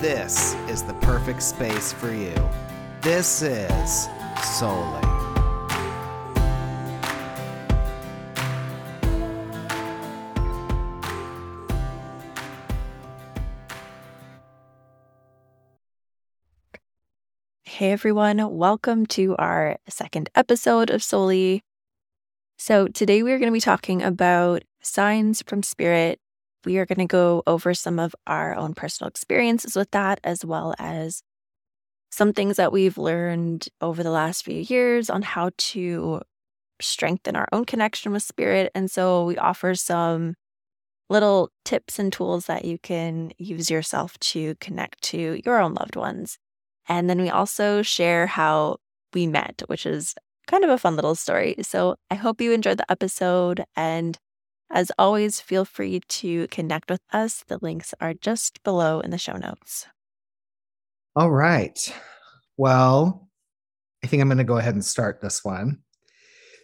this 0.00 0.54
is 0.68 0.84
the 0.84 0.94
perfect 0.94 1.42
space 1.42 1.92
for 1.92 2.12
you. 2.12 2.34
This 3.02 3.42
is 3.42 4.08
Souly. 4.36 5.04
Hey 17.64 17.90
everyone, 17.90 18.56
welcome 18.56 19.04
to 19.06 19.34
our 19.36 19.78
second 19.88 20.30
episode 20.36 20.90
of 20.90 21.00
Souly. 21.00 21.62
So, 22.56 22.86
today 22.88 23.22
we 23.24 23.32
are 23.32 23.38
going 23.38 23.50
to 23.50 23.52
be 23.52 23.60
talking 23.60 24.02
about 24.02 24.62
signs 24.80 25.42
from 25.42 25.62
spirit. 25.64 26.20
We 26.64 26.78
are 26.78 26.86
going 26.86 26.98
to 26.98 27.06
go 27.06 27.42
over 27.46 27.74
some 27.74 27.98
of 27.98 28.14
our 28.26 28.54
own 28.54 28.74
personal 28.74 29.08
experiences 29.08 29.76
with 29.76 29.90
that, 29.92 30.20
as 30.24 30.44
well 30.44 30.74
as 30.78 31.22
some 32.10 32.32
things 32.32 32.56
that 32.56 32.72
we've 32.72 32.98
learned 32.98 33.68
over 33.80 34.02
the 34.02 34.10
last 34.10 34.44
few 34.44 34.60
years 34.60 35.10
on 35.10 35.22
how 35.22 35.50
to 35.58 36.22
strengthen 36.80 37.36
our 37.36 37.48
own 37.52 37.64
connection 37.64 38.12
with 38.12 38.22
spirit. 38.22 38.70
And 38.74 38.90
so, 38.90 39.24
we 39.24 39.36
offer 39.36 39.74
some 39.74 40.34
little 41.10 41.50
tips 41.64 41.98
and 41.98 42.12
tools 42.12 42.46
that 42.46 42.64
you 42.64 42.78
can 42.78 43.32
use 43.38 43.70
yourself 43.70 44.18
to 44.18 44.54
connect 44.56 45.00
to 45.02 45.40
your 45.44 45.58
own 45.58 45.74
loved 45.74 45.96
ones. 45.96 46.38
And 46.88 47.08
then 47.08 47.20
we 47.20 47.30
also 47.30 47.82
share 47.82 48.26
how 48.26 48.78
we 49.14 49.26
met, 49.26 49.62
which 49.66 49.86
is 49.86 50.14
kind 50.46 50.64
of 50.64 50.70
a 50.70 50.78
fun 50.78 50.96
little 50.96 51.14
story. 51.14 51.56
So 51.62 51.96
I 52.10 52.14
hope 52.14 52.40
you 52.40 52.52
enjoyed 52.52 52.78
the 52.78 52.90
episode. 52.90 53.64
And 53.76 54.18
as 54.70 54.92
always, 54.98 55.40
feel 55.40 55.64
free 55.64 56.00
to 56.00 56.48
connect 56.48 56.90
with 56.90 57.00
us. 57.12 57.44
The 57.46 57.58
links 57.62 57.94
are 58.00 58.14
just 58.14 58.62
below 58.62 59.00
in 59.00 59.10
the 59.10 59.18
show 59.18 59.36
notes. 59.36 59.86
All 61.16 61.30
right. 61.30 61.78
Well, 62.56 63.28
I 64.04 64.06
think 64.06 64.20
I'm 64.20 64.28
going 64.28 64.38
to 64.38 64.44
go 64.44 64.58
ahead 64.58 64.74
and 64.74 64.84
start 64.84 65.20
this 65.20 65.44
one. 65.44 65.78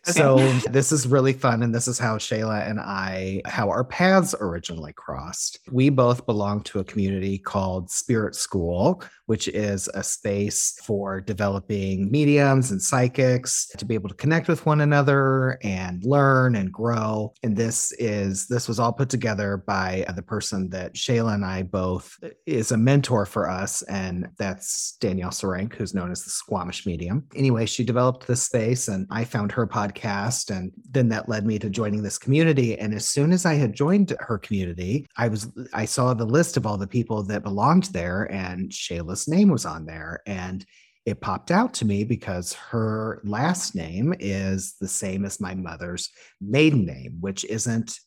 So 0.05 0.37
this 0.71 0.93
is 0.93 1.07
really 1.07 1.33
fun. 1.33 1.63
And 1.63 1.75
this 1.75 1.89
is 1.89 1.99
how 1.99 2.19
Shayla 2.19 2.69
and 2.69 2.79
I, 2.81 3.41
how 3.47 3.71
our 3.71 3.85
paths 3.85 4.35
originally 4.41 4.93
crossed. 4.93 5.59
We 5.71 5.89
both 5.89 6.27
belong 6.27 6.63
to 6.65 6.81
a 6.81 6.85
community 6.85 7.39
called 7.39 7.91
Spirit 7.91 8.35
School, 8.35 9.03
which 9.27 9.49
is 9.49 9.89
a 9.95 10.03
space 10.03 10.79
for 10.85 11.21
developing 11.21 12.11
mediums 12.11 12.71
and 12.71 12.81
psychics 12.81 13.69
to 13.79 13.85
be 13.85 13.95
able 13.95 14.11
to 14.11 14.15
connect 14.15 14.49
with 14.49 14.67
one 14.67 14.83
another 14.83 15.59
and 15.63 16.05
learn 16.05 16.57
and 16.57 16.71
grow. 16.73 17.33
And 17.43 17.57
this 17.57 17.93
is, 17.93 18.47
this 18.47 18.69
was 18.69 18.79
all 18.79 18.93
put 18.93 19.09
together 19.09 19.57
by 19.57 20.05
uh, 20.09 20.13
the 20.13 20.23
person 20.23 20.69
that 20.71 20.95
Shayla 20.95 21.35
and 21.35 21.45
I 21.45 21.63
both 21.63 22.19
uh, 22.23 22.29
is 22.47 22.73
a 22.73 22.77
mentor 22.77 23.25
for 23.25 23.49
us. 23.49 23.83
And 23.83 24.29
that's 24.39 24.97
Danielle 25.01 25.31
Serenk, 25.31 25.75
who's 25.75 25.95
known 25.95 26.11
as 26.11 26.23
the 26.23 26.31
Squamish 26.31 26.85
Medium. 26.87 27.25
Anyway, 27.35 27.67
she 27.67 27.85
developed 27.85 28.27
this 28.27 28.43
space 28.43 28.89
and 28.89 29.07
I 29.11 29.25
found 29.25 29.53
her 29.53 29.67
podcast 29.67 29.94
podcast. 29.95 30.55
And 30.55 30.73
then 30.91 31.09
that 31.09 31.29
led 31.29 31.47
me 31.47 31.59
to 31.59 31.71
joining 31.71 32.03
this 32.03 32.19
community. 32.19 32.79
And 32.79 32.95
as 32.95 33.09
soon 33.09 33.33
as 33.33 33.47
I 33.47 33.55
had 33.55 33.73
joined 33.73 34.15
her 34.21 34.39
community, 34.39 35.07
I 35.17 35.29
was 35.29 35.51
I 35.73 35.85
saw 35.85 36.15
the 36.15 36.25
list 36.25 36.57
of 36.57 36.67
all 36.67 36.77
the 36.77 36.87
people 36.87 37.23
that 37.25 37.43
belonged 37.43 37.85
there, 37.85 38.31
and 38.31 38.71
Shayla's 38.71 39.29
name 39.29 39.51
was 39.51 39.67
on 39.67 39.87
there. 39.87 40.23
And 40.27 40.65
it 41.07 41.21
popped 41.21 41.51
out 41.51 41.75
to 41.75 41.85
me 41.85 42.05
because 42.05 42.55
her 42.55 43.21
last 43.25 43.75
name 43.75 44.15
is 44.21 44.77
the 44.81 44.89
same 44.89 45.25
as 45.27 45.41
my 45.41 45.55
mother's 45.55 46.11
maiden 46.41 46.87
name, 46.87 47.19
which 47.21 47.45
isn't 47.45 47.99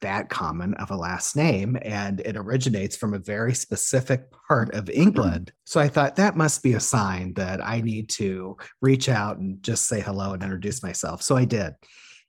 that 0.00 0.28
common 0.28 0.74
of 0.74 0.90
a 0.90 0.96
last 0.96 1.36
name 1.36 1.76
and 1.82 2.20
it 2.20 2.36
originates 2.36 2.96
from 2.96 3.14
a 3.14 3.18
very 3.18 3.54
specific 3.54 4.26
part 4.48 4.74
of 4.74 4.84
mm-hmm. 4.84 5.02
England. 5.02 5.52
So 5.64 5.80
I 5.80 5.88
thought 5.88 6.16
that 6.16 6.36
must 6.36 6.62
be 6.62 6.74
a 6.74 6.80
sign 6.80 7.34
that 7.34 7.64
I 7.64 7.80
need 7.80 8.08
to 8.10 8.56
reach 8.80 9.08
out 9.08 9.38
and 9.38 9.62
just 9.62 9.88
say 9.88 10.00
hello 10.00 10.32
and 10.32 10.42
introduce 10.42 10.82
myself. 10.82 11.22
So 11.22 11.36
I 11.36 11.44
did. 11.44 11.74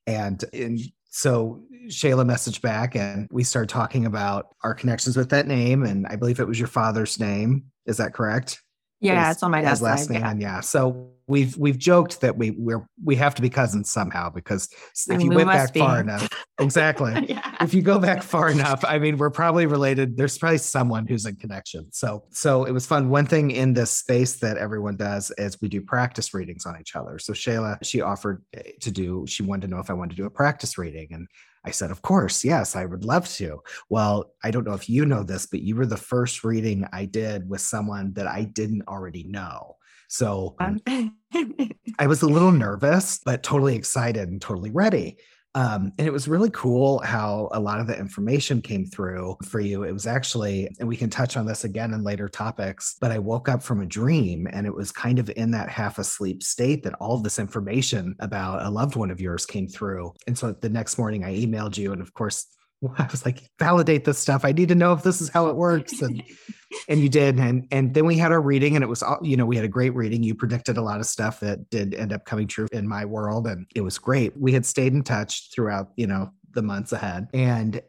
And, 0.06 0.44
and 0.54 0.80
so 1.10 1.64
Shayla 1.88 2.26
messaged 2.26 2.62
back 2.62 2.96
and 2.96 3.28
we 3.32 3.44
started 3.44 3.70
talking 3.70 4.06
about 4.06 4.56
our 4.64 4.74
connections 4.74 5.18
with 5.18 5.30
that 5.30 5.48
name. 5.48 5.84
And 5.84 6.08
I 6.08 6.16
believe 6.16 6.40
it 6.40 6.48
was 6.48 6.60
your 6.60 6.68
father's 6.70 7.20
name. 7.20 7.66
Is 7.86 7.98
that 7.98 8.14
correct? 8.14 8.62
Yeah, 9.00 9.30
it's 9.30 9.44
on 9.44 9.52
my 9.52 9.62
dad's 9.62 9.82
last 9.82 10.10
name. 10.10 10.22
Yeah. 10.22 10.36
yeah. 10.38 10.60
So 10.62 11.12
we've 11.28 11.58
we've 11.58 11.78
joked 11.78 12.22
that 12.22 12.38
we 12.38 12.52
we're 12.52 12.88
we 13.04 13.16
have 13.16 13.36
to 13.36 13.42
be 13.42 13.50
cousins 13.50 13.92
somehow 13.92 14.30
because 14.30 14.70
if 15.10 15.22
you 15.22 15.30
went 15.30 15.50
back 15.50 15.74
be. 15.74 15.80
far 15.80 16.00
enough, 16.00 16.28
exactly. 16.60 17.14
yeah. 17.30 17.56
If 17.62 17.74
you 17.74 17.82
go 17.82 18.00
back 18.00 18.24
far 18.24 18.50
enough, 18.50 18.84
I 18.86 18.98
mean, 19.00 19.18
we're 19.18 19.30
probably 19.30 19.66
related. 19.66 20.18
There's 20.18 20.38
probably 20.38 20.58
someone 20.60 21.06
who's 21.06 21.26
in 21.26 21.36
connection. 21.36 21.88
So 21.92 22.24
so 22.32 22.64
it 22.64 22.72
was 22.72 22.86
fun. 22.86 23.10
One 23.10 23.26
thing 23.26 23.52
in 23.52 23.74
this 23.74 23.92
space 23.92 24.38
that 24.38 24.58
everyone 24.58 24.96
does 24.96 25.32
is 25.38 25.62
we 25.62 25.68
do 25.68 25.82
practice 25.82 26.34
readings 26.34 26.66
on 26.66 26.80
each 26.80 26.96
other. 26.96 27.20
So 27.20 27.34
Shayla, 27.34 27.78
she 27.84 28.02
offered 28.02 28.44
eh, 28.54 28.72
to 28.82 28.92
do. 28.92 29.26
She 29.28 29.44
wanted 29.44 29.68
to 29.68 29.68
know 29.68 29.80
if 29.80 29.90
I 29.90 29.94
wanted 29.94 30.12
to 30.12 30.22
do 30.22 30.26
a 30.26 30.32
practice 30.32 30.78
reading, 30.78 31.10
and 31.12 31.28
I 31.66 31.72
said, 31.72 31.92
Of 31.92 32.02
course, 32.02 32.46
yes, 32.46 32.76
I 32.78 32.86
would 32.86 33.04
love 33.04 33.28
to. 33.36 33.62
Well, 33.90 34.32
I 34.44 34.52
don't 34.52 34.66
know 34.66 34.74
if 34.74 34.90
you 34.90 35.06
know 35.06 35.24
this, 35.24 35.48
but 35.48 35.62
you 35.62 35.76
were 35.76 35.86
the 35.86 35.98
first 35.98 36.46
reading 36.46 36.88
I 36.94 37.06
did 37.06 37.50
with 37.50 37.60
someone 37.60 38.14
that 38.14 38.28
I 38.28 38.46
didn't 38.46 38.88
already 38.88 39.24
know. 39.24 39.76
So 40.08 40.56
um, 40.60 40.80
I 42.00 42.08
was 42.08 42.22
a 42.22 42.28
little 42.28 42.52
nervous, 42.52 43.20
but 43.24 43.44
totally 43.44 43.76
excited 43.76 44.30
and 44.30 44.42
totally 44.42 44.72
ready. 44.72 45.18
Um, 45.56 45.92
and 45.98 46.08
it 46.08 46.14
was 46.14 46.28
really 46.28 46.52
cool 46.52 47.00
how 47.00 47.50
a 47.52 47.60
lot 47.60 47.80
of 47.80 47.88
the 47.88 47.98
information 47.98 48.62
came 48.62 48.86
through 48.86 49.38
for 49.44 49.60
you. 49.60 49.84
It 49.84 49.92
was 49.92 50.06
actually, 50.06 50.70
and 50.80 50.88
we 50.88 50.96
can 50.96 51.10
touch 51.10 51.36
on 51.36 51.48
this 51.48 51.64
again 51.64 51.96
in 51.96 52.04
later 52.04 52.30
topics, 52.30 52.96
but 53.02 53.12
I 53.12 53.18
woke 53.18 53.50
up 53.50 53.64
from 53.64 53.82
a 53.82 53.86
dream 53.88 54.48
and 54.52 54.68
it 54.68 54.76
was 54.76 54.92
kind 54.92 55.18
of 55.18 55.32
in 55.36 55.50
that 55.52 55.70
half 55.70 55.98
asleep 55.98 56.44
state 56.44 56.84
that 56.84 56.94
all 56.96 57.18
this 57.18 57.40
information 57.40 58.16
about 58.20 58.68
a 58.68 58.70
loved 58.70 58.96
one 58.96 59.10
of 59.10 59.20
yours 59.20 59.48
came 59.48 59.68
through. 59.68 60.14
And 60.28 60.38
so 60.38 60.52
the 60.52 60.70
next 60.70 61.00
morning 61.00 61.24
I 61.24 61.36
emailed 61.36 61.76
you. 61.76 61.92
And 61.92 62.04
of 62.04 62.14
course, 62.14 62.46
I 62.98 63.08
was 63.12 63.26
like, 63.26 63.50
validate 63.60 64.06
this 64.06 64.20
stuff. 64.20 64.46
I 64.46 64.52
need 64.52 64.70
to 64.70 64.76
know 64.76 64.94
if 64.94 65.04
this 65.04 65.22
is 65.22 65.30
how 65.30 65.48
it 65.48 65.56
works. 65.56 66.02
And 66.02 66.24
and 66.90 67.00
you 67.00 67.10
did. 67.10 67.40
And 67.40 67.68
and 67.72 67.94
then 67.94 68.06
we 68.06 68.18
had 68.18 68.32
our 68.32 68.42
reading 68.42 68.76
and 68.76 68.84
it 68.84 68.88
was 68.88 69.02
all, 69.02 69.20
you 69.22 69.38
know, 69.38 69.46
we 69.46 69.56
had 69.56 69.66
a 69.66 69.70
great 69.70 69.96
reading. 69.96 70.24
You 70.24 70.36
predicted 70.36 70.78
a 70.78 70.82
lot 70.82 71.00
of 71.00 71.06
stuff 71.06 71.40
that 71.40 71.70
did 71.70 71.94
end 71.94 72.14
up 72.14 72.26
coming 72.26 72.48
true 72.48 72.68
in 72.72 72.88
my 72.88 73.06
world. 73.06 73.48
And 73.48 73.66
it 73.76 73.82
was 73.82 73.98
great. 73.98 74.38
We 74.40 74.54
had 74.54 74.66
stayed 74.66 74.94
in 74.94 75.04
touch 75.04 75.50
throughout, 75.54 75.90
you 75.96 76.08
know, 76.08 76.32
the 76.54 76.62
months 76.62 76.92
ahead. 76.92 77.28
And 77.34 77.82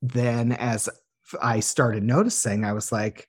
then 0.00 0.52
as 0.52 0.88
I 1.40 1.60
started 1.60 2.02
noticing, 2.02 2.64
I 2.64 2.72
was 2.72 2.90
like, 2.90 3.28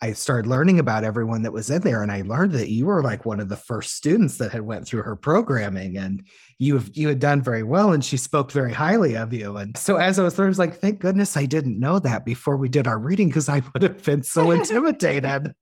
I 0.00 0.12
started 0.12 0.48
learning 0.48 0.78
about 0.78 1.02
everyone 1.02 1.42
that 1.42 1.52
was 1.52 1.70
in 1.70 1.82
there 1.82 2.02
and 2.02 2.12
I 2.12 2.22
learned 2.22 2.52
that 2.52 2.70
you 2.70 2.86
were 2.86 3.02
like 3.02 3.24
one 3.24 3.40
of 3.40 3.48
the 3.48 3.56
first 3.56 3.96
students 3.96 4.38
that 4.38 4.52
had 4.52 4.62
went 4.62 4.86
through 4.86 5.02
her 5.02 5.16
programming 5.16 5.96
and 5.96 6.22
you 6.58 6.74
have 6.74 6.90
you 6.94 7.08
had 7.08 7.18
done 7.18 7.42
very 7.42 7.64
well 7.64 7.92
and 7.92 8.04
she 8.04 8.16
spoke 8.16 8.52
very 8.52 8.72
highly 8.72 9.16
of 9.16 9.32
you 9.32 9.56
and 9.56 9.76
so 9.76 9.96
as 9.96 10.18
I 10.18 10.22
was 10.22 10.38
learning 10.38 10.48
I 10.48 10.50
was 10.50 10.58
like 10.58 10.78
thank 10.78 11.00
goodness 11.00 11.36
I 11.36 11.46
didn't 11.46 11.80
know 11.80 11.98
that 11.98 12.24
before 12.24 12.56
we 12.56 12.68
did 12.68 12.86
our 12.86 12.98
reading 12.98 13.28
because 13.28 13.48
I 13.48 13.62
would 13.72 13.82
have 13.82 14.02
been 14.04 14.22
so 14.22 14.50
intimidated 14.52 15.54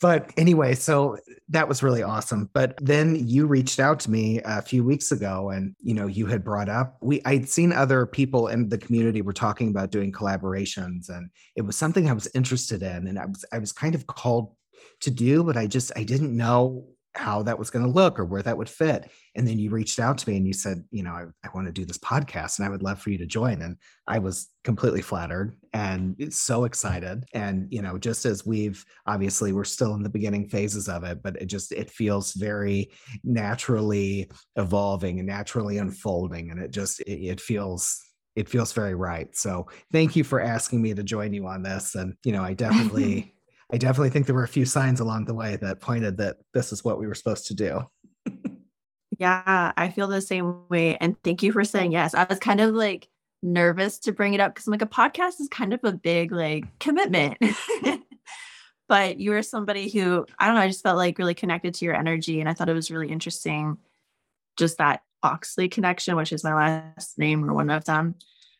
but 0.00 0.32
anyway, 0.36 0.74
so 0.74 1.18
that 1.50 1.68
was 1.68 1.82
really 1.82 2.02
awesome. 2.02 2.48
But 2.52 2.78
then 2.80 3.16
you 3.28 3.46
reached 3.46 3.78
out 3.78 4.00
to 4.00 4.10
me 4.10 4.40
a 4.44 4.62
few 4.62 4.82
weeks 4.82 5.12
ago 5.12 5.50
and 5.50 5.74
you 5.80 5.94
know, 5.94 6.06
you 6.06 6.26
had 6.26 6.42
brought 6.42 6.68
up 6.68 6.96
we 7.02 7.20
I'd 7.24 7.48
seen 7.48 7.72
other 7.72 8.06
people 8.06 8.48
in 8.48 8.68
the 8.68 8.78
community 8.78 9.22
were 9.22 9.32
talking 9.32 9.68
about 9.68 9.90
doing 9.90 10.12
collaborations 10.12 11.08
and 11.08 11.30
it 11.56 11.62
was 11.62 11.76
something 11.76 12.08
I 12.08 12.14
was 12.14 12.28
interested 12.34 12.82
in 12.82 13.06
and 13.06 13.18
I 13.18 13.26
was 13.26 13.44
I 13.52 13.58
was 13.58 13.72
kind 13.72 13.94
of 13.94 14.06
called 14.06 14.54
to 15.00 15.10
do, 15.10 15.44
but 15.44 15.56
I 15.56 15.66
just 15.66 15.92
I 15.96 16.04
didn't 16.04 16.36
know 16.36 16.86
how 17.14 17.42
that 17.42 17.58
was 17.58 17.70
going 17.70 17.84
to 17.84 17.90
look 17.90 18.18
or 18.18 18.24
where 18.24 18.42
that 18.42 18.56
would 18.56 18.68
fit. 18.68 19.10
And 19.34 19.46
then 19.46 19.58
you 19.58 19.70
reached 19.70 19.98
out 19.98 20.18
to 20.18 20.30
me 20.30 20.36
and 20.36 20.46
you 20.46 20.52
said, 20.52 20.84
you 20.90 21.02
know, 21.02 21.10
I, 21.10 21.24
I, 21.44 21.48
want 21.54 21.66
to 21.66 21.72
do 21.72 21.84
this 21.84 21.98
podcast 21.98 22.58
and 22.58 22.66
I 22.66 22.70
would 22.70 22.82
love 22.82 23.00
for 23.00 23.10
you 23.10 23.18
to 23.18 23.26
join. 23.26 23.62
And 23.62 23.76
I 24.06 24.20
was 24.20 24.48
completely 24.62 25.02
flattered 25.02 25.56
and 25.72 26.32
so 26.32 26.64
excited. 26.64 27.24
And, 27.34 27.66
you 27.70 27.82
know, 27.82 27.98
just 27.98 28.26
as 28.26 28.46
we've 28.46 28.84
obviously 29.06 29.52
we're 29.52 29.64
still 29.64 29.94
in 29.94 30.02
the 30.02 30.08
beginning 30.08 30.48
phases 30.48 30.88
of 30.88 31.02
it, 31.02 31.20
but 31.22 31.36
it 31.36 31.46
just 31.46 31.72
it 31.72 31.90
feels 31.90 32.32
very 32.34 32.90
naturally 33.24 34.30
evolving 34.56 35.18
and 35.18 35.26
naturally 35.26 35.78
unfolding. 35.78 36.50
And 36.50 36.60
it 36.60 36.70
just 36.70 37.00
it, 37.00 37.24
it 37.24 37.40
feels 37.40 38.00
it 38.36 38.48
feels 38.48 38.72
very 38.72 38.94
right. 38.94 39.34
So 39.36 39.66
thank 39.92 40.14
you 40.14 40.22
for 40.22 40.40
asking 40.40 40.80
me 40.80 40.94
to 40.94 41.02
join 41.02 41.32
you 41.32 41.46
on 41.46 41.62
this. 41.62 41.96
And, 41.96 42.14
you 42.24 42.32
know, 42.32 42.42
I 42.42 42.54
definitely 42.54 43.34
I 43.72 43.78
definitely 43.78 44.10
think 44.10 44.26
there 44.26 44.34
were 44.34 44.44
a 44.44 44.48
few 44.48 44.64
signs 44.64 45.00
along 45.00 45.26
the 45.26 45.34
way 45.34 45.56
that 45.56 45.80
pointed 45.80 46.16
that 46.18 46.38
this 46.54 46.72
is 46.72 46.84
what 46.84 46.98
we 46.98 47.06
were 47.06 47.14
supposed 47.14 47.46
to 47.48 47.54
do. 47.54 47.80
yeah, 49.18 49.72
I 49.76 49.90
feel 49.90 50.08
the 50.08 50.20
same 50.20 50.68
way. 50.68 50.96
And 50.96 51.16
thank 51.22 51.42
you 51.42 51.52
for 51.52 51.64
saying 51.64 51.92
yes. 51.92 52.14
I 52.14 52.24
was 52.24 52.38
kind 52.38 52.60
of 52.60 52.74
like 52.74 53.08
nervous 53.42 53.98
to 54.00 54.12
bring 54.12 54.34
it 54.34 54.40
up 54.40 54.54
because 54.54 54.66
I'm 54.66 54.72
like, 54.72 54.82
a 54.82 54.86
podcast 54.86 55.40
is 55.40 55.48
kind 55.48 55.72
of 55.72 55.80
a 55.84 55.92
big 55.92 56.32
like 56.32 56.64
commitment. 56.78 57.38
but 58.88 59.20
you 59.20 59.30
were 59.30 59.42
somebody 59.42 59.88
who, 59.88 60.26
I 60.38 60.46
don't 60.46 60.56
know, 60.56 60.62
I 60.62 60.68
just 60.68 60.82
felt 60.82 60.96
like 60.96 61.18
really 61.18 61.34
connected 61.34 61.74
to 61.74 61.84
your 61.84 61.94
energy. 61.94 62.40
And 62.40 62.48
I 62.48 62.54
thought 62.54 62.68
it 62.68 62.74
was 62.74 62.90
really 62.90 63.10
interesting 63.10 63.78
just 64.56 64.78
that 64.78 65.02
Oxley 65.22 65.68
connection, 65.68 66.16
which 66.16 66.32
is 66.32 66.44
my 66.44 66.54
last 66.54 67.18
name 67.18 67.44
or 67.44 67.54
one 67.54 67.70
of 67.70 67.84
them. 67.84 68.16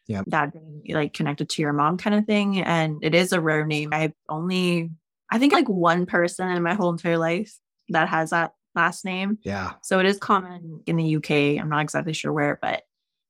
Yeah. 0.07 0.23
That 0.27 0.53
being 0.53 0.83
like 0.95 1.15
connected 1.15 1.49
to 1.51 1.63
your 1.63 1.73
mom 1.73 1.97
kind 1.97 2.17
of 2.17 2.27
thing. 2.27 2.61
And 2.61 3.03
it 3.03 3.15
is 3.15 3.33
a 3.33 3.41
rare 3.41 3.67
name. 3.67 3.91
I've 3.93 4.13
only, 4.29 4.91
I 5.31 5.39
think 5.39 5.53
like 5.53 5.69
one 5.69 6.07
person 6.07 6.49
in 6.49 6.63
my 6.63 6.75
whole 6.75 6.91
entire 6.91 7.19
life 7.19 7.57
that 7.91 8.09
has 8.09 8.31
that 8.31 8.53
last 8.75 9.05
name. 9.05 9.39
Yeah. 9.43 9.73
So 9.83 9.99
it 9.99 10.07
is 10.07 10.19
common 10.19 10.83
in 10.87 10.97
the 10.97 11.17
UK. 11.17 11.61
I'm 11.61 11.69
not 11.69 11.83
exactly 11.83 12.13
sure 12.13 12.33
where, 12.33 12.59
but 12.61 12.83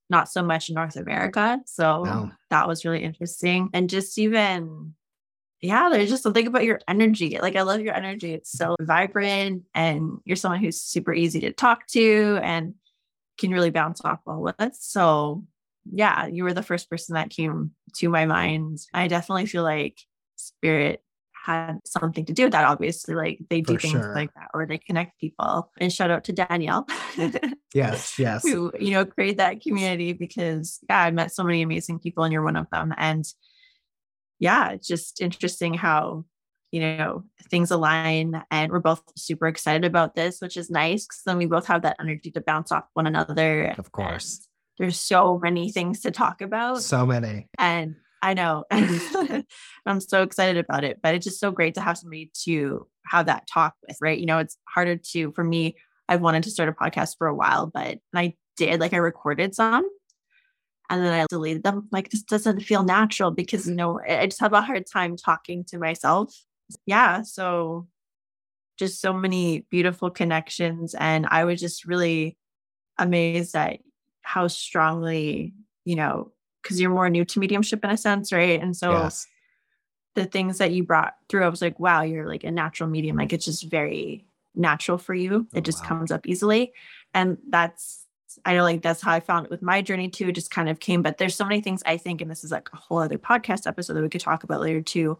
not 0.09 0.29
so 0.29 0.43
much 0.43 0.69
in 0.69 0.75
North 0.75 0.95
America. 0.95 1.59
So 1.65 2.03
no. 2.03 2.31
that 2.49 2.67
was 2.67 2.85
really 2.85 3.03
interesting. 3.03 3.69
And 3.73 3.89
just 3.89 4.17
even, 4.17 4.93
yeah, 5.61 5.89
there's 5.89 6.09
just 6.09 6.23
something 6.23 6.47
about 6.47 6.65
your 6.65 6.79
energy. 6.87 7.37
Like, 7.41 7.55
I 7.55 7.61
love 7.61 7.81
your 7.81 7.95
energy. 7.95 8.33
It's 8.33 8.51
so 8.51 8.75
vibrant, 8.81 9.63
and 9.73 10.17
you're 10.25 10.35
someone 10.35 10.59
who's 10.59 10.81
super 10.81 11.13
easy 11.13 11.39
to 11.41 11.53
talk 11.53 11.87
to 11.87 12.39
and 12.41 12.73
can 13.37 13.51
really 13.51 13.69
bounce 13.69 14.01
off 14.03 14.19
well 14.25 14.41
with. 14.41 14.55
So, 14.73 15.45
yeah, 15.89 16.25
you 16.27 16.43
were 16.43 16.53
the 16.53 16.63
first 16.63 16.89
person 16.89 17.15
that 17.15 17.29
came 17.29 17.71
to 17.95 18.09
my 18.09 18.25
mind. 18.25 18.79
I 18.93 19.07
definitely 19.07 19.45
feel 19.45 19.63
like 19.63 19.99
spirit 20.35 21.03
had 21.43 21.79
something 21.85 22.25
to 22.25 22.33
do 22.33 22.43
with 22.43 22.51
that. 22.51 22.65
Obviously, 22.65 23.15
like 23.15 23.39
they 23.49 23.61
do 23.61 23.73
For 23.73 23.79
things 23.79 23.91
sure. 23.93 24.15
like 24.15 24.33
that, 24.35 24.49
or 24.53 24.65
they 24.65 24.77
connect 24.77 25.19
people. 25.19 25.71
And 25.79 25.91
shout 25.91 26.11
out 26.11 26.23
to 26.25 26.33
Danielle. 26.33 26.87
yes, 27.73 28.17
yes. 28.19 28.43
Who 28.43 28.71
you 28.79 28.91
know 28.91 29.05
create 29.05 29.37
that 29.37 29.61
community 29.61 30.13
because 30.13 30.79
yeah, 30.89 31.01
I 31.01 31.11
met 31.11 31.33
so 31.33 31.43
many 31.43 31.61
amazing 31.61 31.99
people, 31.99 32.23
and 32.23 32.31
you're 32.33 32.43
one 32.43 32.55
of 32.55 32.69
them. 32.71 32.93
And 32.97 33.25
yeah, 34.39 34.71
it's 34.71 34.87
just 34.87 35.21
interesting 35.21 35.73
how 35.73 36.25
you 36.71 36.81
know 36.81 37.23
things 37.49 37.71
align, 37.71 38.43
and 38.51 38.71
we're 38.71 38.79
both 38.79 39.01
super 39.15 39.47
excited 39.47 39.85
about 39.85 40.15
this, 40.15 40.41
which 40.41 40.57
is 40.57 40.69
nice 40.69 41.05
because 41.05 41.21
then 41.25 41.37
we 41.37 41.45
both 41.45 41.67
have 41.67 41.81
that 41.83 41.97
energy 41.99 42.31
to 42.31 42.41
bounce 42.41 42.71
off 42.71 42.85
one 42.93 43.07
another. 43.07 43.73
Of 43.77 43.91
course. 43.91 44.47
There's 44.77 44.99
so 44.99 45.37
many 45.41 45.71
things 45.71 46.01
to 46.01 46.11
talk 46.11 46.41
about. 46.41 46.81
So 46.81 47.05
many. 47.05 47.47
And 47.59 47.95
I 48.21 48.33
know. 48.33 48.65
I'm 49.85 49.99
so 49.99 50.23
excited 50.23 50.57
about 50.57 50.83
it, 50.83 50.99
but 51.01 51.15
it's 51.15 51.25
just 51.25 51.39
so 51.39 51.51
great 51.51 51.73
to 51.75 51.81
have 51.81 51.97
somebody 51.97 52.31
to 52.43 52.87
have 53.07 53.25
that 53.25 53.47
talk 53.47 53.73
with, 53.87 53.97
right? 54.01 54.19
You 54.19 54.25
know, 54.25 54.37
it's 54.37 54.57
harder 54.67 54.97
to, 55.11 55.31
for 55.31 55.43
me, 55.43 55.75
I've 56.07 56.21
wanted 56.21 56.43
to 56.43 56.51
start 56.51 56.69
a 56.69 56.73
podcast 56.73 57.17
for 57.17 57.27
a 57.27 57.35
while, 57.35 57.67
but 57.67 57.99
I 58.13 58.35
did, 58.57 58.79
like, 58.79 58.93
I 58.93 58.97
recorded 58.97 59.55
some 59.55 59.89
and 60.89 61.03
then 61.03 61.13
I 61.13 61.25
deleted 61.29 61.63
them. 61.63 61.87
Like, 61.91 62.09
this 62.09 62.21
doesn't 62.21 62.61
feel 62.61 62.83
natural 62.83 63.31
because, 63.31 63.67
you 63.67 63.75
know, 63.75 63.99
I 64.07 64.27
just 64.27 64.41
have 64.41 64.53
a 64.53 64.61
hard 64.61 64.85
time 64.91 65.15
talking 65.15 65.63
to 65.69 65.79
myself. 65.79 66.35
Yeah. 66.85 67.23
So, 67.23 67.87
just 68.77 69.01
so 69.01 69.13
many 69.13 69.65
beautiful 69.69 70.09
connections. 70.09 70.95
And 70.95 71.27
I 71.29 71.45
was 71.45 71.59
just 71.59 71.85
really 71.85 72.37
amazed 72.97 73.55
at 73.55 73.79
how 74.21 74.47
strongly, 74.47 75.53
you 75.85 75.95
know, 75.95 76.31
because 76.61 76.79
you're 76.79 76.91
more 76.91 77.09
new 77.09 77.25
to 77.25 77.39
mediumship 77.39 77.83
in 77.83 77.89
a 77.89 77.97
sense, 77.97 78.31
right? 78.31 78.61
And 78.61 78.75
so 78.75 78.91
yes. 78.91 79.27
the 80.15 80.25
things 80.25 80.57
that 80.59 80.71
you 80.71 80.83
brought 80.83 81.15
through, 81.29 81.43
I 81.43 81.49
was 81.49 81.61
like, 81.61 81.79
wow, 81.79 82.01
you're 82.01 82.27
like 82.27 82.43
a 82.43 82.51
natural 82.51 82.89
medium. 82.89 83.17
Like 83.17 83.33
it's 83.33 83.45
just 83.45 83.63
very 83.63 84.25
natural 84.55 84.97
for 84.97 85.13
you. 85.13 85.47
Oh, 85.53 85.57
it 85.57 85.59
oh, 85.59 85.61
just 85.61 85.81
wow. 85.83 85.89
comes 85.89 86.11
up 86.11 86.27
easily. 86.27 86.73
And 87.13 87.37
that's, 87.49 88.05
I 88.45 88.55
know 88.55 88.63
like 88.63 88.81
that's 88.81 89.01
how 89.01 89.11
I 89.11 89.19
found 89.19 89.45
it 89.45 89.51
with 89.51 89.61
my 89.61 89.81
journey 89.81 90.09
too. 90.09 90.29
It 90.29 90.35
just 90.35 90.51
kind 90.51 90.69
of 90.69 90.79
came, 90.79 91.01
but 91.01 91.17
there's 91.17 91.35
so 91.35 91.45
many 91.45 91.61
things 91.61 91.83
I 91.85 91.97
think, 91.97 92.21
and 92.21 92.31
this 92.31 92.43
is 92.43 92.51
like 92.51 92.69
a 92.71 92.77
whole 92.77 92.99
other 92.99 93.17
podcast 93.17 93.67
episode 93.67 93.93
that 93.93 94.01
we 94.01 94.09
could 94.09 94.21
talk 94.21 94.43
about 94.43 94.61
later 94.61 94.81
too, 94.81 95.17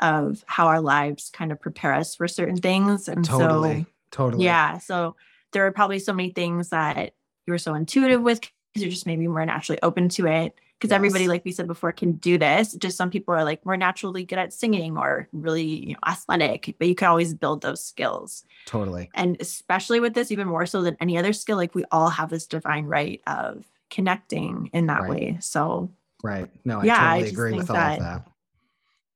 of 0.00 0.42
how 0.46 0.66
our 0.66 0.80
lives 0.80 1.30
kind 1.32 1.52
of 1.52 1.60
prepare 1.60 1.92
us 1.92 2.14
for 2.14 2.26
certain 2.26 2.56
things. 2.56 3.06
And 3.06 3.24
totally, 3.24 3.82
so, 3.82 3.86
totally. 4.10 4.44
Yeah. 4.46 4.78
So 4.78 5.14
there 5.52 5.66
are 5.66 5.72
probably 5.72 5.98
so 5.98 6.12
many 6.12 6.30
things 6.30 6.70
that 6.70 7.14
you 7.46 7.52
were 7.52 7.58
so 7.58 7.74
intuitive 7.74 8.22
with 8.22 8.40
because 8.40 8.82
you're 8.82 8.90
just 8.90 9.06
maybe 9.06 9.28
more 9.28 9.44
naturally 9.44 9.78
open 9.82 10.08
to 10.10 10.26
it 10.26 10.54
because 10.80 10.92
yes. 10.92 10.96
everybody 10.96 11.28
like 11.28 11.44
we 11.44 11.52
said 11.52 11.66
before 11.66 11.92
can 11.92 12.12
do 12.12 12.38
this. 12.38 12.72
Just 12.72 12.96
some 12.96 13.10
people 13.10 13.34
are 13.34 13.44
like 13.44 13.66
more 13.66 13.76
naturally 13.76 14.24
good 14.24 14.38
at 14.38 14.52
singing 14.52 14.96
or 14.96 15.28
really 15.32 15.62
you 15.62 15.92
know 15.92 15.98
athletic 16.06 16.74
but 16.78 16.88
you 16.88 16.94
can 16.94 17.08
always 17.08 17.34
build 17.34 17.60
those 17.60 17.84
skills. 17.84 18.44
Totally. 18.64 19.10
And 19.14 19.36
especially 19.40 20.00
with 20.00 20.14
this 20.14 20.30
even 20.30 20.48
more 20.48 20.64
so 20.64 20.80
than 20.80 20.96
any 20.98 21.18
other 21.18 21.34
skill 21.34 21.58
like 21.58 21.74
we 21.74 21.84
all 21.92 22.08
have 22.08 22.30
this 22.30 22.46
divine 22.46 22.86
right 22.86 23.20
of 23.26 23.66
connecting 23.90 24.70
in 24.72 24.86
that 24.86 25.02
right. 25.02 25.10
way. 25.10 25.38
So 25.40 25.90
right. 26.22 26.48
No 26.64 26.80
i 26.80 26.84
yeah, 26.84 27.10
totally 27.10 27.24
I 27.24 27.30
agree 27.30 27.52
with 27.52 27.70
all 27.70 27.76
that, 27.76 27.98
of 27.98 28.04
that. 28.04 28.28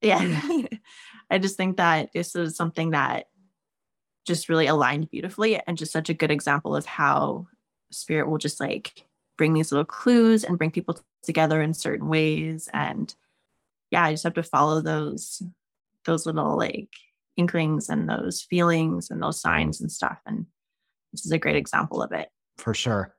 Yeah. 0.03 0.63
I 1.31 1.39
just 1.39 1.57
think 1.57 1.79
that 1.79 2.11
this 2.13 2.37
is 2.37 2.57
something 2.57 2.91
that 2.91 3.29
just 4.27 4.51
really 4.51 4.67
aligned 4.67 5.11
beautifully 5.11 5.59
and 5.67 5.79
just 5.79 5.93
such 5.93 6.11
a 6.11 6.15
good 6.15 6.31
example 6.31 6.77
of 6.77 6.85
how 6.85 7.47
spirit 7.91 8.29
will 8.29 8.39
just 8.39 8.61
like 8.61 9.07
bring 9.37 9.53
these 9.53 9.73
little 9.73 9.85
clues 9.85 10.45
and 10.45 10.59
bring 10.59 10.71
people 10.71 10.99
together 11.23 11.61
in 11.63 11.75
certain 11.75 12.09
ways. 12.09 12.69
And 12.73 13.15
yeah 13.91 14.05
i 14.05 14.11
just 14.11 14.25
have 14.25 14.35
to 14.35 14.43
follow 14.43 14.81
those 14.81 15.41
those 16.05 16.27
little 16.27 16.57
like 16.57 16.91
inklings 17.37 17.89
and 17.89 18.09
those 18.09 18.43
feelings 18.43 19.11
and 19.11 19.23
those 19.23 19.41
signs 19.41 19.81
and 19.81 19.91
stuff. 19.91 20.19
And 20.27 20.47
this 21.13 21.25
is 21.25 21.33
a 21.33 21.39
great 21.39 21.57
example 21.57 22.03
of 22.03 22.13
it. 22.13 22.29
For 22.59 22.75
sure. 22.75 23.15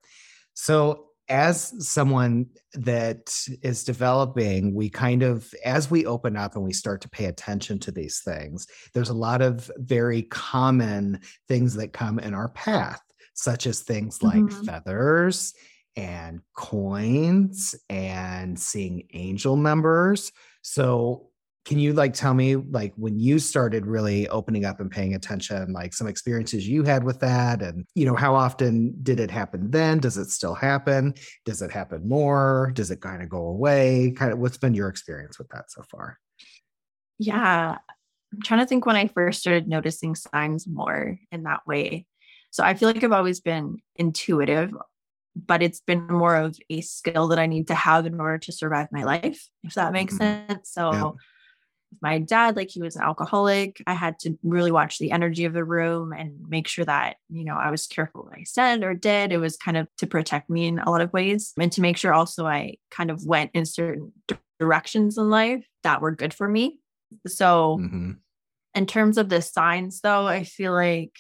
So 0.54 1.08
as 1.28 1.74
someone 1.86 2.46
that 2.74 3.36
is 3.64 3.84
developing, 3.84 4.76
we 4.76 4.90
kind 4.90 5.24
of, 5.24 5.52
as 5.66 5.90
we 5.90 6.06
open 6.06 6.38
up 6.38 6.56
and 6.56 6.64
we 6.64 6.72
start 6.72 7.02
to 7.02 7.10
pay 7.10 7.26
attention 7.26 7.80
to 7.80 7.92
these 7.92 8.22
things, 8.24 8.68
there's 8.94 9.10
a 9.10 9.14
lot 9.14 9.42
of 9.42 9.72
very 9.78 10.22
common 10.22 11.20
things 11.48 11.74
that 11.74 11.94
come 11.94 12.20
in 12.20 12.34
our 12.36 12.50
path, 12.50 13.02
such 13.34 13.66
as 13.66 13.82
things 13.82 14.22
like 14.22 14.38
mm-hmm. 14.38 14.64
feathers 14.64 15.54
and 15.96 16.42
coins 16.56 17.76
and 17.90 18.60
seeing 18.60 19.08
angel 19.14 19.56
members. 19.56 20.32
So 20.62 21.30
can 21.66 21.80
you 21.80 21.94
like 21.94 22.14
tell 22.14 22.34
me 22.34 22.56
like 22.56 22.94
when 22.96 23.20
you 23.20 23.40
started 23.40 23.88
really 23.88 24.28
opening 24.30 24.66
up 24.66 24.80
and 24.80 24.92
paying 24.92 25.16
attention 25.16 25.74
like 25.74 25.94
some 25.94 26.06
experiences 26.06 26.68
you 26.68 26.84
had 26.84 27.04
with 27.04 27.20
that? 27.22 27.64
And 27.64 27.86
you 27.96 28.06
know 28.06 28.16
how 28.16 28.36
often 28.36 28.94
did 29.02 29.20
it 29.20 29.32
happen 29.32 29.72
then? 29.72 29.98
Does 29.98 30.18
it 30.18 30.30
still 30.30 30.54
happen? 30.54 31.16
Does 31.44 31.64
it 31.64 31.72
happen 31.72 32.08
more? 32.08 32.72
Does 32.76 32.92
it 32.92 33.02
kind 33.02 33.24
of 33.24 33.30
go 33.30 33.48
away? 33.48 34.14
Kind 34.16 34.32
of 34.32 34.38
what's 34.38 34.58
been 34.58 34.76
your 34.76 34.90
experience 34.90 35.40
with 35.40 35.50
that 35.50 35.72
so 35.72 35.82
far? 35.90 36.20
Yeah. 37.18 37.78
I'm 38.34 38.42
trying 38.44 38.60
to 38.60 38.66
think 38.66 38.86
when 38.86 38.98
i 38.98 39.08
first 39.08 39.40
started 39.40 39.68
noticing 39.68 40.14
signs 40.14 40.68
more 40.68 41.18
in 41.32 41.44
that 41.44 41.62
way. 41.66 42.06
So 42.52 42.64
i 42.64 42.74
feel 42.74 42.90
like 42.90 43.04
i've 43.04 43.12
always 43.12 43.40
been 43.40 43.78
intuitive 43.96 44.72
but 45.36 45.62
it's 45.62 45.82
been 45.82 46.08
more 46.08 46.36
of 46.36 46.58
a 46.70 46.82
skill 46.82 47.28
that 47.28 47.40
I 47.40 47.46
need 47.46 47.68
to 47.68 47.76
have 47.76 48.06
in 48.06 48.20
order 48.20 48.38
to 48.40 48.52
survive 48.52 48.88
my 48.92 49.04
life, 49.04 49.48
if 49.64 49.74
that 49.74 49.92
makes 49.92 50.14
mm-hmm. 50.14 50.48
sense. 50.48 50.72
So, 50.72 50.92
yeah. 50.92 51.12
my 52.02 52.20
dad, 52.20 52.56
like 52.56 52.70
he 52.70 52.82
was 52.82 52.96
an 52.96 53.04
alcoholic, 53.04 53.82
I 53.86 53.94
had 53.94 54.18
to 54.20 54.38
really 54.44 54.72
watch 54.72 54.98
the 54.98 55.12
energy 55.12 55.46
of 55.46 55.54
the 55.54 55.66
room 55.66 56.14
and 56.14 56.40
make 56.48 56.68
sure 56.68 56.86
that, 56.86 57.18
you 57.30 57.44
know, 57.44 57.56
I 57.56 57.70
was 57.70 57.86
careful 57.86 58.24
what 58.24 58.38
I 58.38 58.44
said 58.44 58.84
or 58.84 58.94
did. 58.94 59.34
It 59.34 59.40
was 59.40 59.58
kind 59.58 59.78
of 59.78 59.88
to 59.98 60.08
protect 60.08 60.50
me 60.50 60.68
in 60.68 60.80
a 60.80 60.90
lot 60.90 61.02
of 61.02 61.12
ways 61.12 61.54
and 61.60 61.72
to 61.74 61.82
make 61.82 61.98
sure 61.98 62.14
also 62.14 62.46
I 62.46 62.76
kind 62.90 63.12
of 63.12 63.26
went 63.26 63.52
in 63.54 63.66
certain 63.66 64.14
directions 64.60 65.18
in 65.18 65.30
life 65.30 65.66
that 65.84 66.02
were 66.02 66.12
good 66.16 66.34
for 66.34 66.48
me. 66.48 66.80
So, 67.28 67.78
mm-hmm. 67.82 68.12
in 68.74 68.86
terms 68.86 69.18
of 69.18 69.30
the 69.30 69.42
signs, 69.42 70.02
though, 70.02 70.28
I 70.28 70.44
feel 70.44 70.72
like 70.72 71.18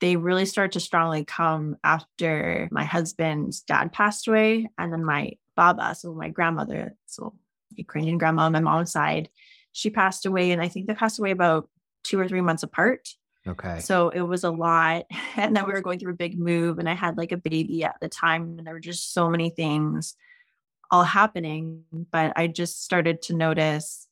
they 0.00 0.16
really 0.16 0.46
start 0.46 0.72
to 0.72 0.80
strongly 0.80 1.24
come 1.24 1.76
after 1.82 2.68
my 2.70 2.84
husband's 2.84 3.60
dad 3.62 3.92
passed 3.92 4.28
away 4.28 4.68
and 4.78 4.92
then 4.92 5.04
my 5.04 5.32
baba 5.56 5.94
so 5.94 6.14
my 6.14 6.28
grandmother 6.28 6.94
so 7.06 7.34
ukrainian 7.74 8.18
grandma 8.18 8.42
on 8.42 8.52
my 8.52 8.60
mom's 8.60 8.92
side 8.92 9.28
she 9.72 9.90
passed 9.90 10.26
away 10.26 10.50
and 10.50 10.62
i 10.62 10.68
think 10.68 10.86
they 10.86 10.94
passed 10.94 11.18
away 11.18 11.30
about 11.30 11.68
two 12.08 12.18
or 12.18 12.26
three 12.26 12.40
months 12.40 12.62
apart. 12.62 13.08
Okay. 13.46 13.80
So 13.80 14.08
it 14.08 14.22
was 14.22 14.44
a 14.44 14.50
lot 14.50 15.06
and 15.36 15.56
then 15.56 15.66
we 15.66 15.72
were 15.72 15.80
going 15.80 15.98
through 15.98 16.12
a 16.12 16.16
big 16.16 16.38
move 16.38 16.78
and 16.78 16.88
i 16.88 16.94
had 16.94 17.16
like 17.16 17.32
a 17.32 17.36
baby 17.36 17.84
at 17.84 17.96
the 18.00 18.08
time 18.08 18.56
and 18.58 18.66
there 18.66 18.74
were 18.74 18.80
just 18.80 19.14
so 19.14 19.30
many 19.30 19.48
things 19.48 20.14
all 20.90 21.04
happening 21.04 21.84
but 22.10 22.32
i 22.36 22.46
just 22.46 22.82
started 22.82 23.22
to 23.22 23.34
notice 23.34 24.06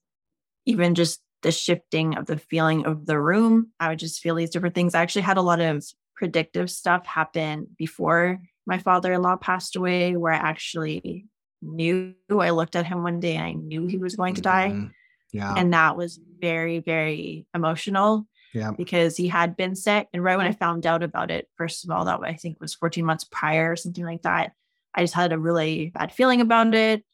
even 0.64 0.94
just 0.94 1.20
the 1.42 1.52
shifting 1.52 2.16
of 2.16 2.26
the 2.26 2.38
feeling 2.38 2.86
of 2.86 3.06
the 3.06 3.20
room. 3.20 3.72
I 3.78 3.88
would 3.88 3.98
just 3.98 4.20
feel 4.20 4.34
these 4.34 4.50
different 4.50 4.74
things. 4.74 4.94
I 4.94 5.02
actually 5.02 5.22
had 5.22 5.36
a 5.36 5.42
lot 5.42 5.60
of 5.60 5.84
predictive 6.14 6.70
stuff 6.70 7.06
happen 7.06 7.68
before 7.76 8.40
my 8.66 8.78
father 8.78 9.12
in 9.12 9.22
law 9.22 9.36
passed 9.36 9.76
away, 9.76 10.16
where 10.16 10.32
I 10.32 10.36
actually 10.36 11.26
knew 11.62 12.14
I 12.30 12.50
looked 12.50 12.76
at 12.76 12.86
him 12.86 13.02
one 13.02 13.20
day 13.20 13.36
and 13.36 13.44
I 13.44 13.52
knew 13.52 13.86
he 13.86 13.98
was 13.98 14.16
going 14.16 14.34
to 14.34 14.40
die. 14.40 14.70
Mm-hmm. 14.70 14.86
Yeah. 15.32 15.54
And 15.56 15.72
that 15.72 15.96
was 15.96 16.18
very, 16.40 16.80
very 16.80 17.46
emotional. 17.54 18.26
Yeah. 18.54 18.70
Because 18.70 19.16
he 19.16 19.28
had 19.28 19.56
been 19.56 19.74
sick. 19.74 20.08
And 20.14 20.24
right 20.24 20.38
when 20.38 20.46
I 20.46 20.52
found 20.52 20.86
out 20.86 21.02
about 21.02 21.30
it, 21.30 21.46
first 21.56 21.84
of 21.84 21.90
all, 21.90 22.06
that 22.06 22.20
I 22.22 22.34
think 22.34 22.58
was 22.58 22.74
14 22.74 23.04
months 23.04 23.24
prior 23.24 23.72
or 23.72 23.76
something 23.76 24.04
like 24.04 24.22
that, 24.22 24.52
I 24.94 25.02
just 25.02 25.12
had 25.12 25.32
a 25.32 25.38
really 25.38 25.90
bad 25.90 26.10
feeling 26.10 26.40
about 26.40 26.74
it. 26.74 27.04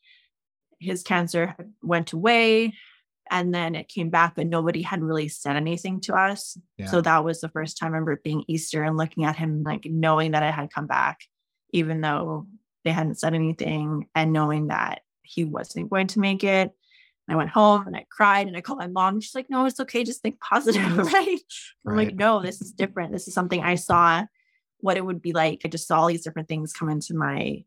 His 0.79 1.03
cancer 1.03 1.57
went 1.83 2.13
away 2.13 2.75
and 3.33 3.55
then 3.55 3.75
it 3.75 3.89
came 3.89 4.11
back, 4.11 4.35
but 4.37 4.47
nobody 4.47 4.83
had 4.83 5.03
really 5.03 5.27
said 5.27 5.57
anything 5.57 6.01
to 6.03 6.15
us. 6.15 6.59
Yeah. 6.77 6.87
So 6.87 7.01
that 7.01 7.25
was 7.25 7.41
the 7.41 7.49
first 7.49 7.79
time 7.79 7.87
I 7.87 7.97
remember 7.97 8.21
being 8.23 8.45
Easter 8.47 8.83
and 8.83 8.99
looking 8.99 9.25
at 9.25 9.37
him, 9.37 9.63
like 9.63 9.87
knowing 9.87 10.33
that 10.33 10.43
it 10.43 10.53
had 10.53 10.71
come 10.71 10.87
back, 10.87 11.21
even 11.73 12.03
though 12.03 12.47
they 12.85 12.91
hadn't 12.91 13.19
said 13.19 13.33
anything, 13.33 14.07
and 14.15 14.35
knowing 14.35 14.69
that 14.69 15.01
he 15.23 15.45
wasn't 15.45 15.89
going 15.89 16.09
to 16.09 16.21
make 16.21 16.45
it. 16.45 16.73
I 17.27 17.37
went 17.37 17.49
home 17.49 17.87
and 17.87 17.97
I 17.97 18.05
cried 18.11 18.49
and 18.49 18.57
I 18.57 18.61
called 18.61 18.81
my 18.81 18.89
mom. 18.89 19.21
She's 19.21 19.35
like, 19.35 19.49
no, 19.49 19.65
it's 19.65 19.81
okay. 19.81 20.05
Just 20.05 20.21
think 20.21 20.39
positive, 20.41 20.99
right? 21.13 21.39
I'm 21.87 21.97
like, 21.97 22.15
no, 22.15 22.43
this 22.43 22.61
is 22.61 22.73
different. 22.73 23.13
This 23.13 23.29
is 23.29 23.33
something 23.33 23.63
I 23.63 23.77
saw 23.77 24.27
what 24.81 24.99
it 24.99 25.07
would 25.07 25.23
be 25.23 25.33
like. 25.33 25.63
I 25.65 25.69
just 25.69 25.89
saw 25.89 26.01
all 26.01 26.09
these 26.09 26.25
different 26.25 26.49
things 26.49 26.75
come 26.75 26.91
into 26.91 27.15
my 27.15 27.65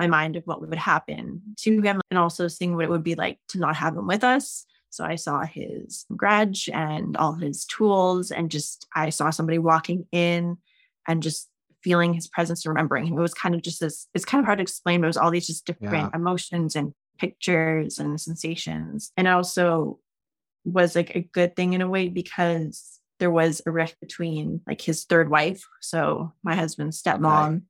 my 0.00 0.08
mind 0.08 0.36
of 0.36 0.42
what 0.46 0.60
would 0.60 0.74
happen 0.74 1.40
to 1.56 1.80
him 1.80 2.00
and 2.10 2.18
also 2.18 2.48
seeing 2.48 2.74
what 2.74 2.84
it 2.84 2.90
would 2.90 3.04
be 3.04 3.14
like 3.14 3.38
to 3.48 3.58
not 3.58 3.76
have 3.76 3.96
him 3.96 4.06
with 4.06 4.24
us. 4.24 4.66
So 4.96 5.04
I 5.04 5.16
saw 5.16 5.44
his 5.44 6.06
grudge 6.16 6.70
and 6.72 7.16
all 7.16 7.34
his 7.34 7.64
tools 7.66 8.30
and 8.30 8.50
just 8.50 8.86
I 8.94 9.10
saw 9.10 9.30
somebody 9.30 9.58
walking 9.58 10.06
in 10.10 10.56
and 11.06 11.22
just 11.22 11.48
feeling 11.82 12.14
his 12.14 12.26
presence 12.26 12.64
and 12.64 12.70
remembering 12.70 13.06
him. 13.06 13.18
It 13.18 13.22
was 13.22 13.34
kind 13.34 13.54
of 13.54 13.62
just 13.62 13.78
this, 13.78 14.08
it's 14.14 14.24
kind 14.24 14.40
of 14.40 14.46
hard 14.46 14.58
to 14.58 14.62
explain, 14.62 15.00
but 15.00 15.06
it 15.06 15.08
was 15.08 15.16
all 15.16 15.30
these 15.30 15.46
just 15.46 15.66
different 15.66 16.10
yeah. 16.12 16.18
emotions 16.18 16.74
and 16.74 16.92
pictures 17.18 17.98
and 17.98 18.20
sensations. 18.20 19.12
And 19.16 19.28
also 19.28 20.00
was 20.64 20.96
like 20.96 21.14
a 21.14 21.20
good 21.20 21.54
thing 21.54 21.74
in 21.74 21.80
a 21.80 21.88
way 21.88 22.08
because 22.08 23.00
there 23.18 23.30
was 23.30 23.62
a 23.66 23.70
rift 23.70 24.00
between 24.00 24.60
like 24.66 24.80
his 24.80 25.04
third 25.04 25.30
wife, 25.30 25.64
so 25.80 26.32
my 26.42 26.54
husband's 26.54 27.00
stepmom, 27.00 27.48
okay. 27.48 27.64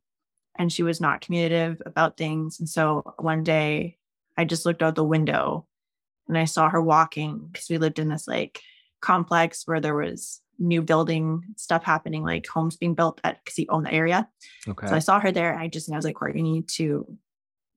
and 0.59 0.73
she 0.73 0.83
was 0.83 1.01
not 1.01 1.21
communicative 1.21 1.81
about 1.87 2.17
things. 2.17 2.59
And 2.59 2.69
so 2.69 3.15
one 3.19 3.45
day 3.45 3.99
I 4.37 4.45
just 4.45 4.67
looked 4.67 4.83
out 4.83 4.95
the 4.95 5.05
window 5.05 5.67
and 6.29 6.37
I 6.37 6.45
saw 6.45 6.69
her 6.69 6.83
walking 6.83 7.49
because 7.53 7.69
we 7.69 7.79
lived 7.79 7.99
in 7.99 8.09
this 8.09 8.27
like 8.27 8.61
complex 9.01 9.63
where 9.67 9.81
there 9.81 9.95
was 9.95 10.41
new 10.59 10.83
building 10.83 11.43
stuff 11.57 11.85
happening, 11.85 12.23
like 12.23 12.47
homes 12.47 12.77
being 12.77 12.95
built 12.95 13.21
at 13.25 13.45
because 13.45 13.57
he 13.57 13.69
owned 13.69 13.87
the 13.87 13.93
area. 13.93 14.29
Okay. 14.69 14.87
So 14.87 14.95
I 14.95 15.01
saw 15.01 15.21
her 15.21 15.31
there. 15.31 15.53
and 15.53 15.61
I 15.61 15.69
just 15.69 15.91
I 15.91 15.97
was 15.97 16.05
like, 16.05 16.17
Court, 16.17 16.37
you 16.37 16.43
need 16.43 16.69
to 16.71 17.07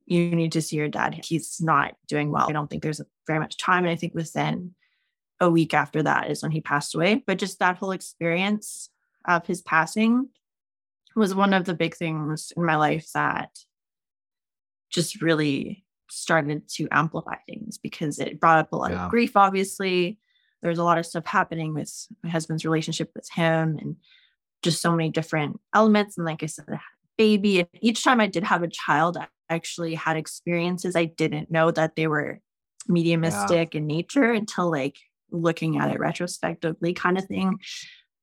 you 0.05 0.35
need 0.35 0.53
to 0.53 0.61
see 0.61 0.75
your 0.75 0.87
dad. 0.87 1.19
He's 1.23 1.61
not 1.61 1.95
doing 2.07 2.31
well. 2.31 2.49
I 2.49 2.51
don't 2.51 2.67
think 2.67 2.81
there's 2.81 3.01
very 3.27 3.39
much 3.39 3.57
time. 3.57 3.83
And 3.83 3.91
I 3.91 3.95
think 3.95 4.15
within 4.15 4.73
a 5.39 5.49
week 5.49 5.73
after 5.73 6.01
that 6.03 6.31
is 6.31 6.41
when 6.41 6.51
he 6.51 6.61
passed 6.61 6.95
away. 6.95 7.23
But 7.25 7.37
just 7.37 7.59
that 7.59 7.77
whole 7.77 7.91
experience 7.91 8.89
of 9.27 9.45
his 9.45 9.61
passing 9.61 10.29
was 11.15 11.35
one 11.35 11.53
of 11.53 11.65
the 11.65 11.75
big 11.75 11.95
things 11.95 12.51
in 12.57 12.65
my 12.65 12.75
life 12.75 13.07
that 13.13 13.51
just 14.89 15.21
really 15.21 15.85
started 16.09 16.67
to 16.69 16.87
amplify 16.91 17.35
things 17.47 17.77
because 17.77 18.19
it 18.19 18.39
brought 18.39 18.59
up 18.59 18.71
a 18.71 18.75
lot 18.75 18.91
yeah. 18.91 19.05
of 19.05 19.11
grief, 19.11 19.35
obviously. 19.35 20.17
There's 20.61 20.77
a 20.77 20.83
lot 20.83 20.97
of 20.97 21.05
stuff 21.05 21.25
happening 21.25 21.73
with 21.73 21.91
my 22.23 22.29
husband's 22.29 22.65
relationship 22.65 23.11
with 23.15 23.29
him 23.29 23.77
and 23.79 23.95
just 24.61 24.81
so 24.81 24.91
many 24.91 25.09
different 25.09 25.59
elements. 25.73 26.17
And 26.17 26.25
like 26.25 26.43
I 26.43 26.47
said, 26.47 26.65
baby. 27.17 27.59
And 27.59 27.69
each 27.81 28.03
time 28.03 28.19
I 28.19 28.27
did 28.27 28.43
have 28.43 28.63
a 28.63 28.67
child, 28.67 29.17
I 29.17 29.27
actually 29.49 29.95
had 29.95 30.17
experiences 30.17 30.95
I 30.95 31.05
didn't 31.05 31.51
know 31.51 31.71
that 31.71 31.95
they 31.95 32.07
were 32.07 32.39
mediumistic 32.87 33.73
yeah. 33.73 33.77
in 33.77 33.87
nature 33.87 34.31
until 34.31 34.71
like 34.71 34.97
looking 35.31 35.77
at 35.77 35.91
it 35.91 35.99
retrospectively 35.99 36.93
kind 36.93 37.17
of 37.17 37.25
thing. 37.25 37.59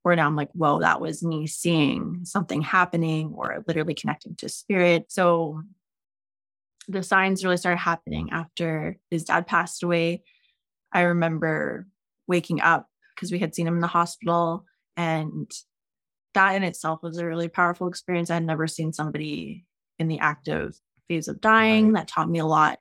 Where 0.02 0.14
now 0.14 0.26
I'm 0.26 0.36
like, 0.36 0.50
whoa, 0.52 0.80
that 0.80 1.00
was 1.00 1.24
me 1.24 1.46
seeing 1.48 2.20
something 2.24 2.62
happening 2.62 3.34
or 3.34 3.64
literally 3.66 3.94
connecting 3.94 4.36
to 4.36 4.48
spirit. 4.48 5.06
So 5.08 5.62
the 6.88 7.02
signs 7.02 7.44
really 7.44 7.56
started 7.56 7.78
happening 7.78 8.30
after 8.30 8.96
his 9.10 9.24
dad 9.24 9.46
passed 9.46 9.82
away. 9.82 10.22
I 10.92 11.02
remember 11.02 11.86
waking 12.26 12.60
up 12.60 12.88
because 13.14 13.32
we 13.32 13.38
had 13.38 13.54
seen 13.54 13.66
him 13.66 13.74
in 13.74 13.80
the 13.80 13.86
hospital 13.86 14.64
and 14.96 15.50
that 16.34 16.54
in 16.54 16.62
itself 16.62 17.02
was 17.02 17.18
a 17.18 17.26
really 17.26 17.48
powerful 17.48 17.88
experience. 17.88 18.30
I 18.30 18.34
had 18.34 18.44
never 18.44 18.66
seen 18.66 18.92
somebody 18.92 19.66
in 19.98 20.08
the 20.08 20.18
active 20.18 20.78
phase 21.08 21.28
of 21.28 21.40
dying. 21.40 21.92
Right. 21.92 22.00
That 22.00 22.08
taught 22.08 22.28
me 22.28 22.38
a 22.38 22.46
lot 22.46 22.78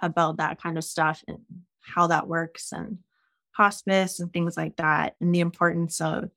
about 0.00 0.38
that 0.38 0.60
kind 0.62 0.78
of 0.78 0.84
stuff 0.84 1.22
and 1.28 1.38
how 1.80 2.06
that 2.06 2.26
works 2.26 2.72
and 2.72 2.98
hospice 3.52 4.20
and 4.20 4.32
things 4.32 4.56
like 4.56 4.76
that, 4.76 5.16
and 5.20 5.34
the 5.34 5.40
importance 5.40 6.00
of 6.00 6.30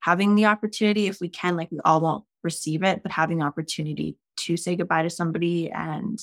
having 0.00 0.34
the 0.34 0.46
opportunity, 0.46 1.06
if 1.06 1.20
we 1.20 1.28
can, 1.28 1.56
like 1.56 1.70
we 1.70 1.78
all 1.84 2.00
won't 2.00 2.24
receive 2.42 2.82
it, 2.82 3.02
but 3.02 3.12
having 3.12 3.38
the 3.38 3.44
opportunity 3.44 4.16
to 4.38 4.56
say 4.56 4.76
goodbye 4.76 5.02
to 5.02 5.10
somebody 5.10 5.70
and, 5.70 6.20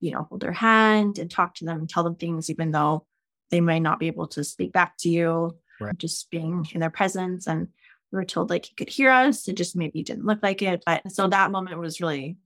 you 0.00 0.12
know, 0.12 0.26
hold 0.28 0.40
their 0.40 0.52
hand 0.52 1.18
and 1.18 1.30
talk 1.30 1.54
to 1.56 1.64
them 1.64 1.78
and 1.80 1.88
tell 1.88 2.04
them 2.04 2.16
things, 2.16 2.50
even 2.50 2.70
though 2.70 3.06
they 3.50 3.60
might 3.60 3.82
not 3.82 3.98
be 3.98 4.06
able 4.08 4.26
to 4.28 4.44
speak 4.44 4.72
back 4.72 4.96
to 4.98 5.08
you. 5.08 5.56
Right. 5.80 5.96
Just 5.98 6.30
being 6.30 6.66
in 6.72 6.80
their 6.80 6.90
presence 6.90 7.46
and 7.46 7.68
we 8.10 8.16
were 8.16 8.24
told 8.24 8.50
like 8.50 8.64
he 8.64 8.74
could 8.74 8.88
hear 8.88 9.10
us. 9.10 9.46
It 9.48 9.56
just 9.56 9.76
maybe 9.76 10.02
didn't 10.02 10.24
look 10.24 10.38
like 10.42 10.62
it. 10.62 10.82
But 10.86 11.10
so 11.12 11.28
that 11.28 11.50
moment 11.50 11.78
was 11.78 12.00
really, 12.00 12.38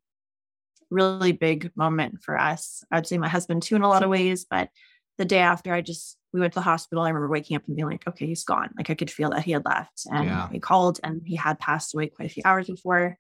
really 0.91 1.33
big 1.33 1.71
moment 1.77 2.23
for 2.23 2.39
us. 2.39 2.83
I'd 2.91 3.07
say 3.07 3.19
my 3.19 3.29
husband 3.29 3.63
too 3.63 3.77
in 3.77 3.83
a 3.83 3.89
lot 3.89 4.03
of 4.03 4.11
ways. 4.11 4.45
But 4.45 4.71
the 5.17 5.25
day 5.25 5.39
after, 5.39 5.73
I 5.73 5.81
just 5.81 6.17
we 6.33 6.41
went 6.41 6.53
to 6.53 6.59
the 6.59 6.65
hospital. 6.65 7.03
I 7.03 7.09
remember 7.09 7.29
waking 7.29 7.57
up 7.57 7.67
and 7.67 7.77
being 7.77 7.89
like, 7.89 8.07
okay, 8.07 8.27
he's 8.27 8.45
gone. 8.45 8.71
Like 8.77 8.91
I 8.91 8.95
could 8.95 9.11
feel 9.11 9.31
that 9.31 9.45
he 9.45 9.53
had 9.53 9.65
left. 9.65 10.03
And 10.11 10.27
yeah. 10.27 10.49
we 10.51 10.61
called 10.61 11.01
and 11.03 11.23
he 11.25 11.37
had 11.37 11.59
passed 11.59 11.95
away 11.95 12.09
quite 12.09 12.31
a 12.31 12.33
few 12.33 12.43
hours 12.45 12.69
before 12.69 13.19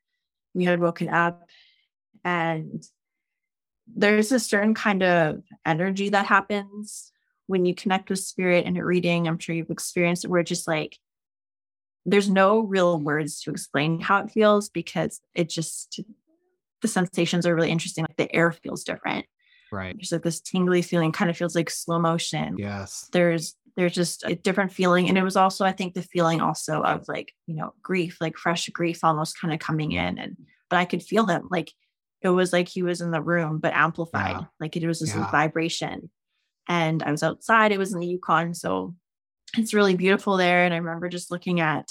we 0.54 0.64
had 0.64 0.80
woken 0.80 1.08
up. 1.08 1.44
And 2.24 2.84
there's 3.86 4.30
a 4.30 4.38
certain 4.38 4.74
kind 4.74 5.02
of 5.02 5.42
energy 5.66 6.10
that 6.10 6.26
happens 6.26 7.12
when 7.46 7.64
you 7.64 7.74
connect 7.74 8.10
with 8.10 8.20
spirit 8.20 8.64
and 8.66 8.78
a 8.78 8.84
reading. 8.84 9.26
I'm 9.26 9.38
sure 9.38 9.54
you've 9.54 9.70
experienced 9.70 10.24
it 10.24 10.28
where 10.28 10.40
it's 10.40 10.48
just 10.48 10.68
like 10.68 10.96
there's 12.06 12.30
no 12.30 12.60
real 12.60 12.98
words 12.98 13.40
to 13.42 13.50
explain 13.50 14.00
how 14.00 14.18
it 14.22 14.30
feels 14.30 14.68
because 14.68 15.20
it 15.34 15.48
just 15.48 16.00
the 16.80 16.88
sensations 16.88 17.46
are 17.46 17.54
really 17.54 17.70
interesting. 17.70 18.04
Like 18.04 18.16
the 18.16 18.34
air 18.34 18.52
feels 18.52 18.84
different. 18.84 19.26
Right. 19.72 19.96
There's 19.96 20.12
like 20.12 20.22
this 20.22 20.40
tingly 20.40 20.82
feeling, 20.82 21.12
kind 21.12 21.30
of 21.30 21.36
feels 21.36 21.54
like 21.54 21.70
slow 21.70 21.98
motion. 21.98 22.56
Yes. 22.58 23.08
There's 23.12 23.56
there's 23.76 23.94
just 23.94 24.24
a 24.24 24.34
different 24.34 24.72
feeling. 24.72 25.08
And 25.08 25.16
it 25.16 25.22
was 25.22 25.36
also, 25.36 25.64
I 25.64 25.72
think, 25.72 25.94
the 25.94 26.02
feeling 26.02 26.40
also 26.40 26.82
of 26.82 27.06
like, 27.08 27.32
you 27.46 27.54
know, 27.54 27.72
grief, 27.82 28.18
like 28.20 28.36
fresh 28.36 28.68
grief 28.68 29.04
almost 29.04 29.40
kind 29.40 29.54
of 29.54 29.60
coming 29.60 29.92
in. 29.92 30.18
And 30.18 30.36
but 30.68 30.78
I 30.78 30.84
could 30.84 31.02
feel 31.02 31.26
him. 31.26 31.48
Like 31.50 31.72
it 32.22 32.28
was 32.28 32.52
like 32.52 32.68
he 32.68 32.82
was 32.82 33.00
in 33.00 33.10
the 33.10 33.22
room, 33.22 33.58
but 33.58 33.72
amplified. 33.72 34.36
Yeah. 34.40 34.46
Like 34.58 34.76
it 34.76 34.86
was 34.86 35.00
this 35.00 35.14
yeah. 35.14 35.30
vibration. 35.30 36.10
And 36.68 37.02
I 37.02 37.10
was 37.10 37.22
outside, 37.22 37.72
it 37.72 37.78
was 37.78 37.92
in 37.92 38.00
the 38.00 38.06
Yukon. 38.06 38.54
So 38.54 38.94
it's 39.56 39.74
really 39.74 39.96
beautiful 39.96 40.36
there. 40.36 40.64
And 40.64 40.72
I 40.72 40.76
remember 40.76 41.08
just 41.08 41.30
looking 41.30 41.60
at 41.60 41.88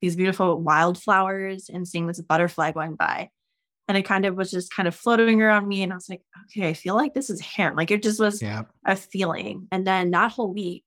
these 0.00 0.16
beautiful 0.16 0.60
wildflowers 0.60 1.70
and 1.72 1.86
seeing 1.86 2.06
this 2.06 2.20
butterfly 2.20 2.72
going 2.72 2.96
by. 2.96 3.30
And 3.90 3.98
it 3.98 4.04
kind 4.04 4.24
of 4.24 4.36
was 4.36 4.52
just 4.52 4.72
kind 4.72 4.86
of 4.86 4.94
floating 4.94 5.42
around 5.42 5.66
me. 5.66 5.82
And 5.82 5.92
I 5.92 5.96
was 5.96 6.08
like, 6.08 6.22
okay, 6.44 6.68
I 6.68 6.74
feel 6.74 6.94
like 6.94 7.12
this 7.12 7.28
is 7.28 7.40
him. 7.40 7.74
Like 7.74 7.90
it 7.90 8.04
just 8.04 8.20
was 8.20 8.40
yeah. 8.40 8.62
a 8.86 8.94
feeling. 8.94 9.66
And 9.72 9.84
then 9.84 10.12
that 10.12 10.30
whole 10.30 10.54
week, 10.54 10.84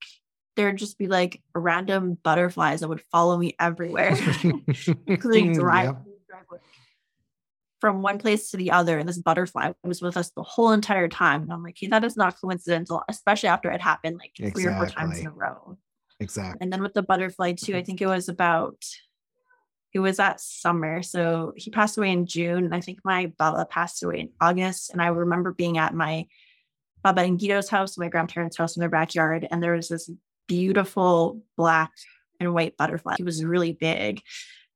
there'd 0.55 0.77
just 0.77 0.98
be 0.98 1.07
like 1.07 1.41
random 1.53 2.17
butterflies 2.24 2.79
that 2.79 2.88
would 2.88 3.03
follow 3.12 3.38
me 3.38 3.57
everywhere. 3.60 4.12
like 4.15 5.19
mm, 5.19 5.53
drive, 5.53 5.98
yep. 6.29 6.62
from 7.81 8.01
one 8.01 8.19
place 8.19 8.51
to 8.51 8.57
the 8.57 8.72
other. 8.72 8.98
And 8.98 9.10
this 9.10 9.17
butterfly 9.17 9.74
was 9.83 10.01
with 10.01 10.15
us 10.15 10.29
the 10.29 10.43
whole 10.43 10.72
entire 10.72 11.10
time. 11.10 11.41
And 11.41 11.51
I'm 11.51 11.62
like, 11.62 11.75
hey, 11.77 11.88
that 11.88 12.05
is 12.05 12.15
not 12.15 12.39
coincidental, 12.39 13.03
especially 13.10 13.50
after 13.50 13.69
it 13.69 13.81
happened 13.81 14.17
like 14.17 14.31
exactly. 14.39 14.63
three 14.63 14.72
or 14.72 14.77
four 14.77 14.88
times 14.88 15.19
in 15.19 15.27
a 15.27 15.31
row. 15.31 15.77
Exactly. 16.22 16.57
And 16.62 16.72
then 16.72 16.81
with 16.81 16.93
the 16.93 17.03
butterfly 17.03 17.51
too, 17.51 17.75
I 17.75 17.83
think 17.83 18.01
it 18.01 18.07
was 18.07 18.29
about 18.29 18.81
it 19.93 20.00
was 20.00 20.17
that 20.17 20.41
summer. 20.41 21.03
So 21.03 21.53
he 21.55 21.69
passed 21.69 21.97
away 21.97 22.12
in 22.12 22.25
June. 22.25 22.65
And 22.65 22.73
I 22.73 22.81
think 22.81 23.00
my 23.03 23.31
Baba 23.38 23.65
passed 23.65 24.01
away 24.03 24.21
in 24.21 24.29
August. 24.41 24.91
And 24.91 25.01
I 25.01 25.07
remember 25.07 25.51
being 25.51 25.77
at 25.77 25.93
my 25.93 26.25
Baba 27.03 27.21
and 27.21 27.39
Gido's 27.39 27.69
house, 27.69 27.97
my 27.97 28.09
grandparents' 28.09 28.57
house 28.57 28.75
in 28.75 28.79
their 28.79 28.89
backyard. 28.89 29.47
And 29.51 29.62
there 29.62 29.73
was 29.73 29.89
this 29.89 30.09
beautiful 30.47 31.41
black 31.57 31.91
and 32.39 32.53
white 32.53 32.75
butterfly. 32.75 33.15
It 33.19 33.25
was 33.25 33.45
really 33.45 33.73
big. 33.73 34.21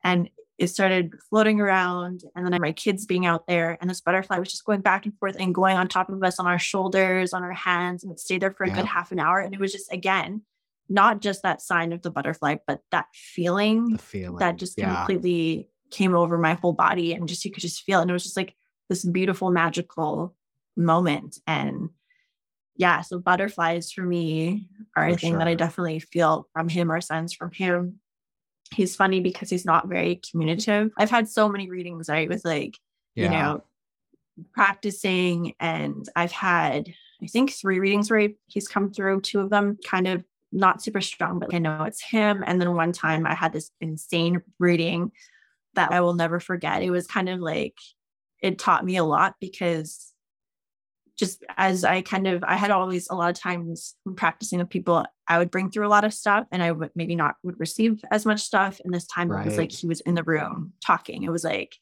And 0.03 0.29
it 0.57 0.67
started 0.67 1.13
floating 1.29 1.61
around. 1.61 2.23
And 2.35 2.51
then 2.51 2.61
my 2.61 2.71
kids 2.71 3.05
being 3.05 3.25
out 3.25 3.47
there, 3.47 3.77
and 3.79 3.89
this 3.89 4.01
butterfly 4.01 4.39
was 4.39 4.51
just 4.51 4.65
going 4.65 4.81
back 4.81 5.05
and 5.05 5.17
forth 5.19 5.35
and 5.39 5.53
going 5.53 5.77
on 5.77 5.87
top 5.87 6.09
of 6.09 6.23
us 6.23 6.39
on 6.39 6.47
our 6.47 6.59
shoulders, 6.59 7.33
on 7.33 7.43
our 7.43 7.53
hands, 7.53 8.03
and 8.03 8.11
it 8.11 8.19
stayed 8.19 8.41
there 8.41 8.51
for 8.51 8.63
a 8.63 8.69
yeah. 8.69 8.75
good 8.75 8.85
half 8.85 9.11
an 9.11 9.19
hour. 9.19 9.39
And 9.39 9.53
it 9.53 9.59
was 9.59 9.71
just, 9.71 9.91
again, 9.91 10.41
not 10.89 11.21
just 11.21 11.43
that 11.43 11.61
sign 11.61 11.93
of 11.93 12.01
the 12.01 12.11
butterfly, 12.11 12.57
but 12.65 12.81
that 12.91 13.07
feeling, 13.13 13.91
the 13.91 13.97
feeling. 13.97 14.37
that 14.39 14.57
just 14.57 14.77
yeah. 14.77 14.95
completely 14.95 15.69
came 15.91 16.15
over 16.15 16.37
my 16.37 16.53
whole 16.53 16.73
body 16.73 17.13
and 17.13 17.27
just 17.27 17.43
you 17.45 17.51
could 17.51 17.61
just 17.61 17.83
feel 17.83 17.99
it. 17.99 18.03
And 18.03 18.11
it 18.11 18.13
was 18.13 18.23
just 18.23 18.37
like 18.37 18.55
this 18.89 19.03
beautiful, 19.05 19.51
magical 19.51 20.35
moment. 20.75 21.39
And 21.47 21.89
yeah, 22.75 23.01
so 23.01 23.19
butterflies 23.19 23.91
for 23.91 24.03
me 24.03 24.67
are 24.95 25.09
for 25.09 25.15
a 25.15 25.17
thing 25.17 25.31
sure. 25.31 25.39
that 25.39 25.47
I 25.47 25.55
definitely 25.55 25.99
feel 25.99 26.47
from 26.53 26.69
him 26.69 26.91
or 26.91 27.01
sense 27.01 27.33
from 27.33 27.51
him. 27.51 27.99
He's 28.73 28.95
funny 28.95 29.19
because 29.21 29.49
he's 29.49 29.65
not 29.65 29.87
very 29.87 30.21
communicative. 30.29 30.91
I've 30.97 31.09
had 31.09 31.29
so 31.29 31.49
many 31.49 31.69
readings, 31.69 32.09
right, 32.09 32.27
with 32.27 32.43
like, 32.43 32.77
yeah. 33.15 33.23
you 33.23 33.29
know, 33.29 33.63
practicing, 34.53 35.53
and 35.59 36.07
I've 36.15 36.33
had, 36.33 36.93
I 37.23 37.27
think, 37.27 37.51
three 37.51 37.79
readings 37.79 38.11
where 38.11 38.29
he's 38.45 38.67
come 38.67 38.91
through, 38.91 39.21
two 39.21 39.39
of 39.39 39.49
them 39.49 39.77
kind 39.85 40.07
of 40.07 40.23
not 40.51 40.81
super 40.81 41.01
strong, 41.01 41.39
but 41.39 41.53
I 41.53 41.59
know 41.59 41.83
it's 41.83 42.01
him. 42.01 42.43
And 42.45 42.61
then 42.61 42.75
one 42.75 42.91
time 42.91 43.25
I 43.25 43.33
had 43.33 43.53
this 43.53 43.71
insane 43.81 44.41
reading 44.59 45.11
that 45.73 45.91
I 45.91 46.01
will 46.01 46.13
never 46.13 46.39
forget. 46.39 46.81
It 46.81 46.91
was 46.91 47.07
kind 47.07 47.29
of 47.29 47.39
like, 47.39 47.75
it 48.41 48.57
taught 48.57 48.85
me 48.85 48.97
a 48.97 49.03
lot 49.03 49.35
because 49.39 50.13
just 51.17 51.43
as 51.57 51.83
I 51.83 52.01
kind 52.01 52.27
of 52.27 52.43
I 52.43 52.55
had 52.55 52.71
always 52.71 53.09
a 53.09 53.15
lot 53.15 53.31
of 53.31 53.39
times 53.39 53.95
practicing 54.15 54.59
with 54.59 54.69
people, 54.69 55.03
I 55.27 55.39
would 55.39 55.51
bring 55.51 55.71
through 55.71 55.87
a 55.87 55.89
lot 55.89 56.03
of 56.03 56.13
stuff 56.13 56.45
and 56.51 56.61
I 56.61 56.71
would 56.71 56.91
maybe 56.95 57.15
not 57.15 57.35
would 57.43 57.59
receive 57.59 58.01
as 58.11 58.25
much 58.25 58.41
stuff. 58.41 58.79
And 58.83 58.93
this 58.93 59.07
time 59.07 59.29
right. 59.29 59.45
it 59.45 59.49
was 59.49 59.57
like 59.57 59.71
he 59.71 59.87
was 59.87 60.01
in 60.01 60.13
the 60.13 60.23
room 60.23 60.73
talking. 60.85 61.23
It 61.23 61.31
was 61.31 61.43
like 61.43 61.75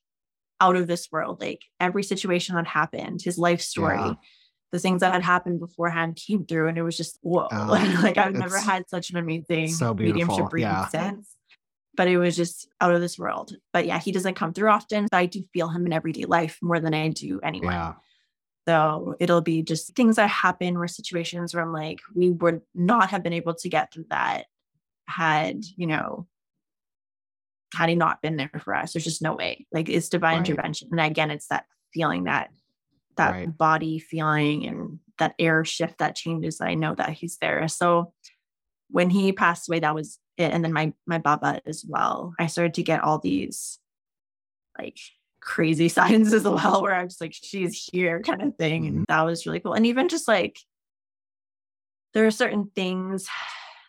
out 0.62 0.78
of 0.78 0.88
this 0.88 1.12
world. 1.12 1.42
Like 1.42 1.62
every 1.80 2.04
situation 2.04 2.56
that 2.56 2.66
happened, 2.66 3.22
his 3.22 3.38
life 3.38 3.62
story, 3.62 3.98
yeah. 3.98 4.14
The 4.76 4.80
things 4.80 5.00
that 5.00 5.14
had 5.14 5.24
happened 5.24 5.62
beforehand 5.62 6.18
came 6.18 6.46
through. 6.46 6.68
And 6.68 6.78
it 6.78 6.84
was 6.84 6.98
just 6.98 7.18
whoa. 7.22 7.48
Oh, 7.50 7.68
like 8.04 8.18
I've 8.18 8.34
never 8.34 8.60
had 8.60 8.90
such 8.90 9.10
an 9.10 9.18
amazing 9.18 9.70
so 9.70 9.94
mediumship 9.94 10.52
reading 10.52 10.70
yeah. 10.70 10.88
sense. 10.90 11.34
But 11.96 12.10
it 12.10 12.18
was 12.18 12.36
just 12.36 12.68
out 12.82 12.94
of 12.94 13.00
this 13.00 13.18
world. 13.18 13.56
But 13.72 13.86
yeah, 13.86 14.00
he 14.00 14.12
doesn't 14.12 14.36
come 14.36 14.52
through 14.52 14.70
often. 14.70 15.08
But 15.10 15.18
I 15.18 15.28
do 15.28 15.44
feel 15.54 15.70
him 15.70 15.86
in 15.86 15.94
everyday 15.94 16.26
life 16.26 16.60
more 16.62 16.82
than 16.82 16.94
I 16.94 17.08
do 17.08 17.40
anyone. 17.42 17.72
Yeah. 17.72 17.94
So 18.68 19.16
it'll 19.20 19.42
be 19.42 19.64
just 19.64 19.96
things 19.96 20.18
that 20.18 20.30
happen 20.30 20.76
or 20.76 20.88
situations 20.90 21.54
where 21.54 21.64
I'm 21.64 21.72
like, 21.72 22.00
we 22.14 22.32
would 22.32 22.62
not 22.74 23.12
have 23.12 23.24
been 23.24 23.32
able 23.32 23.54
to 23.54 23.70
get 23.70 23.94
through 23.94 24.08
that 24.10 24.46
had, 25.08 25.64
you 25.78 25.88
know, 25.88 26.28
had 27.74 27.88
he 27.88 27.96
not 27.96 28.22
been 28.22 28.36
there 28.36 28.52
for 28.62 28.76
us. 28.76 28.92
There's 28.92 29.06
just 29.06 29.22
no 29.22 29.36
way. 29.36 29.68
Like 29.72 29.88
it's 29.88 30.10
divine 30.10 30.40
right. 30.40 30.50
intervention. 30.50 30.90
And 30.92 31.00
again, 31.00 31.32
it's 31.32 31.48
that 31.48 31.66
feeling 31.94 32.26
that 32.26 32.50
that 33.18 33.32
right. 33.32 33.58
body 33.58 34.00
feeling 34.00 34.68
and 34.68 35.00
that 35.18 35.36
air 35.40 35.64
shift 35.64 36.00
that 36.00 36.16
changes 36.16 36.60
i 36.60 36.74
know 36.74 36.94
that 36.96 37.12
he's 37.12 37.38
there. 37.38 37.68
So 37.68 38.14
when 38.90 39.10
he 39.10 39.32
passed 39.32 39.68
away, 39.68 39.80
that 39.80 39.96
was 39.96 40.20
it. 40.38 40.52
And 40.52 40.64
then 40.64 40.74
my 40.74 40.94
my 41.06 41.18
baba 41.18 41.62
as 41.66 41.86
well. 41.88 42.34
I 42.40 42.48
started 42.48 42.76
to 42.76 42.84
get 42.84 43.04
all 43.04 43.20
these 43.20 43.80
like 44.78 44.98
crazy 45.42 45.90
signs 45.98 46.34
as 46.34 46.44
well, 46.44 46.82
where 46.82 46.96
I'm 46.96 47.08
just 47.08 47.22
like, 47.22 47.34
she's 47.34 47.90
here 47.92 48.22
kind 48.22 48.42
of 48.42 48.56
thing. 48.56 48.86
And 48.86 48.96
mm-hmm. 48.96 49.04
that 49.08 49.24
was 49.24 49.46
really 49.46 49.60
cool. 49.60 49.74
And 49.74 49.86
even 49.86 50.10
just 50.10 50.28
like, 50.28 50.60
there 52.14 52.26
are 52.26 52.32
certain 52.32 52.72
things 52.76 53.28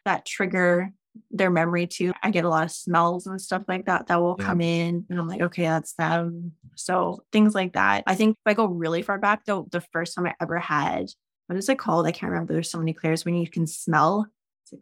that 0.05 0.27
trigger 0.27 0.93
their 1.31 1.51
memory 1.51 1.87
too. 1.87 2.13
I 2.23 2.31
get 2.31 2.45
a 2.45 2.49
lot 2.49 2.65
of 2.65 2.71
smells 2.71 3.27
and 3.27 3.41
stuff 3.41 3.63
like 3.69 3.87
that 3.87 4.07
that 4.07 4.21
will 4.21 4.37
yeah. 4.39 4.45
come 4.45 4.61
in. 4.61 5.07
And 5.09 5.19
I'm 5.19 5.29
like, 5.29 5.41
okay, 5.43 5.65
that's 5.65 5.95
them. 5.95 6.53
So 6.75 7.23
things 7.33 7.55
like 7.55 7.75
that. 7.75 8.05
I 8.07 8.15
think 8.15 8.37
if 8.37 8.51
I 8.51 8.55
go 8.55 8.67
really 8.67 9.03
far 9.03 9.19
back 9.19 9.45
though, 9.45 9.67
the 9.71 9.81
first 9.81 10.15
time 10.15 10.27
I 10.27 10.35
ever 10.41 10.59
had, 10.59 11.07
what 11.47 11.57
is 11.57 11.69
it 11.69 11.79
called? 11.79 12.07
I 12.07 12.13
can't 12.13 12.31
remember. 12.31 12.53
There's 12.53 12.71
so 12.71 12.79
many 12.79 12.93
clairs 12.93 13.25
when 13.25 13.35
you 13.37 13.49
can 13.49 13.67
smell. 13.67 14.27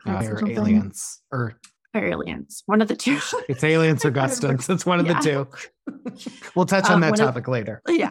Uh, 0.07 0.23
aliens 0.47 1.21
or 1.31 1.59
aliens. 1.95 2.63
One 2.67 2.81
of 2.81 2.89
the 2.89 2.97
two. 2.97 3.19
it's 3.49 3.63
aliens 3.63 4.05
or 4.05 4.11
Gustans. 4.13 4.69
It's 4.69 4.87
one 4.87 5.01
of 5.01 5.07
yeah. 5.07 5.21
the 5.21 5.47
two. 5.85 6.41
we'll 6.55 6.67
touch 6.67 6.87
on 6.87 6.95
um, 6.95 7.01
that 7.03 7.17
topic 7.17 7.47
of, 7.47 7.53
later. 7.53 7.83
Yeah. 7.89 8.11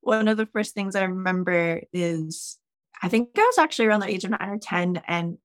one 0.00 0.28
of 0.28 0.36
the 0.36 0.46
first 0.46 0.74
things 0.74 0.94
I 0.94 1.04
remember 1.04 1.82
is 1.92 2.58
I 3.02 3.08
think 3.08 3.30
I 3.36 3.40
was 3.40 3.58
actually 3.58 3.86
around 3.86 4.00
the 4.00 4.10
age 4.10 4.24
of 4.24 4.30
nine 4.30 4.48
or 4.48 4.58
10, 4.58 5.02
and 5.08 5.38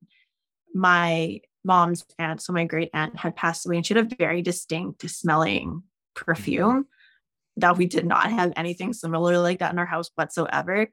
my 0.74 1.40
mom's 1.64 2.06
aunt, 2.18 2.42
so 2.42 2.54
my 2.54 2.66
great 2.66 2.90
aunt, 2.94 3.18
had 3.18 3.36
passed 3.36 3.66
away, 3.66 3.78
and 3.78 3.86
she 3.86 3.94
had 3.94 4.12
a 4.12 4.16
very 4.16 4.42
distinct 4.42 5.08
smelling 5.10 5.84
perfume 6.16 6.84
mm-hmm. 6.84 7.60
that 7.60 7.78
we 7.78 7.86
did 7.86 8.06
not 8.06 8.32
have 8.32 8.54
anything 8.56 8.94
similar 8.94 9.38
like 9.38 9.60
that 9.60 9.74
in 9.74 9.80
our 9.80 9.86
house 9.86 10.10
whatsoever. 10.16 10.88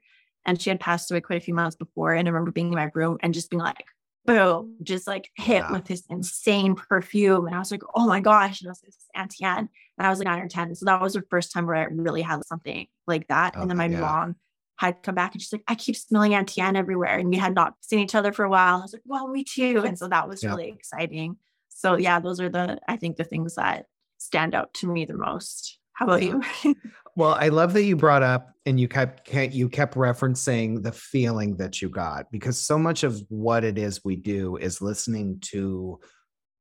And 0.45 0.61
she 0.61 0.69
had 0.69 0.79
passed 0.79 1.09
away 1.09 1.21
quite 1.21 1.41
a 1.41 1.45
few 1.45 1.55
months 1.55 1.75
before. 1.75 2.13
And 2.13 2.27
I 2.27 2.31
remember 2.31 2.51
being 2.51 2.67
in 2.67 2.75
my 2.75 2.91
room 2.93 3.17
and 3.21 3.33
just 3.33 3.49
being 3.49 3.61
like, 3.61 3.83
boom, 4.25 4.75
just 4.83 5.07
like 5.07 5.29
hit 5.35 5.63
yeah. 5.63 5.71
with 5.71 5.85
this 5.85 6.03
insane 6.09 6.75
perfume. 6.75 7.47
And 7.47 7.55
I 7.55 7.59
was 7.59 7.71
like, 7.71 7.81
oh 7.95 8.05
my 8.05 8.19
gosh. 8.19 8.61
And 8.61 8.69
I 8.69 8.71
was 8.71 8.81
like, 8.83 8.93
Auntie 9.15 9.43
Anne. 9.43 9.69
And 9.97 10.05
I 10.05 10.09
was 10.09 10.19
like 10.19 10.27
nine 10.27 10.41
or 10.41 10.47
10. 10.47 10.75
So 10.75 10.85
that 10.85 11.01
was 11.01 11.13
the 11.13 11.23
first 11.29 11.51
time 11.51 11.65
where 11.65 11.75
I 11.75 11.85
really 11.85 12.21
had 12.21 12.45
something 12.45 12.87
like 13.07 13.27
that. 13.29 13.55
Oh, 13.55 13.61
and 13.61 13.69
then 13.69 13.77
my 13.77 13.87
yeah. 13.87 13.99
mom 13.99 14.35
had 14.77 15.03
come 15.03 15.15
back 15.15 15.33
and 15.33 15.41
she's 15.41 15.53
like, 15.53 15.63
I 15.67 15.75
keep 15.75 15.95
smelling 15.95 16.33
Auntie 16.33 16.61
Anne 16.61 16.75
everywhere. 16.75 17.17
And 17.17 17.29
we 17.29 17.37
had 17.37 17.55
not 17.55 17.75
seen 17.81 17.99
each 17.99 18.15
other 18.15 18.31
for 18.33 18.43
a 18.43 18.49
while. 18.49 18.79
I 18.79 18.81
was 18.81 18.93
like, 18.93 19.03
well, 19.05 19.27
me 19.27 19.43
too. 19.43 19.83
And 19.85 19.97
so 19.97 20.07
that 20.07 20.27
was 20.27 20.43
yeah. 20.43 20.49
really 20.49 20.69
exciting. 20.69 21.37
So 21.69 21.95
yeah, 21.97 22.19
those 22.19 22.39
are 22.41 22.49
the, 22.49 22.79
I 22.87 22.97
think 22.97 23.15
the 23.15 23.23
things 23.23 23.55
that 23.55 23.85
stand 24.17 24.55
out 24.55 24.73
to 24.75 24.87
me 24.87 25.05
the 25.05 25.17
most. 25.17 25.79
How 25.93 26.05
about 26.05 26.23
you? 26.23 26.43
well, 27.15 27.37
I 27.39 27.47
love 27.47 27.71
that 27.73 27.83
you 27.83 27.95
brought 27.95 28.23
up 28.23 28.51
and 28.65 28.77
you 28.79 28.87
kept 28.89 29.31
you 29.33 29.69
kept 29.69 29.95
referencing 29.95 30.83
the 30.83 30.91
feeling 30.91 31.55
that 31.57 31.81
you 31.81 31.87
got 31.87 32.29
because 32.31 32.59
so 32.59 32.77
much 32.77 33.03
of 33.03 33.23
what 33.29 33.63
it 33.63 33.77
is 33.77 34.03
we 34.03 34.17
do 34.17 34.57
is 34.57 34.81
listening 34.81 35.39
to 35.39 35.99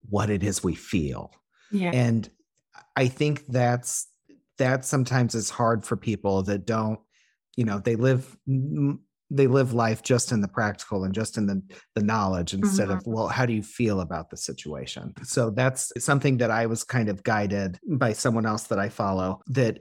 what 0.08 0.30
it 0.30 0.44
is 0.44 0.62
we 0.62 0.76
feel. 0.76 1.32
Yeah. 1.72 1.90
And 1.92 2.30
I 2.94 3.08
think 3.08 3.44
that's 3.48 4.06
that 4.58 4.84
sometimes 4.84 5.34
is 5.34 5.50
hard 5.50 5.84
for 5.84 5.96
people 5.96 6.42
that 6.44 6.64
don't, 6.64 7.00
you 7.56 7.64
know, 7.64 7.78
they 7.78 7.96
live 7.96 8.36
they 9.30 9.46
live 9.46 9.72
life 9.72 10.02
just 10.02 10.32
in 10.32 10.42
the 10.42 10.48
practical 10.48 11.04
and 11.04 11.14
just 11.14 11.38
in 11.38 11.46
the 11.46 11.62
the 11.94 12.02
knowledge 12.02 12.52
instead 12.52 12.88
mm-hmm. 12.88 12.98
of 12.98 13.06
well 13.06 13.26
how 13.26 13.46
do 13.46 13.54
you 13.54 13.62
feel 13.62 14.00
about 14.00 14.28
the 14.28 14.36
situation 14.36 15.14
so 15.22 15.48
that's 15.48 15.90
something 15.98 16.36
that 16.36 16.50
i 16.50 16.66
was 16.66 16.84
kind 16.84 17.08
of 17.08 17.22
guided 17.22 17.78
by 17.88 18.12
someone 18.12 18.44
else 18.44 18.64
that 18.64 18.78
i 18.78 18.86
follow 18.86 19.40
that 19.46 19.78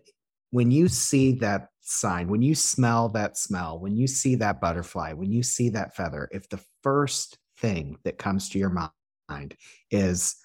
when 0.54 0.70
you 0.70 0.88
see 0.88 1.32
that 1.32 1.70
sign, 1.82 2.28
when 2.28 2.44
you 2.44 2.54
smell 2.54 3.10
that 3.10 3.38
smell, 3.38 3.80
when 3.80 3.98
you 3.98 4.06
see 4.06 4.36
that 4.36 4.62
butterfly, 4.62 5.12
when 5.14 5.32
you 5.32 5.42
see 5.42 5.70
that 5.70 5.96
feather, 5.96 6.30
if 6.32 6.48
the 6.50 6.64
first 6.84 7.40
thing 7.58 7.98
that 8.04 8.20
comes 8.20 8.50
to 8.50 8.60
your 8.60 8.70
mind 8.70 9.56
is 9.90 10.36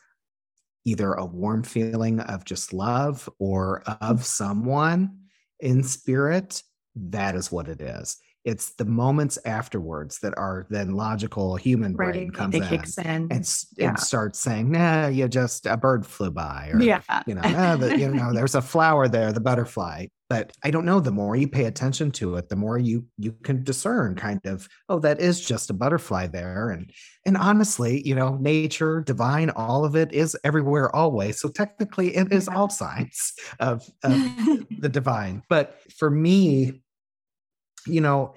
either 0.86 1.12
a 1.12 1.26
warm 1.26 1.62
feeling 1.62 2.20
of 2.20 2.46
just 2.46 2.72
love 2.72 3.28
or 3.38 3.82
of 4.00 4.24
someone 4.24 5.18
in 5.60 5.82
spirit, 5.82 6.62
that 7.10 7.34
is 7.34 7.50
what 7.52 7.68
it 7.68 7.80
is 7.80 8.18
it's 8.44 8.70
the 8.76 8.84
moments 8.84 9.38
afterwards 9.44 10.20
that 10.20 10.36
are 10.38 10.66
then 10.70 10.92
logical 10.92 11.56
human 11.56 11.94
right. 11.94 12.12
brain 12.12 12.30
comes 12.30 12.54
in, 12.54 12.62
in, 12.62 13.28
And, 13.30 13.64
yeah. 13.76 13.88
and 13.88 13.98
starts 13.98 14.38
saying 14.38 14.70
nah 14.70 15.08
you 15.08 15.28
just 15.28 15.66
a 15.66 15.76
bird 15.76 16.06
flew 16.06 16.30
by 16.30 16.70
or 16.72 16.80
yeah. 16.80 17.02
you 17.26 17.34
know 17.34 17.42
ah, 17.44 17.76
the, 17.76 17.98
you 17.98 18.08
know 18.08 18.32
there's 18.32 18.54
a 18.54 18.62
flower 18.62 19.08
there 19.08 19.32
the 19.32 19.40
butterfly 19.40 20.06
but 20.30 20.52
i 20.62 20.70
don't 20.70 20.84
know 20.84 21.00
the 21.00 21.10
more 21.10 21.36
you 21.36 21.48
pay 21.48 21.64
attention 21.64 22.10
to 22.12 22.36
it 22.36 22.48
the 22.48 22.56
more 22.56 22.78
you 22.78 23.04
you 23.18 23.32
can 23.42 23.62
discern 23.64 24.14
kind 24.14 24.40
of 24.46 24.68
oh 24.88 24.98
that 24.98 25.20
is 25.20 25.40
just 25.40 25.68
a 25.68 25.74
butterfly 25.74 26.26
there 26.26 26.70
and 26.70 26.90
and 27.26 27.36
honestly 27.36 28.06
you 28.06 28.14
know 28.14 28.36
nature 28.36 29.02
divine 29.02 29.50
all 29.50 29.84
of 29.84 29.94
it 29.96 30.12
is 30.12 30.36
everywhere 30.44 30.94
always 30.94 31.40
so 31.40 31.48
technically 31.48 32.16
it 32.16 32.32
is 32.32 32.48
all 32.48 32.70
signs 32.70 33.32
of, 33.60 33.84
of 34.04 34.12
the 34.78 34.88
divine 34.88 35.42
but 35.48 35.78
for 35.98 36.08
me 36.08 36.80
you 37.86 38.00
know 38.00 38.34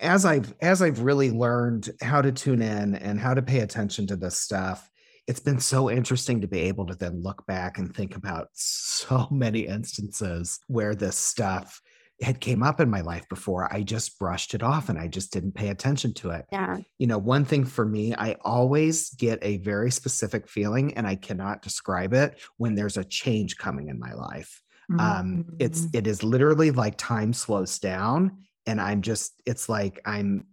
as 0.00 0.24
i've 0.24 0.54
as 0.60 0.82
i've 0.82 1.00
really 1.00 1.30
learned 1.30 1.90
how 2.02 2.20
to 2.20 2.32
tune 2.32 2.62
in 2.62 2.94
and 2.96 3.20
how 3.20 3.34
to 3.34 3.42
pay 3.42 3.60
attention 3.60 4.06
to 4.06 4.16
this 4.16 4.38
stuff 4.38 4.90
it's 5.26 5.40
been 5.40 5.60
so 5.60 5.90
interesting 5.90 6.40
to 6.42 6.46
be 6.46 6.60
able 6.60 6.86
to 6.86 6.94
then 6.94 7.22
look 7.22 7.46
back 7.46 7.78
and 7.78 7.94
think 7.94 8.16
about 8.16 8.48
so 8.52 9.26
many 9.30 9.60
instances 9.60 10.60
where 10.66 10.94
this 10.94 11.16
stuff 11.16 11.80
had 12.20 12.40
came 12.40 12.62
up 12.62 12.80
in 12.80 12.88
my 12.88 13.00
life 13.00 13.28
before 13.28 13.72
i 13.72 13.82
just 13.82 14.18
brushed 14.18 14.54
it 14.54 14.62
off 14.62 14.88
and 14.88 14.98
i 14.98 15.08
just 15.08 15.32
didn't 15.32 15.54
pay 15.54 15.68
attention 15.68 16.14
to 16.14 16.30
it 16.30 16.44
yeah 16.52 16.76
you 16.98 17.06
know 17.06 17.18
one 17.18 17.44
thing 17.44 17.64
for 17.64 17.84
me 17.84 18.14
i 18.16 18.36
always 18.42 19.10
get 19.14 19.38
a 19.42 19.56
very 19.58 19.90
specific 19.90 20.48
feeling 20.48 20.94
and 20.94 21.06
i 21.06 21.16
cannot 21.16 21.60
describe 21.60 22.12
it 22.12 22.38
when 22.56 22.74
there's 22.74 22.96
a 22.96 23.04
change 23.04 23.56
coming 23.58 23.88
in 23.88 23.98
my 23.98 24.12
life 24.12 24.62
mm-hmm. 24.90 25.00
um 25.00 25.44
it's 25.58 25.82
mm. 25.82 25.96
it 25.96 26.06
is 26.06 26.22
literally 26.22 26.70
like 26.70 26.96
time 26.96 27.32
slows 27.32 27.80
down 27.80 28.38
and 28.66 28.80
i'm 28.80 29.02
just 29.02 29.40
it's 29.46 29.68
like 29.68 30.00
i'm 30.04 30.46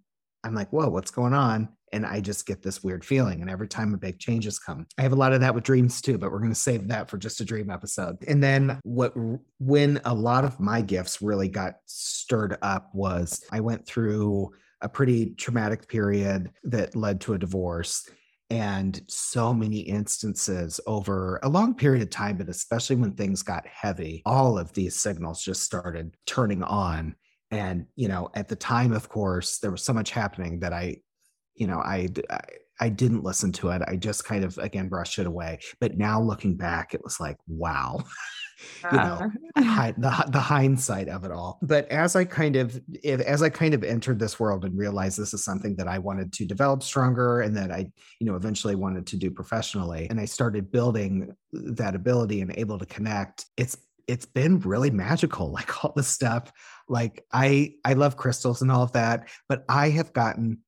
i'm 0.43 0.55
like 0.55 0.71
whoa 0.71 0.89
what's 0.89 1.11
going 1.11 1.33
on? 1.33 1.69
And 1.93 2.05
i 2.05 2.21
just 2.21 2.45
get 2.45 2.63
this 2.63 2.81
weird 2.81 3.03
feeling 3.03 3.41
and 3.41 3.49
every 3.49 3.67
time 3.67 3.93
a 3.93 3.97
big 3.97 4.17
changes 4.17 4.57
come. 4.57 4.87
I 4.97 5.01
have 5.01 5.11
a 5.11 5.17
lot 5.17 5.33
of 5.33 5.41
that 5.41 5.53
with 5.53 5.65
dreams 5.65 6.01
too 6.01 6.17
but 6.17 6.31
we're 6.31 6.39
going 6.39 6.51
to 6.51 6.55
save 6.55 6.87
that 6.87 7.09
for 7.09 7.17
just 7.17 7.41
a 7.41 7.45
dream 7.45 7.69
episode. 7.69 8.17
And 8.27 8.41
then 8.41 8.79
what 8.83 9.13
when 9.59 9.99
a 10.05 10.13
lot 10.13 10.45
of 10.45 10.59
my 10.59 10.81
gifts 10.81 11.21
really 11.21 11.49
got 11.49 11.75
stirred 11.85 12.57
up 12.61 12.89
was 12.93 13.43
i 13.51 13.59
went 13.59 13.85
through 13.85 14.51
a 14.81 14.89
pretty 14.89 15.31
traumatic 15.35 15.87
period 15.87 16.51
that 16.63 16.95
led 16.95 17.21
to 17.21 17.33
a 17.33 17.37
divorce 17.37 18.09
and 18.49 19.01
so 19.07 19.53
many 19.53 19.79
instances 19.79 20.79
over 20.85 21.39
a 21.43 21.49
long 21.49 21.73
period 21.73 22.01
of 22.01 22.09
time 22.09 22.37
but 22.37 22.49
especially 22.49 22.95
when 22.95 23.13
things 23.13 23.43
got 23.43 23.65
heavy 23.65 24.21
all 24.25 24.57
of 24.57 24.73
these 24.73 24.95
signals 24.95 25.41
just 25.41 25.63
started 25.63 26.15
turning 26.25 26.63
on 26.63 27.15
And, 27.51 27.85
you 27.95 28.07
know, 28.07 28.29
at 28.33 28.47
the 28.47 28.55
time, 28.55 28.93
of 28.93 29.09
course, 29.09 29.59
there 29.59 29.71
was 29.71 29.83
so 29.83 29.93
much 29.93 30.11
happening 30.11 30.59
that 30.61 30.73
I, 30.73 30.97
you 31.55 31.67
know, 31.67 31.79
I, 31.79 32.07
I 32.29 32.39
I 32.81 32.89
didn't 32.89 33.23
listen 33.23 33.51
to 33.53 33.69
it. 33.69 33.83
I 33.87 33.95
just 33.95 34.25
kind 34.25 34.43
of 34.43 34.57
again 34.57 34.89
brushed 34.89 35.19
it 35.19 35.27
away. 35.27 35.59
But 35.79 35.97
now 35.97 36.19
looking 36.19 36.57
back, 36.57 36.95
it 36.95 37.03
was 37.03 37.19
like, 37.19 37.37
wow. 37.47 38.03
you 38.91 38.97
know 38.97 39.27
uh-huh. 39.55 39.91
the, 39.97 40.25
the 40.31 40.39
hindsight 40.39 41.09
of 41.09 41.23
it 41.23 41.31
all 41.31 41.57
but 41.63 41.87
as 41.89 42.15
i 42.15 42.23
kind 42.23 42.55
of 42.55 42.79
if, 43.03 43.19
as 43.21 43.41
i 43.41 43.49
kind 43.49 43.73
of 43.73 43.83
entered 43.83 44.19
this 44.19 44.39
world 44.39 44.65
and 44.65 44.77
realized 44.77 45.17
this 45.17 45.33
is 45.33 45.43
something 45.43 45.75
that 45.75 45.87
i 45.87 45.97
wanted 45.97 46.31
to 46.31 46.45
develop 46.45 46.83
stronger 46.83 47.41
and 47.41 47.57
that 47.57 47.71
i 47.71 47.85
you 48.19 48.27
know 48.27 48.35
eventually 48.35 48.75
wanted 48.75 49.07
to 49.07 49.17
do 49.17 49.31
professionally 49.31 50.07
and 50.09 50.19
i 50.19 50.25
started 50.25 50.71
building 50.71 51.35
that 51.51 51.95
ability 51.95 52.41
and 52.41 52.53
able 52.55 52.77
to 52.77 52.85
connect 52.85 53.45
it's 53.57 53.77
it's 54.07 54.25
been 54.25 54.59
really 54.59 54.91
magical 54.91 55.51
like 55.51 55.83
all 55.83 55.93
the 55.95 56.03
stuff 56.03 56.51
like 56.87 57.25
i 57.31 57.73
i 57.85 57.93
love 57.93 58.17
crystals 58.17 58.61
and 58.61 58.71
all 58.71 58.83
of 58.83 58.91
that 58.93 59.27
but 59.47 59.63
i 59.69 59.89
have 59.89 60.13
gotten 60.13 60.59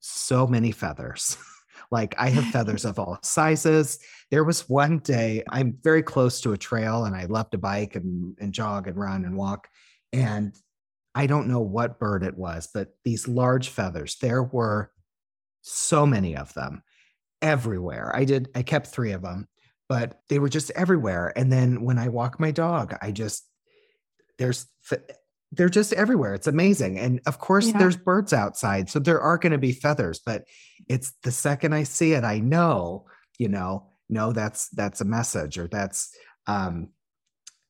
so 0.00 0.46
many 0.46 0.70
feathers 0.70 1.36
Like 1.90 2.14
I 2.18 2.28
have 2.30 2.46
feathers 2.46 2.84
of 2.84 2.98
all 2.98 3.18
sizes. 3.22 3.98
There 4.30 4.42
was 4.42 4.68
one 4.68 4.98
day 4.98 5.44
I'm 5.48 5.78
very 5.82 6.02
close 6.02 6.40
to 6.40 6.52
a 6.52 6.58
trail 6.58 7.04
and 7.04 7.14
I 7.14 7.26
love 7.26 7.50
to 7.50 7.58
bike 7.58 7.94
and, 7.94 8.36
and 8.40 8.52
jog 8.52 8.88
and 8.88 8.96
run 8.96 9.24
and 9.24 9.36
walk. 9.36 9.68
And 10.12 10.54
I 11.14 11.26
don't 11.26 11.46
know 11.46 11.60
what 11.60 12.00
bird 12.00 12.24
it 12.24 12.36
was, 12.36 12.68
but 12.72 12.88
these 13.04 13.28
large 13.28 13.68
feathers, 13.68 14.16
there 14.20 14.42
were 14.42 14.90
so 15.62 16.04
many 16.04 16.36
of 16.36 16.52
them 16.54 16.82
everywhere. 17.40 18.10
I 18.14 18.24
did, 18.24 18.48
I 18.54 18.62
kept 18.62 18.88
three 18.88 19.12
of 19.12 19.22
them, 19.22 19.46
but 19.88 20.20
they 20.28 20.38
were 20.38 20.48
just 20.48 20.70
everywhere. 20.72 21.32
And 21.36 21.52
then 21.52 21.82
when 21.82 21.98
I 21.98 22.08
walk 22.08 22.40
my 22.40 22.50
dog, 22.50 22.94
I 23.02 23.12
just, 23.12 23.48
there's 24.38 24.66
they're 25.56 25.68
just 25.68 25.92
everywhere. 25.92 26.34
It's 26.34 26.46
amazing. 26.46 26.98
And 26.98 27.20
of 27.26 27.38
course, 27.38 27.68
yeah. 27.68 27.78
there's 27.78 27.96
birds 27.96 28.32
outside. 28.32 28.90
So 28.90 28.98
there 28.98 29.20
are 29.20 29.38
going 29.38 29.52
to 29.52 29.58
be 29.58 29.72
feathers, 29.72 30.20
but 30.24 30.44
it's 30.88 31.12
the 31.22 31.30
second 31.30 31.74
I 31.74 31.84
see 31.84 32.12
it, 32.12 32.24
I 32.24 32.38
know, 32.38 33.06
you 33.38 33.48
know, 33.48 33.86
no, 34.08 34.32
that's 34.32 34.68
that's 34.70 35.00
a 35.00 35.04
message 35.04 35.58
or 35.58 35.66
that's 35.68 36.14
um 36.46 36.88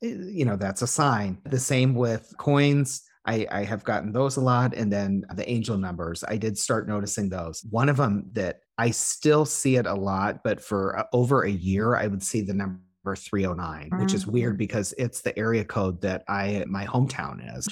eh, 0.03 0.09
you 0.09 0.45
know, 0.45 0.57
that's 0.57 0.83
a 0.83 0.87
sign. 0.87 1.39
The 1.45 1.61
same 1.61 1.95
with 1.95 2.33
coins. 2.39 3.03
I, 3.27 3.47
I 3.51 3.65
have 3.65 3.85
gotten 3.85 4.13
those 4.13 4.37
a 4.37 4.43
lot. 4.43 4.75
And 4.75 4.93
then 4.93 5.25
the 5.35 5.49
angel 5.49 5.79
numbers, 5.79 6.25
I 6.27 6.37
did 6.37 6.59
start 6.59 6.89
noticing 6.89 7.31
those. 7.31 7.65
One 7.71 7.89
of 7.89 7.97
them 7.97 8.31
that 8.33 8.61
I 8.79 8.91
still 8.91 9.45
see 9.45 9.77
it 9.77 9.87
a 9.87 9.95
lot, 9.95 10.43
but 10.43 10.61
for 10.61 10.99
uh, 10.99 11.05
over 11.13 11.43
a 11.43 11.51
year, 11.51 11.97
I 11.97 12.07
would 12.07 12.23
see 12.23 12.41
the 12.41 12.55
number 12.55 12.81
309, 13.15 13.91
mm-hmm. 13.91 14.03
which 14.03 14.15
is 14.15 14.27
weird 14.27 14.55
mm. 14.55 14.59
because 14.59 14.95
it's 14.99 15.21
the 15.21 15.39
area 15.39 15.65
code 15.65 16.01
that 16.01 16.25
I 16.29 16.65
my 16.67 16.87
hometown 16.87 17.57
is. 17.57 17.69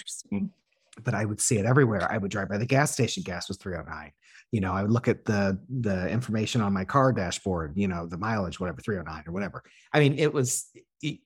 But 1.05 1.15
I 1.15 1.25
would 1.25 1.41
see 1.41 1.57
it 1.57 1.65
everywhere. 1.65 2.11
I 2.11 2.19
would 2.19 2.31
drive 2.31 2.51
by 2.51 2.59
the 2.59 2.67
gas 2.67 2.93
station, 2.93 3.23
gas 3.23 3.49
was 3.49 3.57
309. 3.57 4.12
You 4.51 4.61
know, 4.61 4.75
I 4.75 4.83
would 4.83 4.91
look 4.91 5.09
at 5.09 5.25
the 5.25 5.59
the 5.81 6.09
information 6.11 6.61
on 6.61 6.75
my 6.75 6.85
car 6.85 7.12
dashboard, 7.12 7.73
you 7.77 7.88
know, 7.88 8.07
the 8.07 8.19
mileage, 8.19 8.61
whatever, 8.61 8.83
309 8.83 9.25
or 9.27 9.33
whatever. 9.33 9.62
I 9.93 10.01
mean, 10.01 10.19
it 10.19 10.33
was 10.33 10.71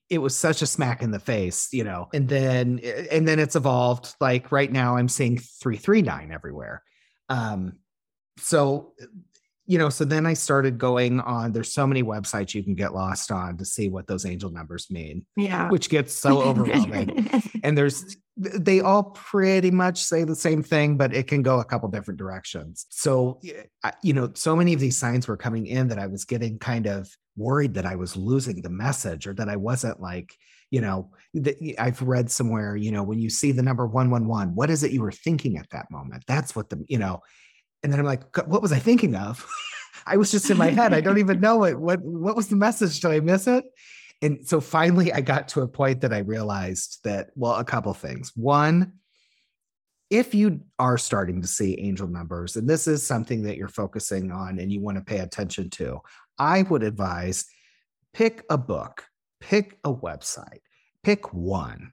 it 0.08 0.18
was 0.18 0.34
such 0.34 0.62
a 0.62 0.66
smack 0.66 1.02
in 1.02 1.10
the 1.10 1.18
face, 1.18 1.68
you 1.72 1.84
know. 1.84 2.08
And 2.14 2.28
then 2.28 2.80
and 3.10 3.26
then 3.26 3.38
it's 3.40 3.56
evolved. 3.56 4.14
Like 4.20 4.52
right 4.52 4.70
now 4.70 4.96
I'm 4.96 5.08
seeing 5.08 5.38
339 5.38 6.32
everywhere. 6.32 6.82
Um 7.28 7.74
so 8.38 8.92
you 9.66 9.78
know, 9.78 9.88
so 9.88 10.04
then 10.04 10.26
I 10.26 10.34
started 10.34 10.78
going 10.78 11.20
on. 11.20 11.52
There's 11.52 11.72
so 11.72 11.86
many 11.86 12.02
websites 12.02 12.54
you 12.54 12.62
can 12.62 12.74
get 12.74 12.94
lost 12.94 13.32
on 13.32 13.56
to 13.58 13.64
see 13.64 13.88
what 13.88 14.06
those 14.06 14.24
angel 14.24 14.50
numbers 14.50 14.90
mean. 14.90 15.26
Yeah. 15.36 15.68
Which 15.68 15.88
gets 15.88 16.14
so 16.14 16.40
overwhelming. 16.42 17.28
and 17.64 17.76
there's, 17.76 18.16
they 18.36 18.80
all 18.80 19.04
pretty 19.04 19.70
much 19.70 20.04
say 20.04 20.22
the 20.24 20.36
same 20.36 20.62
thing, 20.62 20.96
but 20.96 21.14
it 21.14 21.26
can 21.26 21.42
go 21.42 21.58
a 21.58 21.64
couple 21.64 21.88
different 21.88 22.18
directions. 22.18 22.86
So, 22.90 23.40
you 24.02 24.12
know, 24.12 24.30
so 24.34 24.54
many 24.54 24.72
of 24.72 24.80
these 24.80 24.98
signs 24.98 25.26
were 25.26 25.36
coming 25.36 25.66
in 25.66 25.88
that 25.88 25.98
I 25.98 26.06
was 26.06 26.24
getting 26.24 26.58
kind 26.58 26.86
of 26.86 27.08
worried 27.36 27.74
that 27.74 27.86
I 27.86 27.96
was 27.96 28.16
losing 28.16 28.62
the 28.62 28.70
message 28.70 29.26
or 29.26 29.34
that 29.34 29.48
I 29.48 29.56
wasn't 29.56 30.00
like, 30.00 30.34
you 30.70 30.80
know, 30.80 31.10
I've 31.78 32.02
read 32.02 32.30
somewhere, 32.30 32.76
you 32.76 32.90
know, 32.90 33.02
when 33.02 33.18
you 33.18 33.30
see 33.30 33.52
the 33.52 33.62
number 33.62 33.86
111, 33.86 34.54
what 34.54 34.70
is 34.70 34.82
it 34.82 34.92
you 34.92 35.02
were 35.02 35.12
thinking 35.12 35.58
at 35.58 35.70
that 35.70 35.90
moment? 35.90 36.24
That's 36.26 36.56
what 36.56 36.70
the, 36.70 36.84
you 36.88 36.98
know, 36.98 37.20
and 37.82 37.92
then 37.92 38.00
I'm 38.00 38.06
like, 38.06 38.36
what 38.46 38.62
was 38.62 38.72
I 38.72 38.78
thinking 38.78 39.14
of? 39.14 39.46
I 40.06 40.16
was 40.16 40.30
just 40.30 40.50
in 40.50 40.56
my 40.56 40.70
head. 40.70 40.94
I 40.94 41.00
don't 41.00 41.18
even 41.18 41.40
know 41.46 41.64
it. 41.64 41.78
What 41.78 42.00
what 42.00 42.36
was 42.36 42.48
the 42.48 42.56
message? 42.56 43.00
Did 43.00 43.10
I 43.10 43.20
miss 43.20 43.46
it? 43.46 43.64
And 44.22 44.46
so 44.46 44.60
finally 44.60 45.12
I 45.12 45.20
got 45.20 45.48
to 45.48 45.60
a 45.60 45.68
point 45.68 46.00
that 46.00 46.12
I 46.12 46.18
realized 46.18 47.00
that, 47.04 47.30
well, 47.34 47.54
a 47.56 47.64
couple 47.64 47.92
things. 47.92 48.32
One, 48.34 48.94
if 50.08 50.34
you 50.34 50.60
are 50.78 50.96
starting 50.96 51.42
to 51.42 51.48
see 51.48 51.78
angel 51.80 52.08
numbers, 52.08 52.56
and 52.56 52.68
this 52.68 52.86
is 52.86 53.06
something 53.06 53.42
that 53.42 53.56
you're 53.56 53.68
focusing 53.68 54.30
on 54.30 54.58
and 54.58 54.72
you 54.72 54.80
want 54.80 54.96
to 54.96 55.04
pay 55.04 55.18
attention 55.18 55.68
to, 55.70 56.00
I 56.38 56.62
would 56.62 56.82
advise 56.82 57.44
pick 58.14 58.44
a 58.48 58.56
book, 58.56 59.04
pick 59.40 59.78
a 59.84 59.92
website, 59.92 60.60
pick 61.02 61.34
one 61.34 61.92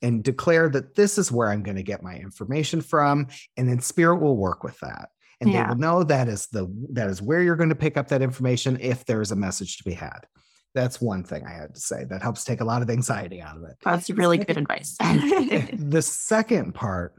and 0.00 0.22
declare 0.22 0.68
that 0.70 0.94
this 0.94 1.18
is 1.18 1.32
where 1.32 1.50
I'm 1.50 1.62
going 1.62 1.76
to 1.76 1.82
get 1.82 2.02
my 2.02 2.14
information 2.14 2.80
from. 2.80 3.26
And 3.56 3.68
then 3.68 3.80
spirit 3.80 4.16
will 4.16 4.36
work 4.36 4.62
with 4.62 4.78
that 4.80 5.10
and 5.40 5.50
yeah. 5.50 5.64
they 5.64 5.68
will 5.68 5.80
know 5.80 6.02
that 6.04 6.28
is 6.28 6.46
the 6.48 6.66
that 6.92 7.08
is 7.08 7.22
where 7.22 7.42
you're 7.42 7.56
going 7.56 7.68
to 7.68 7.74
pick 7.74 7.96
up 7.96 8.08
that 8.08 8.22
information 8.22 8.78
if 8.80 9.04
there 9.04 9.20
is 9.20 9.30
a 9.30 9.36
message 9.36 9.76
to 9.78 9.84
be 9.84 9.92
had. 9.92 10.26
That's 10.74 11.00
one 11.00 11.24
thing 11.24 11.44
i 11.46 11.52
had 11.52 11.74
to 11.74 11.80
say 11.80 12.04
that 12.04 12.22
helps 12.22 12.44
take 12.44 12.60
a 12.60 12.64
lot 12.64 12.82
of 12.82 12.90
anxiety 12.90 13.40
out 13.40 13.56
of 13.56 13.62
it. 13.64 13.76
That's 13.82 14.10
really 14.10 14.38
good 14.38 14.56
advice. 14.58 14.96
the 15.00 16.02
second 16.02 16.74
part 16.74 17.14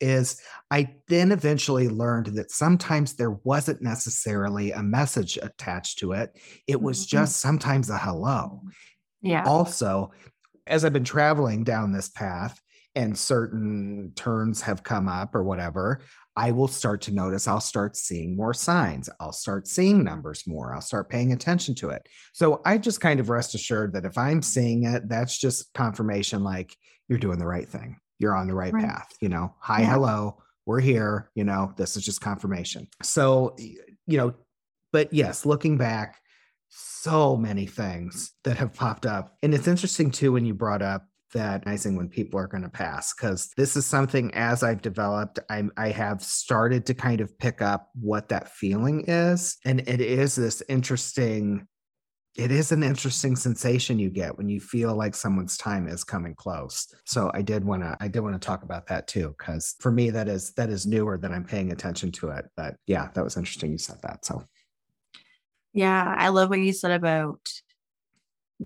is 0.00 0.40
i 0.72 0.92
then 1.06 1.30
eventually 1.30 1.88
learned 1.88 2.26
that 2.26 2.50
sometimes 2.50 3.14
there 3.14 3.30
wasn't 3.44 3.80
necessarily 3.80 4.72
a 4.72 4.82
message 4.82 5.38
attached 5.40 5.98
to 6.00 6.12
it. 6.12 6.36
It 6.66 6.80
was 6.80 7.00
mm-hmm. 7.00 7.16
just 7.16 7.40
sometimes 7.40 7.90
a 7.90 7.98
hello. 7.98 8.62
Yeah. 9.22 9.44
Also 9.44 10.12
as 10.66 10.84
i've 10.84 10.92
been 10.92 11.04
traveling 11.04 11.64
down 11.64 11.92
this 11.92 12.08
path 12.08 12.60
and 12.94 13.18
certain 13.18 14.12
turns 14.14 14.62
have 14.62 14.82
come 14.82 15.08
up 15.08 15.34
or 15.34 15.42
whatever 15.42 16.00
I 16.36 16.50
will 16.50 16.68
start 16.68 17.00
to 17.02 17.14
notice 17.14 17.46
I'll 17.46 17.60
start 17.60 17.96
seeing 17.96 18.36
more 18.36 18.54
signs. 18.54 19.08
I'll 19.20 19.32
start 19.32 19.68
seeing 19.68 20.02
numbers 20.02 20.44
more. 20.46 20.74
I'll 20.74 20.80
start 20.80 21.08
paying 21.08 21.32
attention 21.32 21.74
to 21.76 21.90
it. 21.90 22.08
So 22.32 22.60
I 22.64 22.78
just 22.78 23.00
kind 23.00 23.20
of 23.20 23.28
rest 23.28 23.54
assured 23.54 23.92
that 23.92 24.04
if 24.04 24.18
I'm 24.18 24.42
seeing 24.42 24.84
it, 24.84 25.08
that's 25.08 25.38
just 25.38 25.72
confirmation 25.74 26.42
like 26.42 26.76
you're 27.08 27.18
doing 27.18 27.38
the 27.38 27.46
right 27.46 27.68
thing. 27.68 27.98
You're 28.18 28.34
on 28.34 28.48
the 28.48 28.54
right, 28.54 28.72
right. 28.72 28.84
path. 28.84 29.12
You 29.20 29.28
know, 29.28 29.54
hi, 29.60 29.82
yeah. 29.82 29.92
hello, 29.92 30.42
we're 30.66 30.80
here. 30.80 31.30
You 31.34 31.44
know, 31.44 31.72
this 31.76 31.96
is 31.96 32.04
just 32.04 32.20
confirmation. 32.20 32.88
So, 33.02 33.54
you 33.58 34.16
know, 34.16 34.34
but 34.92 35.12
yes, 35.12 35.46
looking 35.46 35.76
back, 35.76 36.20
so 36.68 37.36
many 37.36 37.66
things 37.66 38.32
that 38.44 38.56
have 38.56 38.74
popped 38.74 39.06
up. 39.06 39.36
And 39.42 39.54
it's 39.54 39.68
interesting 39.68 40.10
too 40.10 40.32
when 40.32 40.44
you 40.44 40.54
brought 40.54 40.82
up 40.82 41.06
recognizing 41.34 41.96
when 41.96 42.08
people 42.08 42.38
are 42.38 42.46
going 42.46 42.62
to 42.62 42.68
pass 42.68 43.14
because 43.14 43.50
this 43.56 43.76
is 43.76 43.86
something 43.86 44.32
as 44.34 44.62
I've 44.62 44.82
developed, 44.82 45.38
I'm, 45.50 45.72
I 45.76 45.88
have 45.90 46.22
started 46.22 46.86
to 46.86 46.94
kind 46.94 47.20
of 47.20 47.36
pick 47.38 47.62
up 47.62 47.90
what 47.94 48.28
that 48.28 48.48
feeling 48.48 49.04
is. 49.06 49.56
And 49.64 49.80
it 49.80 50.00
is 50.00 50.36
this 50.36 50.62
interesting, 50.68 51.66
it 52.36 52.50
is 52.50 52.72
an 52.72 52.82
interesting 52.82 53.36
sensation 53.36 53.98
you 53.98 54.10
get 54.10 54.36
when 54.36 54.48
you 54.48 54.60
feel 54.60 54.94
like 54.94 55.14
someone's 55.14 55.56
time 55.56 55.88
is 55.88 56.04
coming 56.04 56.34
close. 56.34 56.86
So 57.04 57.30
I 57.34 57.42
did 57.42 57.64
want 57.64 57.82
to, 57.82 57.96
I 58.00 58.08
did 58.08 58.20
want 58.20 58.40
to 58.40 58.44
talk 58.44 58.62
about 58.62 58.86
that 58.88 59.06
too, 59.06 59.34
because 59.38 59.74
for 59.80 59.92
me, 59.92 60.10
that 60.10 60.28
is, 60.28 60.52
that 60.54 60.70
is 60.70 60.86
newer 60.86 61.18
that 61.18 61.30
I'm 61.32 61.44
paying 61.44 61.72
attention 61.72 62.12
to 62.12 62.30
it. 62.30 62.46
But 62.56 62.76
yeah, 62.86 63.08
that 63.14 63.24
was 63.24 63.36
interesting 63.36 63.72
you 63.72 63.78
said 63.78 63.98
that. 64.02 64.24
So. 64.24 64.44
Yeah, 65.72 66.14
I 66.16 66.28
love 66.28 66.50
what 66.50 66.60
you 66.60 66.72
said 66.72 66.92
about 66.92 67.40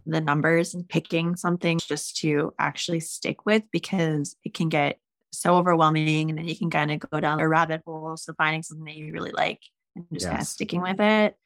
the 0.07 0.21
numbers 0.21 0.75
and 0.75 0.89
picking 0.89 1.37
something 1.37 1.79
just 1.79 2.17
to 2.19 2.53
actually 2.59 3.01
stick 3.01 3.47
with 3.47 3.63
because 3.73 4.37
it 4.45 4.55
can 4.55 4.69
get 4.69 4.99
so 5.33 5.57
overwhelming 5.57 6.31
and 6.31 6.39
then 6.39 6.49
you 6.49 6.57
can 6.57 6.71
kind 6.71 6.91
of 6.91 7.01
go 7.11 7.21
down 7.21 7.41
a 7.41 7.49
rabbit 7.49 7.83
hole. 7.87 8.17
So 8.17 8.33
finding 8.35 8.63
something 8.63 8.85
that 8.85 8.97
you 8.97 9.13
really 9.13 9.33
like 9.33 9.61
and 9.97 10.07
just 10.13 10.25
yes. 10.25 10.31
kind 10.31 10.43
of 10.43 10.49
sticking 10.49 10.83
with 10.83 11.01
it. 11.01 11.37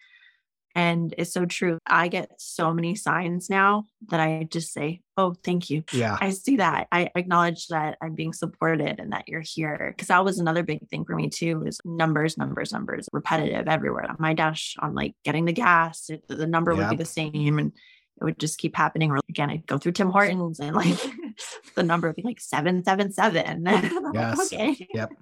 And 0.74 1.14
it's 1.18 1.34
so 1.34 1.44
true. 1.44 1.78
I 1.86 2.08
get 2.08 2.30
so 2.38 2.72
many 2.72 2.94
signs 2.94 3.50
now 3.50 3.84
that 4.08 4.20
I 4.20 4.48
just 4.50 4.72
say, 4.72 5.02
Oh, 5.18 5.34
thank 5.44 5.68
you. 5.68 5.84
Yeah. 5.92 6.16
I 6.18 6.30
see 6.30 6.56
that. 6.56 6.88
I 6.90 7.10
acknowledge 7.14 7.66
that 7.66 7.98
I'm 8.00 8.14
being 8.14 8.32
supported 8.32 8.98
and 8.98 9.12
that 9.12 9.28
you're 9.28 9.42
here. 9.44 9.94
Cause 9.98 10.08
that 10.08 10.24
was 10.24 10.38
another 10.38 10.62
big 10.62 10.88
thing 10.88 11.04
for 11.04 11.14
me 11.14 11.28
too 11.28 11.64
is 11.66 11.78
numbers, 11.84 12.38
numbers, 12.38 12.72
numbers, 12.72 13.06
repetitive 13.12 13.68
everywhere. 13.68 14.06
On 14.08 14.16
my 14.18 14.32
dash 14.32 14.76
on 14.78 14.94
like 14.94 15.14
getting 15.24 15.44
the 15.44 15.52
gas, 15.52 16.08
it, 16.08 16.24
the 16.26 16.46
number 16.46 16.74
would 16.74 16.88
be 16.88 16.96
the 16.96 17.04
same. 17.04 17.58
And 17.58 17.72
it 18.20 18.24
would 18.24 18.38
just 18.38 18.58
keep 18.58 18.76
happening. 18.76 19.10
Or 19.10 19.20
again, 19.28 19.50
I'd 19.50 19.66
go 19.66 19.78
through 19.78 19.92
Tim 19.92 20.10
Hortons 20.10 20.60
and 20.60 20.76
like 20.76 20.98
the 21.74 21.82
number 21.82 22.08
would 22.08 22.16
be 22.16 22.22
like 22.22 22.40
777. 22.40 23.64
yes. 24.14 24.52
okay. 24.52 24.88
Yep. 24.92 25.12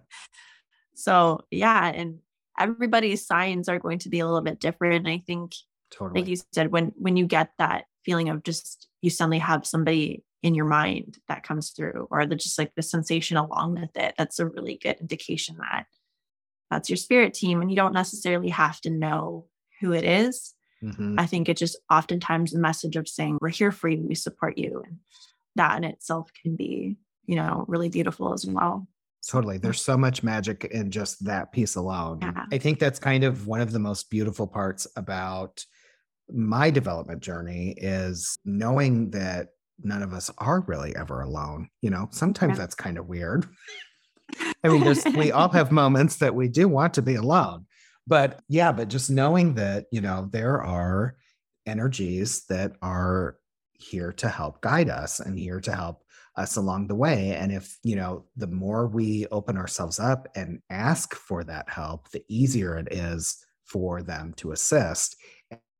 So 0.94 1.40
yeah. 1.50 1.86
And 1.88 2.18
everybody's 2.58 3.26
signs 3.26 3.68
are 3.68 3.78
going 3.78 3.98
to 4.00 4.08
be 4.08 4.20
a 4.20 4.26
little 4.26 4.42
bit 4.42 4.60
different. 4.60 5.06
I 5.06 5.22
think, 5.26 5.54
totally. 5.90 6.20
like 6.20 6.28
you 6.28 6.36
said, 6.52 6.72
when 6.72 6.92
when 6.96 7.16
you 7.16 7.26
get 7.26 7.52
that 7.58 7.84
feeling 8.04 8.28
of 8.28 8.42
just 8.42 8.88
you 9.02 9.10
suddenly 9.10 9.38
have 9.38 9.66
somebody 9.66 10.24
in 10.42 10.54
your 10.54 10.64
mind 10.64 11.18
that 11.28 11.42
comes 11.42 11.70
through 11.70 12.08
or 12.10 12.24
the 12.24 12.34
just 12.34 12.58
like 12.58 12.74
the 12.74 12.82
sensation 12.82 13.36
along 13.36 13.74
with 13.74 13.94
it 13.94 14.14
that's 14.16 14.38
a 14.38 14.46
really 14.46 14.78
good 14.82 14.96
indication 14.98 15.54
that 15.58 15.84
that's 16.70 16.88
your 16.88 16.96
spirit 16.96 17.34
team 17.34 17.60
and 17.60 17.70
you 17.70 17.76
don't 17.76 17.92
necessarily 17.92 18.48
have 18.48 18.80
to 18.82 18.90
know 18.90 19.46
who 19.80 19.92
it 19.92 20.04
is. 20.04 20.54
Mm-hmm. 20.82 21.16
i 21.18 21.26
think 21.26 21.48
it 21.48 21.56
just 21.56 21.76
oftentimes 21.90 22.52
the 22.52 22.58
message 22.58 22.96
of 22.96 23.08
saying 23.08 23.38
we're 23.40 23.48
here 23.48 23.72
for 23.72 23.88
you 23.88 24.04
we 24.06 24.14
support 24.14 24.56
you 24.56 24.82
and 24.86 24.98
that 25.56 25.76
in 25.76 25.84
itself 25.84 26.30
can 26.42 26.56
be 26.56 26.96
you 27.26 27.36
know 27.36 27.64
really 27.68 27.88
beautiful 27.88 28.32
as 28.32 28.46
well 28.46 28.86
Totally. 29.28 29.58
There's 29.58 29.82
so 29.82 29.98
much 29.98 30.22
magic 30.22 30.64
in 30.64 30.90
just 30.90 31.24
that 31.26 31.52
piece 31.52 31.76
alone. 31.76 32.20
Yeah. 32.22 32.46
I 32.50 32.58
think 32.58 32.78
that's 32.78 32.98
kind 32.98 33.22
of 33.22 33.46
one 33.46 33.60
of 33.60 33.70
the 33.70 33.78
most 33.78 34.08
beautiful 34.10 34.46
parts 34.46 34.86
about 34.96 35.64
my 36.32 36.70
development 36.70 37.20
journey 37.20 37.74
is 37.76 38.38
knowing 38.44 39.10
that 39.10 39.48
none 39.82 40.02
of 40.02 40.14
us 40.14 40.30
are 40.38 40.60
really 40.60 40.94
ever 40.96 41.20
alone. 41.20 41.68
You 41.82 41.90
know, 41.90 42.08
sometimes 42.12 42.52
yeah. 42.52 42.58
that's 42.58 42.74
kind 42.74 42.98
of 42.98 43.08
weird. 43.08 43.46
I 44.64 44.68
mean, 44.68 44.94
we 45.16 45.32
all 45.32 45.48
have 45.52 45.72
moments 45.72 46.16
that 46.16 46.34
we 46.34 46.48
do 46.48 46.68
want 46.68 46.94
to 46.94 47.02
be 47.02 47.16
alone. 47.16 47.66
But 48.10 48.42
yeah, 48.48 48.72
but 48.72 48.88
just 48.88 49.08
knowing 49.08 49.54
that, 49.54 49.86
you 49.92 50.00
know, 50.00 50.28
there 50.32 50.60
are 50.60 51.16
energies 51.64 52.44
that 52.48 52.72
are 52.82 53.36
here 53.72 54.12
to 54.14 54.28
help 54.28 54.60
guide 54.60 54.90
us 54.90 55.20
and 55.20 55.38
here 55.38 55.60
to 55.60 55.72
help 55.72 56.02
us 56.36 56.56
along 56.56 56.88
the 56.88 56.96
way. 56.96 57.36
And 57.36 57.52
if, 57.52 57.78
you 57.84 57.94
know, 57.94 58.24
the 58.36 58.48
more 58.48 58.88
we 58.88 59.28
open 59.30 59.56
ourselves 59.56 60.00
up 60.00 60.26
and 60.34 60.60
ask 60.70 61.14
for 61.14 61.44
that 61.44 61.70
help, 61.70 62.10
the 62.10 62.24
easier 62.28 62.76
it 62.76 62.92
is 62.92 63.44
for 63.64 64.02
them 64.02 64.34
to 64.38 64.50
assist 64.50 65.16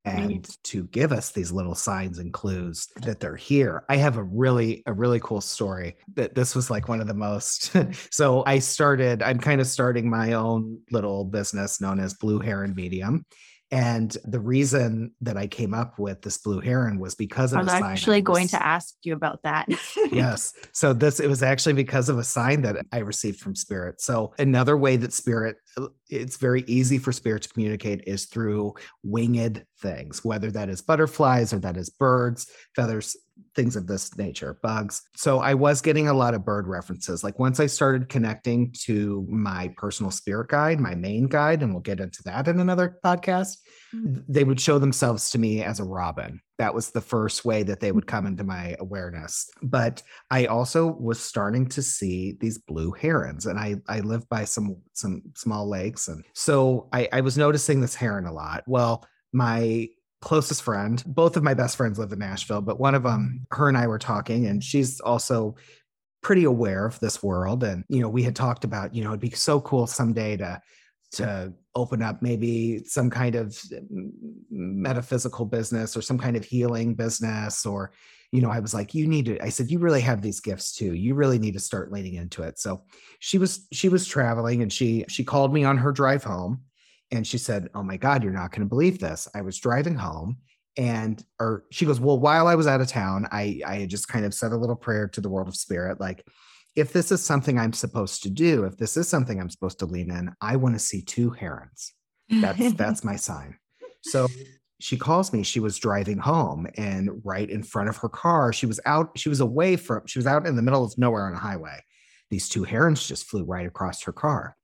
and 0.05 0.49
to 0.65 0.85
give 0.85 1.13
us 1.13 1.31
these 1.31 1.53
little 1.53 1.75
signs 1.75 2.19
and 2.19 2.33
clues 2.33 2.89
that 3.03 3.21
they're 3.21 3.37
here. 3.37 3.85
I 3.89 3.97
have 3.97 4.17
a 4.17 4.23
really 4.23 4.83
a 4.87 4.93
really 4.93 5.21
cool 5.21 5.41
story 5.41 5.97
that 6.15 6.35
this 6.35 6.55
was 6.55 6.71
like 6.71 6.89
one 6.89 7.01
of 7.01 7.07
the 7.07 7.15
most 7.15 7.77
so 8.11 8.43
I 8.47 8.59
started 8.61 9.23
I'm 9.23 9.39
kind 9.39 9.61
of 9.61 9.67
starting 9.67 10.09
my 10.09 10.33
own 10.33 10.81
little 10.91 11.25
business 11.25 11.81
known 11.81 12.01
as 12.01 12.15
Blue 12.15 12.39
Heron 12.39 12.75
Medium 12.75 13.25
and 13.73 14.17
the 14.25 14.41
reason 14.41 15.13
that 15.21 15.37
I 15.37 15.47
came 15.47 15.75
up 15.75 15.99
with 15.99 16.23
this 16.23 16.39
blue 16.39 16.59
heron 16.59 16.99
was 16.99 17.15
because 17.15 17.53
of 17.53 17.61
I 17.61 17.63
was 17.63 17.73
actually 17.73 18.21
going 18.21 18.49
to 18.49 18.65
ask 18.65 18.97
you 19.05 19.15
about 19.15 19.43
that. 19.45 19.69
yes. 20.11 20.53
So 20.73 20.93
this 20.93 21.21
it 21.21 21.29
was 21.29 21.43
actually 21.43 21.75
because 21.75 22.09
of 22.09 22.19
a 22.19 22.25
sign 22.25 22.63
that 22.63 22.85
I 22.93 22.99
received 22.99 23.39
from 23.39 23.55
spirit. 23.55 24.01
So 24.01 24.35
another 24.39 24.77
way 24.77 24.97
that 24.97 25.13
spirit 25.13 25.57
uh, 25.77 25.89
it's 26.09 26.37
very 26.37 26.65
easy 26.67 26.99
for 26.99 27.13
spirit 27.13 27.43
to 27.43 27.49
communicate 27.49 28.03
is 28.07 28.27
through 28.27 28.75
winged 29.05 29.65
things, 29.81 30.25
whether 30.25 30.51
that 30.51 30.69
is 30.69 30.83
butterflies 30.83 31.53
or 31.53 31.61
that 31.61 31.77
is 31.77 31.91
birds, 31.91 32.51
feathers, 32.75 33.17
things 33.55 33.77
of 33.77 33.87
this 33.87 34.17
nature, 34.17 34.59
bugs. 34.63 35.03
So 35.17 35.41
I 35.41 35.55
was 35.55 35.81
getting 35.81 36.09
a 36.09 36.15
lot 36.15 36.35
of 36.35 36.45
bird 36.45 36.67
references. 36.67 37.25
Like 37.25 37.39
once 37.39 37.61
I 37.61 37.67
started 37.67 38.09
connecting 38.09 38.73
to 38.85 39.27
my 39.29 39.73
personal 39.77 40.11
spirit 40.11 40.49
guide, 40.49 40.81
my 40.81 40.95
main 40.95 41.27
guide, 41.27 41.63
and 41.63 41.73
we'll 41.73 41.83
get 41.83 42.01
into 42.01 42.23
that 42.25 42.49
in 42.49 42.61
another 42.61 42.99
podcast, 43.05 43.59
mm-hmm. 43.95 44.21
they 44.29 44.45
would 44.45 44.61
show 44.61 44.79
themselves 44.79 45.31
to 45.31 45.39
me 45.39 45.63
as 45.63 45.81
a 45.81 45.85
robin. 45.85 46.41
That 46.59 46.75
was 46.75 46.91
the 46.91 47.01
first 47.01 47.45
way 47.45 47.63
that 47.63 47.81
they 47.81 47.91
would 47.91 48.07
come 48.07 48.27
into 48.27 48.45
my 48.45 48.77
awareness. 48.79 49.49
But 49.63 50.03
I 50.31 50.47
also 50.47 50.87
was 50.87 51.19
starting 51.19 51.67
to 51.71 51.83
see 51.83 52.37
these 52.41 52.59
blue 52.59 52.93
herons, 52.93 53.47
and 53.47 53.59
I 53.59 53.77
I 53.89 54.01
live 54.01 54.29
by 54.29 54.45
some 54.45 54.77
some 54.93 55.23
small 55.35 55.69
lakes, 55.69 56.09
and 56.09 56.23
so 56.35 56.89
I, 56.93 57.09
I 57.13 57.23
was 57.23 57.39
noticing 57.39 57.81
this 57.81 57.95
heron 57.95 58.27
a 58.27 58.33
lot. 58.33 58.65
Well, 58.67 59.07
my 59.33 59.89
closest 60.23 60.63
friend. 60.63 61.03
Both 61.07 61.37
of 61.37 61.43
my 61.43 61.55
best 61.55 61.77
friends 61.77 61.99
live 61.99 62.13
in 62.13 62.19
Nashville, 62.19 62.61
but 62.61 62.79
one 62.79 62.95
of 62.95 63.03
them, 63.03 63.47
her 63.51 63.69
and 63.69 63.77
I 63.77 63.87
were 63.87 63.99
talking, 63.99 64.47
and 64.47 64.63
she's 64.63 65.01
also 65.01 65.57
pretty 66.23 66.45
aware 66.45 66.87
of 66.87 67.01
this 67.01 67.23
world. 67.23 67.65
And, 67.65 67.85
you 67.89 68.01
know, 68.01 68.09
we 68.09 68.23
had 68.23 68.37
talked 68.37 68.65
about, 68.65 68.95
you 68.95 69.03
know, 69.03 69.11
it'd 69.11 69.21
be 69.21 69.31
so 69.31 69.61
cool 69.61 69.87
someday 69.87 70.37
to 70.37 70.61
to 71.13 71.53
open 71.75 72.03
up 72.03 72.23
maybe 72.23 72.85
some 72.85 73.11
kind 73.11 73.35
of 73.35 73.49
mm, 73.49 74.11
metaphysical 74.51 75.45
business 75.45 75.97
or 75.97 76.03
some 76.03 76.19
kind 76.19 76.37
of 76.37 76.45
healing 76.45 76.95
business 76.95 77.67
or 77.67 77.93
you 78.33 78.41
know 78.41 78.51
i 78.51 78.61
was 78.61 78.75
like 78.75 78.95
you 78.95 79.07
need 79.07 79.25
to 79.25 79.41
i 79.45 79.49
said 79.49 79.71
you 79.71 79.79
really 79.79 80.01
have 80.01 80.23
these 80.23 80.41
gifts 80.41 80.73
too 80.73 80.95
you 80.95 81.15
really 81.15 81.39
need 81.39 81.55
to 81.55 81.61
start 81.61 81.93
leaning 81.93 82.15
into 82.15 82.43
it 82.43 82.59
so 82.59 82.83
she 83.19 83.39
was 83.39 83.67
she 83.73 83.89
was 83.89 84.07
traveling 84.07 84.63
and 84.63 84.73
she 84.73 85.05
she 85.09 85.25
called 85.25 85.53
me 85.53 85.65
on 85.65 85.77
her 85.77 85.93
drive 85.93 86.23
home 86.23 86.61
and 87.11 87.27
she 87.27 87.39
said, 87.39 87.69
Oh 87.75 87.83
my 87.83 87.97
God, 87.97 88.23
you're 88.23 88.33
not 88.33 88.51
going 88.51 88.63
to 88.63 88.69
believe 88.69 88.99
this. 88.99 89.29
I 89.35 89.43
was 89.43 89.59
driving 89.59 89.97
home 89.97 90.39
and 90.77 91.25
or 91.39 91.65
she 91.71 91.85
goes, 91.85 92.01
Well, 92.01 92.19
while 92.19 92.47
I 92.47 92.55
was 92.55 92.67
out 92.67 92.81
of 92.81 92.89
town, 92.89 93.27
I 93.31 93.61
I 93.67 93.87
just 93.87 94.09
kind 94.09 94.25
of 94.25 94.35
said 94.35 94.53
a 94.53 94.57
little 94.57 94.77
prayer 94.77 95.09
to 95.09 95.21
the 95.21 95.29
world 95.29 95.49
of 95.49 95.57
spirit, 95.57 96.01
like, 96.01 96.27
if 96.77 96.93
this 96.93 97.11
is 97.11 97.23
something 97.23 97.59
I'm 97.59 97.73
supposed 97.73 98.23
to 98.23 98.31
do, 98.31 98.65
if 98.65 98.77
this 98.77 98.97
is 98.97 99.09
something 99.09 99.41
I'm 99.41 99.51
supposed 99.51 99.81
to 99.81 99.87
lean 99.87 100.11
in, 100.11 100.33
I 100.41 100.57
want 100.57 100.77
to 100.77 100.79
see 100.79 101.03
two 101.03 101.31
herons. 101.31 101.93
That's 102.29 102.73
that's 102.75 103.05
my 103.05 103.17
sign. 103.17 103.59
So 104.03 104.29
she 104.79 104.97
calls 104.97 105.33
me. 105.33 105.43
She 105.43 105.61
was 105.61 105.77
driving 105.77 106.19
home, 106.19 106.67
and 106.77 107.11
right 107.25 107.51
in 107.51 107.63
front 107.63 107.89
of 107.89 107.97
her 107.99 108.09
car, 108.09 108.53
she 108.53 108.67
was 108.67 108.81
out. 108.87 109.19
She 109.19 109.29
was 109.29 109.41
away 109.41 109.77
from. 109.77 110.07
She 110.07 110.19
was 110.19 110.27
out 110.27 110.47
in 110.47 110.57
the 110.57 110.63
middle 110.63 110.85
of 110.85 110.97
nowhere 110.97 111.27
on 111.27 111.35
a 111.35 111.39
highway. 111.39 111.81
These 112.31 112.49
two 112.49 112.63
herons 112.63 113.07
just 113.07 113.27
flew 113.27 113.45
right 113.45 113.67
across 113.67 114.03
her 114.05 114.13
car 114.13 114.57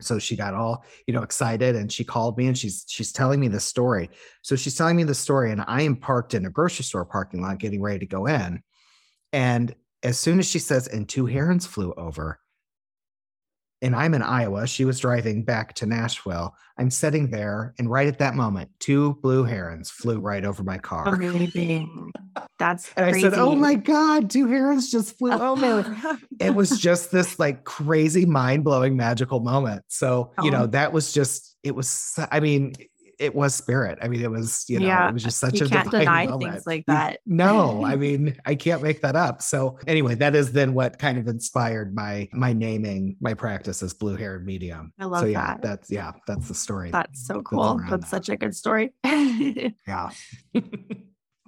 so 0.00 0.18
she 0.18 0.36
got 0.36 0.54
all 0.54 0.84
you 1.06 1.14
know 1.14 1.22
excited 1.22 1.74
and 1.76 1.90
she 1.90 2.04
called 2.04 2.38
me 2.38 2.46
and 2.46 2.56
she's 2.56 2.84
she's 2.88 3.12
telling 3.12 3.40
me 3.40 3.48
the 3.48 3.60
story. 3.60 4.10
So 4.42 4.56
she's 4.56 4.76
telling 4.76 4.96
me 4.96 5.04
the 5.04 5.14
story 5.14 5.50
and 5.50 5.64
i 5.66 5.82
am 5.82 5.96
parked 5.96 6.34
in 6.34 6.46
a 6.46 6.50
grocery 6.50 6.84
store 6.84 7.04
parking 7.04 7.42
lot 7.42 7.58
getting 7.58 7.82
ready 7.82 8.00
to 8.00 8.06
go 8.06 8.26
in. 8.26 8.62
And 9.32 9.74
as 10.02 10.18
soon 10.18 10.38
as 10.38 10.48
she 10.48 10.58
says 10.58 10.86
and 10.86 11.08
two 11.08 11.26
herons 11.26 11.66
flew 11.66 11.92
over 11.96 12.38
and 13.80 13.94
I'm 13.94 14.14
in 14.14 14.22
Iowa. 14.22 14.66
She 14.66 14.84
was 14.84 14.98
driving 14.98 15.44
back 15.44 15.74
to 15.74 15.86
Nashville. 15.86 16.54
I'm 16.78 16.90
sitting 16.90 17.30
there, 17.30 17.74
and 17.78 17.90
right 17.90 18.06
at 18.06 18.18
that 18.18 18.34
moment, 18.34 18.70
two 18.78 19.14
blue 19.22 19.44
herons 19.44 19.90
flew 19.90 20.20
right 20.20 20.44
over 20.44 20.62
my 20.62 20.78
car. 20.78 21.14
Amazing. 21.14 22.12
That's 22.58 22.92
and 22.96 23.12
crazy. 23.12 23.26
I 23.26 23.30
said, 23.30 23.38
"Oh 23.38 23.54
my 23.54 23.74
god, 23.74 24.30
two 24.30 24.46
herons 24.46 24.90
just 24.90 25.18
flew 25.18 25.32
over!" 25.32 25.96
it 26.40 26.54
was 26.54 26.78
just 26.78 27.10
this 27.10 27.38
like 27.38 27.64
crazy, 27.64 28.26
mind 28.26 28.64
blowing, 28.64 28.96
magical 28.96 29.40
moment. 29.40 29.84
So 29.88 30.32
you 30.42 30.50
know, 30.50 30.66
that 30.68 30.92
was 30.92 31.12
just 31.12 31.56
it 31.62 31.74
was. 31.74 32.18
I 32.30 32.40
mean, 32.40 32.74
it 33.18 33.34
was 33.34 33.54
spirit. 33.54 33.98
I 34.00 34.08
mean, 34.08 34.22
it 34.22 34.30
was, 34.30 34.64
you 34.68 34.78
know, 34.78 34.86
yeah, 34.86 35.08
it 35.08 35.12
was 35.12 35.24
just 35.24 35.38
such 35.38 35.60
you 35.60 35.66
a 35.66 35.68
can't 35.68 35.90
deny 35.90 36.26
moment. 36.28 36.52
things 36.52 36.66
like 36.66 36.86
that. 36.86 37.20
no, 37.26 37.84
I 37.84 37.96
mean, 38.04 38.36
I 38.46 38.54
can't 38.54 38.82
make 38.82 39.02
that 39.02 39.16
up. 39.16 39.42
So 39.42 39.78
anyway, 39.86 40.14
that 40.16 40.34
is 40.34 40.52
then 40.52 40.74
what 40.74 40.98
kind 40.98 41.18
of 41.18 41.26
inspired 41.26 41.94
my 41.94 42.28
my 42.32 42.52
naming 42.52 43.16
my 43.20 43.34
practice 43.34 43.82
as 43.82 43.92
Blue 43.94 44.16
Heron 44.16 44.44
Medium. 44.44 44.92
I 44.98 45.06
love 45.06 45.22
so, 45.22 45.26
yeah, 45.26 45.46
that. 45.46 45.62
That's 45.62 45.90
yeah, 45.90 46.12
that's 46.26 46.48
the 46.48 46.54
story. 46.54 46.90
That's 46.90 47.26
so 47.26 47.42
cool. 47.42 47.78
That's, 47.78 47.90
that's 47.90 48.10
such 48.10 48.28
a 48.28 48.36
good 48.36 48.54
story. 48.54 48.92
yeah. 49.04 50.10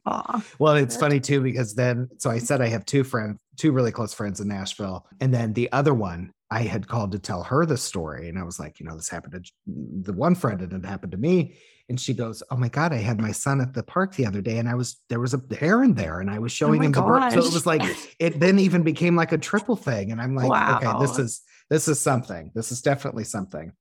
Aww. 0.06 0.44
Well, 0.58 0.76
it's 0.76 0.96
funny 0.96 1.20
too 1.20 1.40
because 1.40 1.74
then, 1.74 2.08
so 2.18 2.30
I 2.30 2.38
said 2.38 2.60
I 2.60 2.68
have 2.68 2.86
two 2.86 3.04
friends, 3.04 3.38
two 3.56 3.72
really 3.72 3.92
close 3.92 4.14
friends 4.14 4.40
in 4.40 4.48
Nashville, 4.48 5.06
and 5.20 5.32
then 5.32 5.52
the 5.52 5.70
other 5.72 5.94
one 5.94 6.32
I 6.50 6.62
had 6.62 6.88
called 6.88 7.12
to 7.12 7.18
tell 7.18 7.44
her 7.44 7.64
the 7.64 7.76
story. 7.76 8.28
And 8.28 8.38
I 8.38 8.42
was 8.42 8.58
like, 8.58 8.80
you 8.80 8.86
know, 8.86 8.96
this 8.96 9.08
happened 9.08 9.44
to 9.44 9.52
mm, 9.70 10.04
the 10.04 10.12
one 10.12 10.34
friend 10.34 10.60
and 10.60 10.72
it 10.72 10.88
happened 10.88 11.12
to 11.12 11.18
me. 11.18 11.56
And 11.88 12.00
she 12.00 12.12
goes, 12.12 12.42
Oh 12.50 12.56
my 12.56 12.68
God, 12.68 12.92
I 12.92 12.96
had 12.96 13.20
my 13.20 13.32
son 13.32 13.60
at 13.60 13.72
the 13.72 13.82
park 13.82 14.14
the 14.14 14.26
other 14.26 14.40
day 14.40 14.58
and 14.58 14.68
I 14.68 14.74
was, 14.74 14.96
there 15.08 15.20
was 15.20 15.34
a 15.34 15.42
heron 15.58 15.94
there 15.94 16.20
and 16.20 16.30
I 16.30 16.38
was 16.38 16.52
oh 16.52 16.54
showing 16.54 16.80
oh 16.80 16.84
him 16.84 16.92
the 16.92 17.02
bird. 17.02 17.32
So 17.32 17.38
it 17.38 17.52
was 17.52 17.66
like, 17.66 17.82
it 18.18 18.40
then 18.40 18.58
even 18.58 18.82
became 18.82 19.16
like 19.16 19.32
a 19.32 19.38
triple 19.38 19.76
thing. 19.76 20.10
And 20.10 20.20
I'm 20.20 20.34
like, 20.34 20.50
wow. 20.50 20.78
okay, 20.82 21.04
this 21.04 21.18
is, 21.18 21.42
this 21.68 21.88
is 21.88 22.00
something. 22.00 22.50
This 22.54 22.72
is 22.72 22.82
definitely 22.82 23.24
something. 23.24 23.72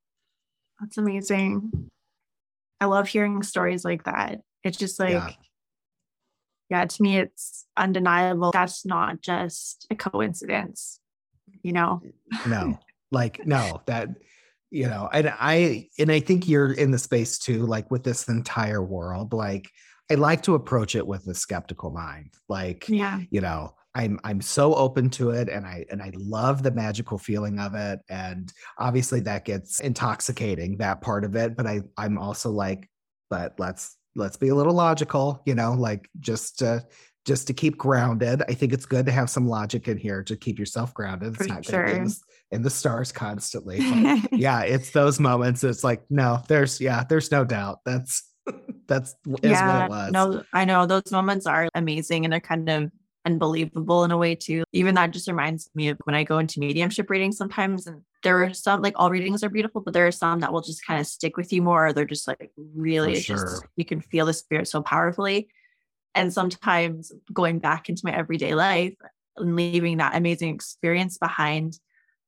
That's 0.79 0.97
amazing. 0.97 1.89
I 2.79 2.85
love 2.85 3.07
hearing 3.07 3.41
stories 3.43 3.83
like 3.83 4.03
that. 4.03 4.41
It's 4.63 4.77
just 4.77 4.99
like, 4.99 5.11
yeah. 5.11 5.29
yeah, 6.69 6.85
to 6.85 7.01
me, 7.01 7.17
it's 7.17 7.65
undeniable. 7.75 8.51
That's 8.51 8.85
not 8.85 9.21
just 9.21 9.87
a 9.89 9.95
coincidence 9.95 10.98
you 11.63 11.73
know? 11.73 12.01
no, 12.47 12.79
like, 13.11 13.45
no, 13.45 13.81
that, 13.85 14.09
you 14.71 14.87
know, 14.87 15.09
and 15.11 15.33
I, 15.39 15.89
and 15.97 16.11
I 16.11 16.19
think 16.19 16.47
you're 16.47 16.73
in 16.73 16.91
the 16.91 16.99
space 16.99 17.37
too, 17.39 17.65
like 17.65 17.89
with 17.89 18.03
this 18.03 18.27
entire 18.27 18.83
world, 18.83 19.33
like, 19.33 19.69
I 20.11 20.15
like 20.15 20.41
to 20.43 20.55
approach 20.55 20.95
it 20.95 21.05
with 21.05 21.27
a 21.27 21.35
skeptical 21.35 21.91
mind. 21.91 22.33
Like, 22.47 22.89
yeah, 22.89 23.21
you 23.29 23.41
know, 23.41 23.75
I'm 23.95 24.19
I'm 24.23 24.41
so 24.41 24.73
open 24.75 25.09
to 25.11 25.31
it 25.31 25.49
and 25.49 25.65
I 25.65 25.85
and 25.91 26.01
I 26.01 26.11
love 26.15 26.63
the 26.63 26.71
magical 26.71 27.17
feeling 27.17 27.59
of 27.59 27.75
it. 27.75 27.99
And 28.09 28.51
obviously 28.77 29.19
that 29.21 29.45
gets 29.45 29.79
intoxicating, 29.79 30.77
that 30.77 31.01
part 31.01 31.25
of 31.25 31.35
it. 31.35 31.55
But 31.55 31.67
I 31.67 31.81
I'm 31.97 32.17
also 32.17 32.51
like, 32.51 32.89
but 33.29 33.53
let's 33.59 33.97
let's 34.15 34.37
be 34.37 34.49
a 34.49 34.55
little 34.55 34.73
logical, 34.73 35.41
you 35.45 35.55
know, 35.55 35.73
like 35.73 36.09
just 36.19 36.63
uh 36.63 36.79
just 37.29 37.45
to 37.45 37.53
keep 37.53 37.77
grounded. 37.77 38.41
I 38.49 38.55
think 38.55 38.73
it's 38.73 38.87
good 38.87 39.05
to 39.05 39.11
have 39.11 39.29
some 39.29 39.47
logic 39.47 39.87
in 39.87 39.99
here 39.99 40.23
to 40.23 40.35
keep 40.35 40.57
yourself 40.57 40.95
grounded. 40.95 41.35
It's 41.35 41.45
For 41.45 41.47
not 41.47 41.63
sure. 41.63 41.85
in, 41.85 42.09
in 42.49 42.63
the 42.63 42.71
stars 42.71 43.11
constantly. 43.11 43.77
yeah, 44.31 44.61
it's 44.61 44.89
those 44.89 45.19
moments. 45.19 45.63
It's 45.63 45.83
like, 45.83 46.01
no, 46.09 46.41
there's 46.47 46.81
yeah, 46.81 47.03
there's 47.07 47.31
no 47.31 47.45
doubt. 47.45 47.81
That's 47.85 48.27
that's 48.87 49.13
yeah, 49.43 50.09
No, 50.11 50.41
I 50.53 50.65
know 50.65 50.87
those 50.87 51.11
moments 51.11 51.45
are 51.45 51.69
amazing 51.75 52.25
and 52.25 52.33
they're 52.33 52.39
kind 52.39 52.67
of 52.67 52.91
unbelievable 53.27 54.03
in 54.05 54.09
a 54.09 54.17
way 54.17 54.33
too. 54.33 54.63
Even 54.73 54.95
that 54.95 55.11
just 55.11 55.27
reminds 55.27 55.69
me 55.75 55.89
of 55.89 55.99
when 56.05 56.15
I 56.15 56.23
go 56.23 56.39
into 56.39 56.59
mediumship 56.59 57.11
readings 57.11 57.37
sometimes 57.37 57.85
and 57.85 58.01
there 58.23 58.43
are 58.43 58.55
some 58.55 58.81
like 58.81 58.95
all 58.95 59.11
readings 59.11 59.43
are 59.43 59.49
beautiful, 59.49 59.81
but 59.81 59.93
there 59.93 60.07
are 60.07 60.11
some 60.11 60.39
that 60.39 60.51
will 60.51 60.61
just 60.61 60.83
kind 60.83 60.99
of 60.99 61.05
stick 61.05 61.37
with 61.37 61.53
you 61.53 61.61
more. 61.61 61.93
They're 61.93 62.05
just 62.05 62.27
like 62.27 62.49
really 62.75 63.19
sure. 63.19 63.35
just 63.37 63.65
you 63.75 63.85
can 63.85 64.01
feel 64.01 64.25
the 64.25 64.33
spirit 64.33 64.67
so 64.67 64.81
powerfully. 64.81 65.49
And 66.15 66.33
sometimes 66.33 67.11
going 67.31 67.59
back 67.59 67.89
into 67.89 68.01
my 68.03 68.15
everyday 68.15 68.55
life 68.55 68.95
and 69.37 69.55
leaving 69.55 69.97
that 69.97 70.15
amazing 70.15 70.53
experience 70.53 71.17
behind, 71.17 71.79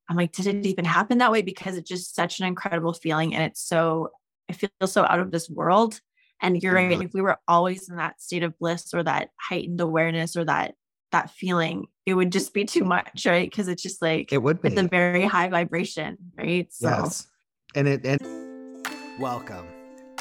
I'm 0.09 0.17
like, 0.17 0.31
did 0.31 0.47
it 0.47 0.65
even 0.65 0.85
happen 0.85 1.17
that 1.19 1.31
way? 1.31 1.41
Because 1.41 1.77
it's 1.77 1.89
just 1.89 2.15
such 2.15 2.39
an 2.39 2.45
incredible 2.45 2.93
feeling. 2.93 3.33
And 3.33 3.43
it's 3.43 3.61
so, 3.61 4.11
I 4.49 4.53
feel 4.53 4.69
so 4.85 5.03
out 5.03 5.19
of 5.19 5.31
this 5.31 5.49
world. 5.49 5.99
And 6.41 6.61
you're 6.61 6.73
right. 6.73 6.91
Mm-hmm. 6.91 7.03
If 7.03 7.13
we 7.13 7.21
were 7.21 7.37
always 7.47 7.87
in 7.89 7.97
that 7.97 8.21
state 8.21 8.43
of 8.43 8.57
bliss 8.57 8.93
or 8.93 9.03
that 9.03 9.29
heightened 9.39 9.79
awareness 9.79 10.35
or 10.35 10.43
that 10.45 10.73
that 11.11 11.29
feeling, 11.29 11.87
it 12.05 12.13
would 12.13 12.31
just 12.31 12.53
be 12.53 12.65
too 12.65 12.83
much, 12.83 13.25
right? 13.25 13.49
Because 13.49 13.67
it's 13.67 13.83
just 13.83 14.01
like 14.01 14.31
it 14.31 14.41
would 14.41 14.61
be. 14.61 14.69
It's 14.69 14.79
a 14.79 14.87
very 14.87 15.25
high 15.25 15.49
vibration, 15.49 16.17
right? 16.37 16.71
So. 16.73 16.89
Yes. 16.89 17.27
And 17.75 17.87
it 17.87 18.05
and 18.05 18.87
welcome. 19.19 19.67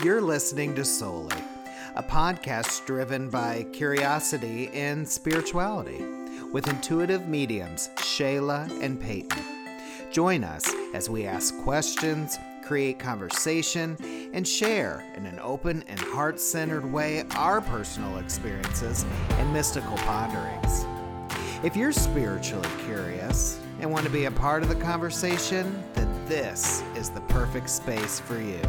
You're 0.04 0.20
listening 0.20 0.74
to 0.74 0.82
Souly, 0.82 1.42
a 1.96 2.02
podcast 2.02 2.86
driven 2.86 3.28
by 3.30 3.66
curiosity 3.72 4.68
and 4.74 5.08
spirituality 5.08 6.04
with 6.52 6.68
intuitive 6.68 7.28
mediums 7.28 7.90
Shayla 7.96 8.82
and 8.82 9.00
Payton. 9.00 9.42
Join 10.10 10.44
us 10.44 10.72
as 10.94 11.08
we 11.08 11.26
ask 11.26 11.56
questions 11.58 12.38
create 12.70 13.00
conversation, 13.00 13.96
and 14.32 14.46
share 14.46 15.04
in 15.16 15.26
an 15.26 15.40
open 15.42 15.82
and 15.88 15.98
heart 15.98 16.38
centered 16.38 16.84
way 16.84 17.24
our 17.34 17.60
personal 17.60 18.16
experiences 18.18 19.04
and 19.30 19.52
mystical 19.52 19.96
ponderings. 19.96 20.86
If 21.64 21.74
you're 21.74 21.90
spiritually 21.90 22.68
curious 22.84 23.58
and 23.80 23.90
want 23.90 24.04
to 24.04 24.12
be 24.12 24.26
a 24.26 24.30
part 24.30 24.62
of 24.62 24.68
the 24.68 24.76
conversation, 24.76 25.82
then 25.94 26.08
this 26.26 26.84
is 26.94 27.10
the 27.10 27.22
perfect 27.22 27.68
space 27.68 28.20
for 28.20 28.40
you. 28.40 28.62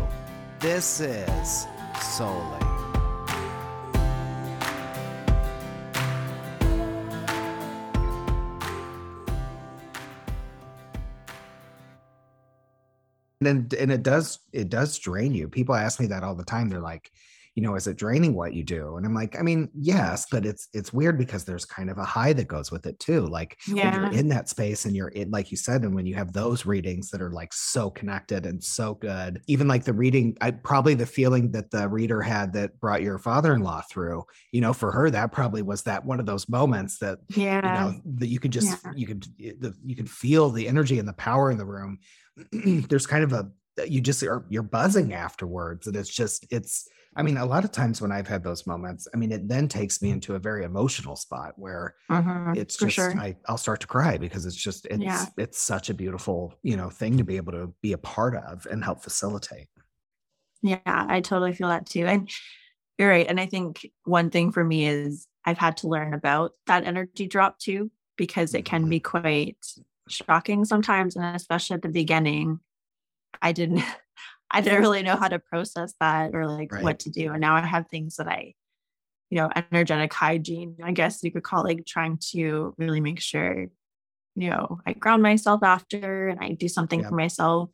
This 0.60 1.00
is 1.00 1.68
Souly. 1.94 2.71
And 13.48 13.74
and 13.74 13.92
it 13.92 14.04
does 14.04 14.40
it 14.54 14.70
does 14.70 14.98
drain 14.98 15.34
you. 15.34 15.48
People 15.48 15.76
ask 15.76 16.00
me 16.00 16.08
that 16.08 16.24
all 16.24 16.36
the 16.36 16.46
time. 16.46 16.70
They're 16.70 16.80
like 16.80 17.12
you 17.56 17.62
know 17.62 17.76
is 17.76 17.88
it 17.88 17.98
draining 17.98 18.34
what 18.34 18.54
you 18.54 18.64
do? 18.64 18.96
And 18.96 19.06
i'm 19.06 19.14
like 19.14 19.38
i 19.38 19.42
mean 19.42 19.70
yes 19.74 20.26
but 20.32 20.46
it's 20.46 20.70
it's 20.74 20.94
weird 20.94 21.18
because 21.18 21.44
there's 21.44 21.66
kind 21.66 21.90
of 21.90 21.98
a 21.98 22.04
high 22.04 22.34
that 22.34 22.48
goes 22.48 22.72
with 22.72 22.86
it 22.86 23.00
too. 23.00 23.26
Like 23.28 23.58
yeah. 23.68 23.92
when 23.92 24.02
you're 24.14 24.20
in 24.20 24.28
that 24.30 24.50
space 24.50 24.86
and 24.86 24.96
you're 24.96 25.10
in 25.10 25.32
like 25.32 25.52
you 25.52 25.58
said 25.58 25.84
and 25.84 25.94
when 25.94 26.06
you 26.06 26.16
have 26.16 26.32
those 26.32 26.66
readings 26.66 27.10
that 27.10 27.22
are 27.22 27.32
like 27.32 27.54
so 27.54 27.90
connected 27.90 28.46
and 28.46 28.64
so 28.64 28.94
good. 28.96 29.42
Even 29.48 29.68
like 29.68 29.84
the 29.84 29.94
reading 29.94 30.38
i 30.42 30.52
probably 30.52 30.94
the 30.94 31.06
feeling 31.06 31.52
that 31.52 31.72
the 31.72 31.88
reader 31.90 32.22
had 32.22 32.54
that 32.54 32.80
brought 32.80 33.02
your 33.02 33.20
father-in-law 33.20 33.82
through 33.90 34.24
you 34.52 34.62
know 34.62 34.74
for 34.74 34.92
her 34.92 35.10
that 35.10 35.32
probably 35.32 35.62
was 35.62 35.84
that 35.84 36.06
one 36.06 36.20
of 36.20 36.26
those 36.26 36.48
moments 36.48 37.00
that 37.00 37.20
yeah 37.36 37.56
you 37.56 37.92
know 37.92 38.02
that 38.18 38.28
you 38.28 38.40
could 38.40 38.52
just 38.52 38.80
yeah. 38.86 38.92
you 38.96 39.08
could 39.08 39.26
eh, 39.44 39.70
you 39.84 39.96
could 39.96 40.10
feel 40.10 40.50
the 40.50 40.68
energy 40.68 41.00
and 41.00 41.08
the 41.08 41.14
power 41.14 41.52
in 41.52 41.58
the 41.58 41.66
room 41.66 42.00
there's 42.90 43.08
kind 43.08 43.24
of 43.24 43.34
a 43.34 43.52
you 43.88 44.02
just 44.02 44.22
are 44.24 44.46
you're 44.50 44.64
buzzing 44.64 45.14
afterwards 45.14 45.88
and 45.88 45.96
it's 45.96 46.14
just 46.14 46.46
it's 46.52 46.88
i 47.16 47.24
mean 47.24 47.38
a 47.38 47.46
lot 47.46 47.64
of 47.64 47.72
times 47.72 48.02
when 48.02 48.12
i've 48.12 48.28
had 48.28 48.44
those 48.44 48.68
moments 48.68 49.08
i 49.14 49.18
mean 49.18 49.32
it 49.32 49.48
then 49.48 49.68
takes 49.68 50.02
me 50.02 50.10
into 50.10 50.36
a 50.36 50.40
very 50.40 50.64
emotional 50.64 51.16
spot 51.16 51.54
where 51.56 51.96
uh-huh, 52.10 52.54
it's 52.56 52.78
just 52.78 52.96
sure. 52.96 53.18
I, 53.18 53.36
i'll 53.48 53.58
start 53.58 53.80
to 53.82 53.88
cry 53.88 54.18
because 54.18 54.46
it's 54.46 54.56
just 54.56 54.86
it's 54.88 55.02
yeah. 55.02 55.26
it's 55.38 55.60
such 55.60 55.90
a 55.90 55.94
beautiful 55.94 56.54
you 56.64 56.76
know 56.76 56.90
thing 56.90 57.18
to 57.18 57.24
be 57.24 57.38
able 57.38 57.54
to 57.54 57.74
be 57.82 57.94
a 57.94 57.98
part 57.98 58.36
of 58.36 58.68
and 58.70 58.84
help 58.84 59.02
facilitate 59.02 59.68
yeah 60.62 60.80
i 60.86 61.22
totally 61.22 61.54
feel 61.54 61.70
that 61.70 61.86
too 61.86 62.06
and 62.06 62.30
you're 62.98 63.10
right 63.10 63.28
and 63.28 63.40
i 63.40 63.46
think 63.46 63.90
one 64.04 64.30
thing 64.30 64.52
for 64.52 64.64
me 64.64 64.86
is 64.86 65.28
i've 65.46 65.58
had 65.58 65.78
to 65.78 65.88
learn 65.88 66.14
about 66.14 66.52
that 66.68 66.86
energy 66.86 67.28
drop 67.28 67.58
too 67.58 67.90
because 68.18 68.54
it 68.54 68.66
can 68.66 68.82
mm-hmm. 68.82 68.90
be 68.90 69.00
quite 69.00 69.58
shocking 70.12 70.66
sometimes 70.66 71.16
and 71.16 71.36
especially 71.36 71.76
at 71.76 71.82
the 71.82 71.90
beginning 71.90 72.60
i 73.42 73.52
didn't 73.52 73.84
i 74.52 74.62
didn't 74.62 74.82
really 74.82 75.04
know 75.04 75.16
how 75.16 75.28
to 75.28 75.40
process 75.40 75.94
that 76.00 76.32
or 76.34 76.48
like 76.48 76.72
right. 76.72 76.84
what 76.84 77.00
to 77.00 77.10
do 77.10 77.32
and 77.32 77.42
now 77.42 77.56
i 77.56 77.62
have 77.62 77.88
things 77.88 78.16
that 78.18 78.28
i 78.28 78.54
you 79.30 79.38
know 79.38 79.50
energetic 79.56 80.14
hygiene 80.14 80.76
i 80.84 80.92
guess 80.92 81.24
you 81.24 81.32
could 81.32 81.44
call 81.44 81.64
like 81.64 81.86
trying 81.86 82.18
to 82.18 82.76
really 82.78 83.02
make 83.02 83.20
sure 83.20 83.68
you 84.36 84.50
know 84.50 84.80
i 84.86 84.94
ground 84.94 85.24
myself 85.24 85.64
after 85.64 86.28
and 86.28 86.40
i 86.40 86.52
do 86.52 86.68
something 86.68 87.04
for 87.04 87.16
myself. 87.16 87.70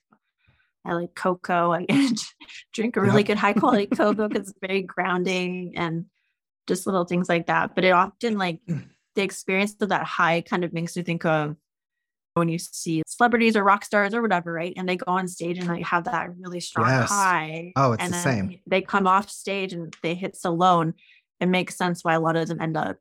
I 0.86 0.93
like 0.93 1.15
cocoa 1.15 1.73
i 1.73 1.86
drink 2.73 2.95
a 2.95 3.02
really 3.02 3.23
good 3.23 3.38
high 3.38 3.52
quality 3.52 3.88
cocoa 3.93 4.30
because 4.30 4.50
it's 4.50 4.60
very 4.62 4.84
grounding 4.84 5.73
and 5.76 6.06
just 6.65 6.86
little 6.86 7.04
things 7.04 7.28
like 7.28 7.47
that 7.47 7.76
but 7.76 7.84
it 7.84 7.89
often 7.89 8.38
like 8.38 8.62
the 9.15 9.21
experience 9.21 9.76
of 9.82 9.89
that 9.89 10.06
high 10.06 10.41
kind 10.41 10.63
of 10.63 10.71
makes 10.71 10.95
me 10.95 11.04
think 11.04 11.26
of 11.26 11.58
when 12.38 12.50
you 12.50 12.60
see 12.60 13.04
celebrities 13.08 13.56
or 13.56 13.63
rock 13.63 13.86
stars 13.86 14.13
or 14.13 14.21
whatever, 14.21 14.52
right? 14.52 14.73
And 14.76 14.88
they 14.88 14.97
go 14.97 15.12
on 15.12 15.28
stage 15.28 15.58
and 15.58 15.69
they 15.69 15.82
have 15.82 16.06
that 16.06 16.30
really 16.39 16.60
strong 16.60 16.89
yes. 16.89 17.10
high. 17.10 17.73
Oh, 17.76 17.93
it's 17.93 18.04
and 18.04 18.13
the 18.13 18.17
same. 18.17 18.60
They 18.67 18.82
come 18.82 19.08
off 19.08 19.30
stage 19.30 19.73
and 19.73 19.95
they 20.04 20.15
hit 20.15 20.36
so 20.36 20.54
low. 20.54 20.82
And 20.82 20.93
it 21.39 21.47
makes 21.47 21.76
sense 21.76 22.04
why 22.04 22.13
a 22.13 22.19
lot 22.19 22.36
of 22.36 22.47
them 22.47 22.62
end 22.62 22.78
up, 22.78 22.97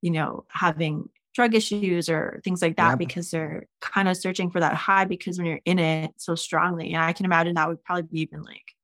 you 0.00 0.10
know, 0.10 0.44
having 0.48 1.08
drug 1.34 1.54
issues 1.54 2.08
or 2.08 2.40
things 2.44 2.60
like 2.60 2.76
that 2.76 2.90
yep. 2.90 2.98
because 2.98 3.30
they're 3.30 3.66
kind 3.80 4.08
of 4.08 4.16
searching 4.16 4.50
for 4.50 4.60
that 4.60 4.74
high 4.74 5.04
because 5.04 5.38
when 5.38 5.46
you're 5.46 5.60
in 5.64 5.78
it 5.78 6.12
so 6.16 6.34
strongly. 6.34 6.92
And 6.92 7.02
I 7.02 7.12
can 7.12 7.24
imagine 7.24 7.54
that 7.54 7.68
would 7.68 7.82
probably 7.82 8.02
be 8.02 8.20
even 8.20 8.42
like 8.42 8.74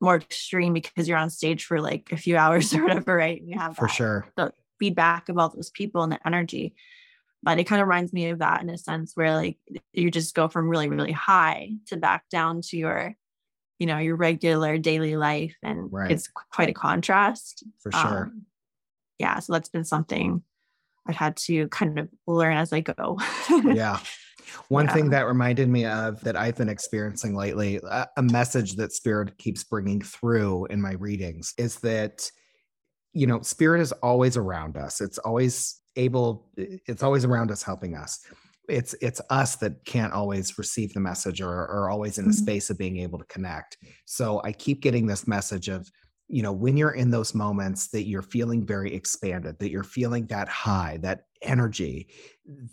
more 0.00 0.16
extreme 0.16 0.72
because 0.72 1.08
you're 1.08 1.18
on 1.18 1.30
stage 1.30 1.64
for 1.64 1.80
like 1.80 2.10
a 2.12 2.16
few 2.16 2.36
hours 2.38 2.74
or 2.74 2.82
whatever, 2.82 3.16
right? 3.16 3.40
And 3.40 3.48
you 3.48 3.58
have 3.58 3.76
for 3.76 3.86
that, 3.86 3.94
sure 3.94 4.26
the 4.36 4.52
feedback 4.78 5.28
of 5.28 5.38
all 5.38 5.48
those 5.48 5.70
people 5.70 6.02
and 6.02 6.12
the 6.12 6.26
energy 6.26 6.74
but 7.42 7.58
it 7.58 7.64
kind 7.64 7.80
of 7.80 7.88
reminds 7.88 8.12
me 8.12 8.28
of 8.28 8.38
that 8.38 8.62
in 8.62 8.70
a 8.70 8.78
sense 8.78 9.12
where 9.14 9.34
like 9.34 9.58
you 9.92 10.10
just 10.10 10.34
go 10.34 10.48
from 10.48 10.68
really 10.68 10.88
really 10.88 11.12
high 11.12 11.70
to 11.86 11.96
back 11.96 12.28
down 12.30 12.60
to 12.62 12.76
your 12.76 13.14
you 13.78 13.86
know 13.86 13.98
your 13.98 14.16
regular 14.16 14.78
daily 14.78 15.16
life 15.16 15.56
and 15.62 15.92
right. 15.92 16.10
it's 16.10 16.28
quite 16.52 16.68
a 16.68 16.74
contrast 16.74 17.64
for 17.80 17.92
sure 17.92 18.24
um, 18.24 18.42
yeah 19.18 19.38
so 19.38 19.52
that's 19.52 19.68
been 19.68 19.84
something 19.84 20.42
i've 21.06 21.16
had 21.16 21.36
to 21.36 21.68
kind 21.68 21.98
of 21.98 22.08
learn 22.26 22.56
as 22.56 22.72
i 22.72 22.80
go 22.80 23.18
yeah 23.64 23.98
one 24.68 24.86
yeah. 24.86 24.92
thing 24.92 25.10
that 25.10 25.26
reminded 25.26 25.68
me 25.68 25.84
of 25.84 26.20
that 26.22 26.36
I've 26.36 26.56
been 26.56 26.68
experiencing 26.68 27.34
lately, 27.34 27.80
a 28.16 28.22
message 28.22 28.76
that 28.76 28.92
Spirit 28.92 29.36
keeps 29.38 29.64
bringing 29.64 30.00
through 30.00 30.66
in 30.66 30.80
my 30.80 30.92
readings 30.92 31.54
is 31.58 31.76
that, 31.80 32.30
you 33.12 33.26
know, 33.26 33.40
Spirit 33.42 33.80
is 33.80 33.92
always 33.92 34.36
around 34.36 34.76
us. 34.76 35.00
It's 35.00 35.18
always 35.18 35.80
able 35.98 36.46
it's 36.56 37.02
always 37.02 37.24
around 37.24 37.50
us 37.50 37.62
helping 37.62 37.94
us. 37.94 38.20
It's 38.68 38.94
it's 39.00 39.20
us 39.30 39.56
that 39.56 39.84
can't 39.84 40.12
always 40.12 40.58
receive 40.58 40.92
the 40.94 41.00
message 41.00 41.40
or 41.40 41.50
are 41.50 41.90
always 41.90 42.18
in 42.18 42.24
the 42.24 42.30
mm-hmm. 42.30 42.42
space 42.42 42.70
of 42.70 42.78
being 42.78 42.98
able 42.98 43.18
to 43.18 43.24
connect. 43.26 43.76
So 44.06 44.40
i 44.44 44.52
keep 44.52 44.80
getting 44.80 45.06
this 45.06 45.26
message 45.26 45.68
of 45.68 45.90
you 46.28 46.42
know 46.42 46.52
when 46.52 46.76
you're 46.76 46.92
in 46.92 47.10
those 47.10 47.34
moments 47.34 47.88
that 47.88 48.06
you're 48.06 48.22
feeling 48.22 48.66
very 48.66 48.94
expanded 48.94 49.58
that 49.58 49.70
you're 49.70 49.82
feeling 49.82 50.26
that 50.26 50.46
high 50.46 50.98
that 51.00 51.22
energy 51.40 52.08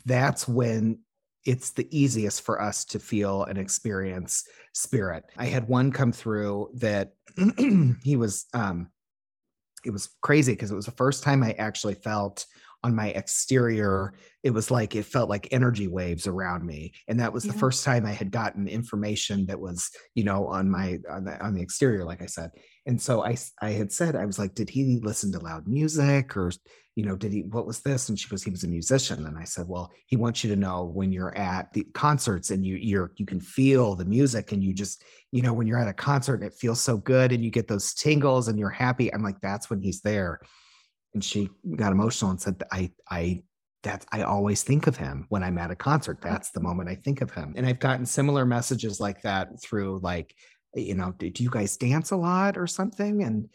that's 0.05 0.45
when 0.45 0.99
it's 1.45 1.71
the 1.71 1.87
easiest 1.97 2.41
for 2.41 2.61
us 2.61 2.83
to 2.85 2.99
feel 2.99 3.43
and 3.43 3.57
experience 3.57 4.45
spirit. 4.73 5.23
I 5.37 5.45
had 5.45 5.67
one 5.67 5.91
come 5.91 6.11
through 6.11 6.71
that 6.75 7.13
he 8.03 8.15
was 8.15 8.45
um 8.53 8.89
it 9.85 9.91
was 9.91 10.09
crazy 10.21 10.53
because 10.53 10.71
it 10.71 10.75
was 10.75 10.85
the 10.85 10.91
first 10.91 11.23
time 11.23 11.43
i 11.43 11.51
actually 11.53 11.93
felt 11.93 12.45
on 12.85 12.95
my 12.95 13.07
exterior 13.09 14.13
it 14.43 14.51
was 14.51 14.69
like 14.69 14.95
it 14.95 15.05
felt 15.05 15.27
like 15.27 15.47
energy 15.49 15.87
waves 15.87 16.27
around 16.27 16.63
me 16.63 16.93
and 17.07 17.19
that 17.19 17.33
was 17.33 17.43
yeah. 17.43 17.51
the 17.51 17.57
first 17.57 17.83
time 17.83 18.05
i 18.05 18.11
had 18.11 18.29
gotten 18.29 18.67
information 18.67 19.43
that 19.47 19.59
was 19.59 19.89
you 20.13 20.23
know 20.23 20.45
on 20.45 20.69
my 20.69 20.99
on 21.09 21.25
the, 21.25 21.43
on 21.43 21.55
the 21.55 21.61
exterior 21.61 22.05
like 22.05 22.21
i 22.21 22.27
said. 22.27 22.51
And 22.85 23.01
so 23.01 23.25
i 23.25 23.35
i 23.61 23.71
had 23.71 23.91
said 23.91 24.15
i 24.15 24.25
was 24.25 24.37
like 24.37 24.53
did 24.53 24.69
he 24.69 24.99
listen 25.01 25.31
to 25.31 25.39
loud 25.39 25.67
music 25.67 26.37
or 26.37 26.51
you 26.95 27.03
know 27.03 27.15
did 27.15 27.33
he 27.33 27.41
what 27.41 27.65
was 27.65 27.81
this? 27.81 28.07
And 28.07 28.19
she 28.19 28.29
goes 28.29 28.43
he 28.43 28.51
was 28.51 28.63
a 28.63 28.67
musician. 28.67 29.25
And 29.25 29.37
i 29.37 29.43
said 29.43 29.67
well 29.67 29.91
he 30.05 30.15
wants 30.15 30.43
you 30.43 30.49
to 30.51 30.55
know 30.55 30.83
when 30.83 31.11
you're 31.11 31.35
at 31.35 31.73
the 31.73 31.83
concerts 31.95 32.51
and 32.51 32.63
you 32.63 32.75
you're 32.75 33.11
you 33.15 33.25
can 33.25 33.39
feel 33.39 33.95
the 33.95 34.05
music 34.05 34.51
and 34.51 34.63
you 34.63 34.73
just 34.73 35.03
you 35.31 35.41
know 35.41 35.53
when 35.53 35.65
you're 35.65 35.79
at 35.79 35.87
a 35.87 35.93
concert 35.93 36.35
and 36.35 36.43
it 36.43 36.53
feels 36.53 36.79
so 36.79 36.97
good 36.97 37.31
and 37.31 37.43
you 37.43 37.49
get 37.49 37.67
those 37.67 37.95
tingles 37.95 38.47
and 38.47 38.59
you're 38.59 38.69
happy. 38.69 39.11
I'm 39.11 39.23
like 39.23 39.41
that's 39.41 39.69
when 39.71 39.81
he's 39.81 40.01
there 40.01 40.39
and 41.15 41.23
she 41.23 41.49
got 41.75 41.91
emotional 41.91 42.29
and 42.29 42.39
said, 42.39 42.61
I, 42.71 42.91
I, 43.09 43.41
that 43.83 44.05
I 44.11 44.21
always 44.21 44.61
think 44.61 44.85
of 44.85 44.97
him 44.97 45.25
when 45.29 45.43
I'm 45.43 45.57
at 45.57 45.71
a 45.71 45.75
concert. 45.75 46.19
Uh-huh. 46.21 46.33
That's 46.33 46.51
the 46.51 46.59
moment 46.59 46.89
I 46.89 46.95
think 46.95 47.21
of 47.21 47.31
him. 47.31 47.53
And 47.55 47.65
I've 47.65 47.79
gotten 47.79 48.05
similar 48.05 48.45
messages 48.45 48.99
like 48.99 49.21
that 49.23 49.61
through 49.63 50.01
like, 50.03 50.35
you 50.75 50.93
know, 50.93 51.13
do 51.17 51.31
you 51.35 51.49
guys 51.49 51.77
dance 51.77 52.11
a 52.11 52.17
lot 52.17 52.57
or 52.57 52.67
something? 52.67 53.23
And, 53.23 53.49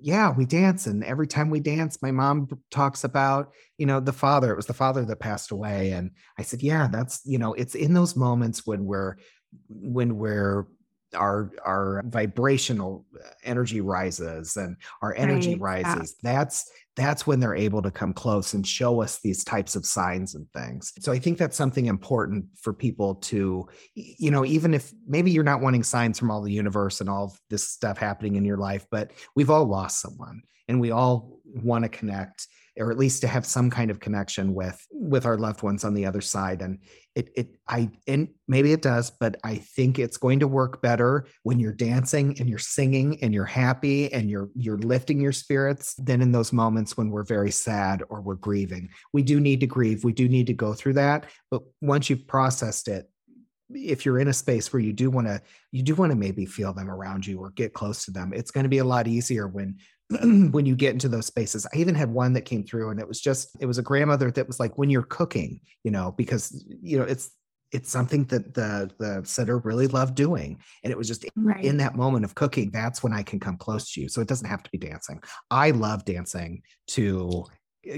yeah, 0.00 0.32
we 0.32 0.44
dance. 0.46 0.88
And 0.88 1.04
every 1.04 1.28
time 1.28 1.48
we 1.48 1.60
dance, 1.60 2.02
my 2.02 2.10
mom 2.10 2.48
talks 2.72 3.04
about, 3.04 3.52
you 3.78 3.86
know, 3.86 4.00
the 4.00 4.12
father. 4.12 4.50
It 4.50 4.56
was 4.56 4.66
the 4.66 4.74
father 4.74 5.04
that 5.04 5.20
passed 5.20 5.52
away. 5.52 5.92
And 5.92 6.10
I 6.36 6.42
said, 6.42 6.60
yeah, 6.60 6.88
that's, 6.90 7.20
you 7.24 7.38
know, 7.38 7.54
it's 7.54 7.76
in 7.76 7.94
those 7.94 8.16
moments 8.16 8.66
when 8.66 8.84
we're, 8.84 9.14
when 9.68 10.18
we're 10.18 10.66
our 11.14 11.52
our 11.64 12.02
vibrational 12.06 13.06
uh, 13.14 13.28
energy 13.44 13.80
rises 13.80 14.56
and 14.56 14.76
our 15.02 15.14
energy 15.14 15.54
right. 15.54 15.84
rises 15.84 16.16
yeah. 16.22 16.32
that's 16.32 16.70
that's 16.96 17.26
when 17.26 17.40
they're 17.40 17.54
able 17.54 17.82
to 17.82 17.90
come 17.90 18.12
close 18.12 18.54
and 18.54 18.66
show 18.66 19.02
us 19.02 19.20
these 19.20 19.44
types 19.44 19.76
of 19.76 19.84
signs 19.84 20.34
and 20.34 20.50
things. 20.52 20.92
So 21.00 21.12
i 21.12 21.18
think 21.18 21.38
that's 21.38 21.56
something 21.56 21.86
important 21.86 22.46
for 22.60 22.72
people 22.72 23.16
to 23.16 23.68
you 23.94 24.30
know 24.30 24.44
even 24.44 24.74
if 24.74 24.92
maybe 25.06 25.30
you're 25.30 25.44
not 25.44 25.60
wanting 25.60 25.82
signs 25.82 26.18
from 26.18 26.30
all 26.30 26.42
the 26.42 26.52
universe 26.52 27.00
and 27.00 27.10
all 27.10 27.36
this 27.50 27.68
stuff 27.68 27.98
happening 27.98 28.36
in 28.36 28.44
your 28.44 28.56
life 28.56 28.86
but 28.90 29.10
we've 29.34 29.50
all 29.50 29.64
lost 29.64 30.00
someone 30.00 30.42
and 30.68 30.80
we 30.80 30.90
all 30.90 31.40
want 31.44 31.84
to 31.84 31.88
connect 31.88 32.48
or 32.78 32.90
at 32.90 32.98
least 32.98 33.20
to 33.22 33.28
have 33.28 33.46
some 33.46 33.70
kind 33.70 33.90
of 33.90 34.00
connection 34.00 34.54
with 34.54 34.84
with 34.90 35.26
our 35.26 35.38
loved 35.38 35.62
ones 35.62 35.84
on 35.84 35.94
the 35.94 36.06
other 36.06 36.20
side. 36.20 36.62
And 36.62 36.78
it 37.16 37.30
it 37.34 37.56
i 37.66 37.90
and 38.06 38.28
maybe 38.46 38.72
it 38.72 38.82
does 38.82 39.10
but 39.10 39.36
i 39.42 39.56
think 39.56 39.98
it's 39.98 40.18
going 40.18 40.38
to 40.38 40.46
work 40.46 40.82
better 40.82 41.26
when 41.42 41.58
you're 41.58 41.72
dancing 41.72 42.38
and 42.38 42.48
you're 42.48 42.58
singing 42.58 43.18
and 43.22 43.32
you're 43.32 43.46
happy 43.46 44.12
and 44.12 44.30
you're 44.30 44.50
you're 44.54 44.78
lifting 44.78 45.18
your 45.18 45.32
spirits 45.32 45.94
than 45.94 46.20
in 46.20 46.30
those 46.30 46.52
moments 46.52 46.96
when 46.96 47.10
we're 47.10 47.24
very 47.24 47.50
sad 47.50 48.02
or 48.10 48.20
we're 48.20 48.34
grieving. 48.34 48.88
We 49.12 49.22
do 49.22 49.40
need 49.40 49.60
to 49.60 49.66
grieve. 49.66 50.04
We 50.04 50.12
do 50.12 50.28
need 50.28 50.46
to 50.48 50.52
go 50.52 50.74
through 50.74 50.94
that. 50.94 51.26
But 51.50 51.62
once 51.80 52.10
you've 52.10 52.26
processed 52.26 52.86
it 52.86 53.08
if 53.70 54.06
you're 54.06 54.20
in 54.20 54.28
a 54.28 54.32
space 54.32 54.72
where 54.72 54.80
you 54.80 54.92
do 54.92 55.10
want 55.10 55.26
to 55.26 55.40
you 55.72 55.82
do 55.82 55.94
want 55.94 56.12
to 56.12 56.16
maybe 56.16 56.46
feel 56.46 56.72
them 56.72 56.88
around 56.88 57.26
you 57.26 57.40
or 57.40 57.50
get 57.50 57.72
close 57.72 58.04
to 58.04 58.12
them 58.12 58.32
it's 58.32 58.52
going 58.52 58.62
to 58.62 58.70
be 58.70 58.78
a 58.78 58.84
lot 58.84 59.08
easier 59.08 59.48
when 59.48 59.76
when 60.50 60.66
you 60.66 60.76
get 60.76 60.92
into 60.92 61.08
those 61.08 61.26
spaces. 61.26 61.66
I 61.72 61.78
even 61.78 61.94
had 61.94 62.10
one 62.10 62.32
that 62.34 62.42
came 62.42 62.64
through 62.64 62.90
and 62.90 63.00
it 63.00 63.08
was 63.08 63.20
just, 63.20 63.50
it 63.60 63.66
was 63.66 63.78
a 63.78 63.82
grandmother 63.82 64.30
that 64.30 64.46
was 64.46 64.60
like, 64.60 64.78
when 64.78 64.90
you're 64.90 65.02
cooking, 65.02 65.60
you 65.82 65.90
know, 65.90 66.14
because, 66.16 66.64
you 66.80 66.98
know, 66.98 67.04
it's, 67.04 67.30
it's 67.72 67.90
something 67.90 68.24
that 68.26 68.54
the 68.54 68.90
the 68.98 69.20
sitter 69.24 69.58
really 69.58 69.88
loved 69.88 70.14
doing 70.14 70.58
and 70.84 70.90
it 70.92 70.96
was 70.96 71.08
just 71.08 71.26
right. 71.34 71.64
in 71.64 71.76
that 71.76 71.96
moment 71.96 72.24
of 72.24 72.34
cooking 72.34 72.70
that's 72.70 73.02
when 73.02 73.12
i 73.12 73.22
can 73.22 73.40
come 73.40 73.56
close 73.56 73.92
to 73.92 74.00
you 74.00 74.08
so 74.08 74.20
it 74.20 74.28
doesn't 74.28 74.48
have 74.48 74.62
to 74.62 74.70
be 74.70 74.78
dancing 74.78 75.20
i 75.50 75.70
love 75.72 76.04
dancing 76.04 76.62
to 76.86 77.44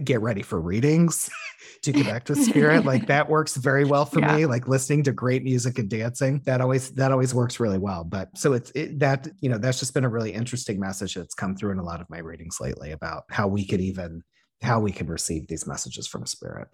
get 0.04 0.20
ready 0.20 0.42
for 0.42 0.60
readings 0.60 1.30
to 1.82 1.92
connect 1.92 2.28
with 2.28 2.42
spirit 2.42 2.84
like 2.84 3.06
that 3.06 3.28
works 3.30 3.56
very 3.56 3.84
well 3.84 4.04
for 4.04 4.20
yeah. 4.20 4.36
me 4.36 4.46
like 4.46 4.68
listening 4.68 5.02
to 5.02 5.12
great 5.12 5.44
music 5.44 5.78
and 5.78 5.88
dancing 5.88 6.40
that 6.44 6.60
always 6.60 6.90
that 6.90 7.12
always 7.12 7.34
works 7.34 7.60
really 7.60 7.78
well 7.78 8.04
but 8.04 8.28
so 8.36 8.52
it's 8.52 8.70
it, 8.72 8.98
that 8.98 9.28
you 9.40 9.48
know 9.48 9.58
that's 9.58 9.78
just 9.78 9.94
been 9.94 10.04
a 10.04 10.08
really 10.08 10.32
interesting 10.32 10.78
message 10.78 11.14
that's 11.14 11.34
come 11.34 11.54
through 11.54 11.70
in 11.70 11.78
a 11.78 11.84
lot 11.84 12.00
of 12.00 12.10
my 12.10 12.18
readings 12.18 12.58
lately 12.60 12.92
about 12.92 13.24
how 13.30 13.46
we 13.46 13.64
could 13.64 13.80
even 13.80 14.22
how 14.62 14.80
we 14.80 14.90
can 14.90 15.06
receive 15.06 15.46
these 15.46 15.66
messages 15.66 16.06
from 16.06 16.26
spirit 16.26 16.68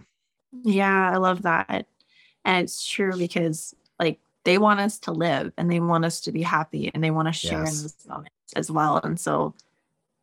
yeah 0.63 1.11
i 1.13 1.17
love 1.17 1.43
that 1.43 1.87
and 2.45 2.65
it's 2.65 2.87
true 2.87 3.17
because 3.17 3.75
like 3.99 4.21
they 4.45 4.59
want 4.59 4.81
us 4.81 4.99
to 4.99 5.13
live 5.13 5.53
and 5.57 5.71
they 5.71 5.81
want 5.81 6.05
us 6.05 6.21
to 6.21 6.33
be 6.33 6.43
happy 6.43 6.91
and 6.95 7.03
they 7.03 7.11
want 7.11 7.29
to 7.29 7.33
share 7.33 7.61
yes. 7.61 7.79
in 7.79 7.83
this 7.85 8.07
moment 8.07 8.33
as 8.57 8.71
well 8.71 9.01
and 9.03 9.19
so 9.19 9.55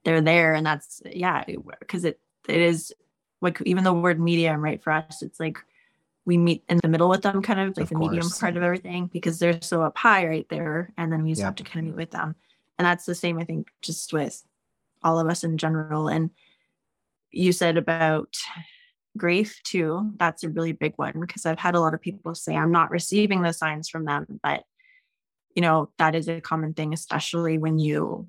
they're 0.04 0.22
there 0.22 0.54
and 0.54 0.66
that's 0.66 1.02
yeah 1.06 1.44
because 1.80 2.06
it 2.06 2.20
it 2.48 2.62
is 2.62 2.94
like 3.42 3.62
even 3.66 3.84
the 3.84 3.94
word 3.94 4.20
medium, 4.20 4.62
right? 4.62 4.82
For 4.82 4.92
us, 4.92 5.22
it's 5.22 5.40
like 5.40 5.58
we 6.26 6.38
meet 6.38 6.64
in 6.70 6.80
the 6.82 6.88
middle 6.88 7.10
with 7.10 7.24
them, 7.24 7.42
kind 7.42 7.60
of 7.60 7.76
like 7.78 7.86
of 7.86 7.90
the 7.90 7.96
course. 7.96 8.12
medium 8.12 8.30
part 8.40 8.58
of 8.58 8.64
everything, 8.64 9.08
because 9.08 9.40
they're 9.40 9.62
so 9.62 9.82
up 9.82 9.98
high 9.98 10.28
right 10.28 10.48
there. 10.50 10.94
And 10.98 11.12
then 11.12 11.24
we 11.24 11.32
just 11.32 11.40
yep. 11.40 11.48
have 11.48 11.56
to 11.56 11.64
kind 11.64 11.80
of 11.80 11.86
meet 11.86 11.98
with 11.98 12.12
them. 12.12 12.36
And 12.78 12.86
that's 12.86 13.06
the 13.06 13.16
same, 13.16 13.40
I 13.40 13.44
think, 13.44 13.70
just 13.82 14.14
with 14.14 14.44
all 15.04 15.20
of 15.20 15.28
us 15.28 15.44
in 15.44 15.58
general. 15.58 16.08
And 16.08 16.30
you 17.32 17.52
said 17.52 17.78
about 17.78 18.36
grief 19.18 19.60
too. 19.64 20.12
That's 20.18 20.44
a 20.44 20.50
really 20.50 20.72
big 20.72 20.94
one 20.96 21.20
because 21.20 21.46
I've 21.46 21.60
had 21.60 21.76
a 21.76 21.80
lot 21.80 21.94
of 21.94 22.02
people 22.02 22.36
say, 22.36 22.56
I'm 22.56 22.72
not 22.72 22.92
receiving 22.92 23.42
the 23.42 23.54
signs 23.54 23.90
from 23.90 24.06
them. 24.06 24.40
But, 24.44 24.64
you 25.56 25.62
know, 25.62 25.90
that 25.98 26.16
is 26.16 26.28
a 26.28 26.42
common 26.42 26.74
thing, 26.74 26.94
especially 26.94 27.58
when 27.58 27.78
you 27.78 28.28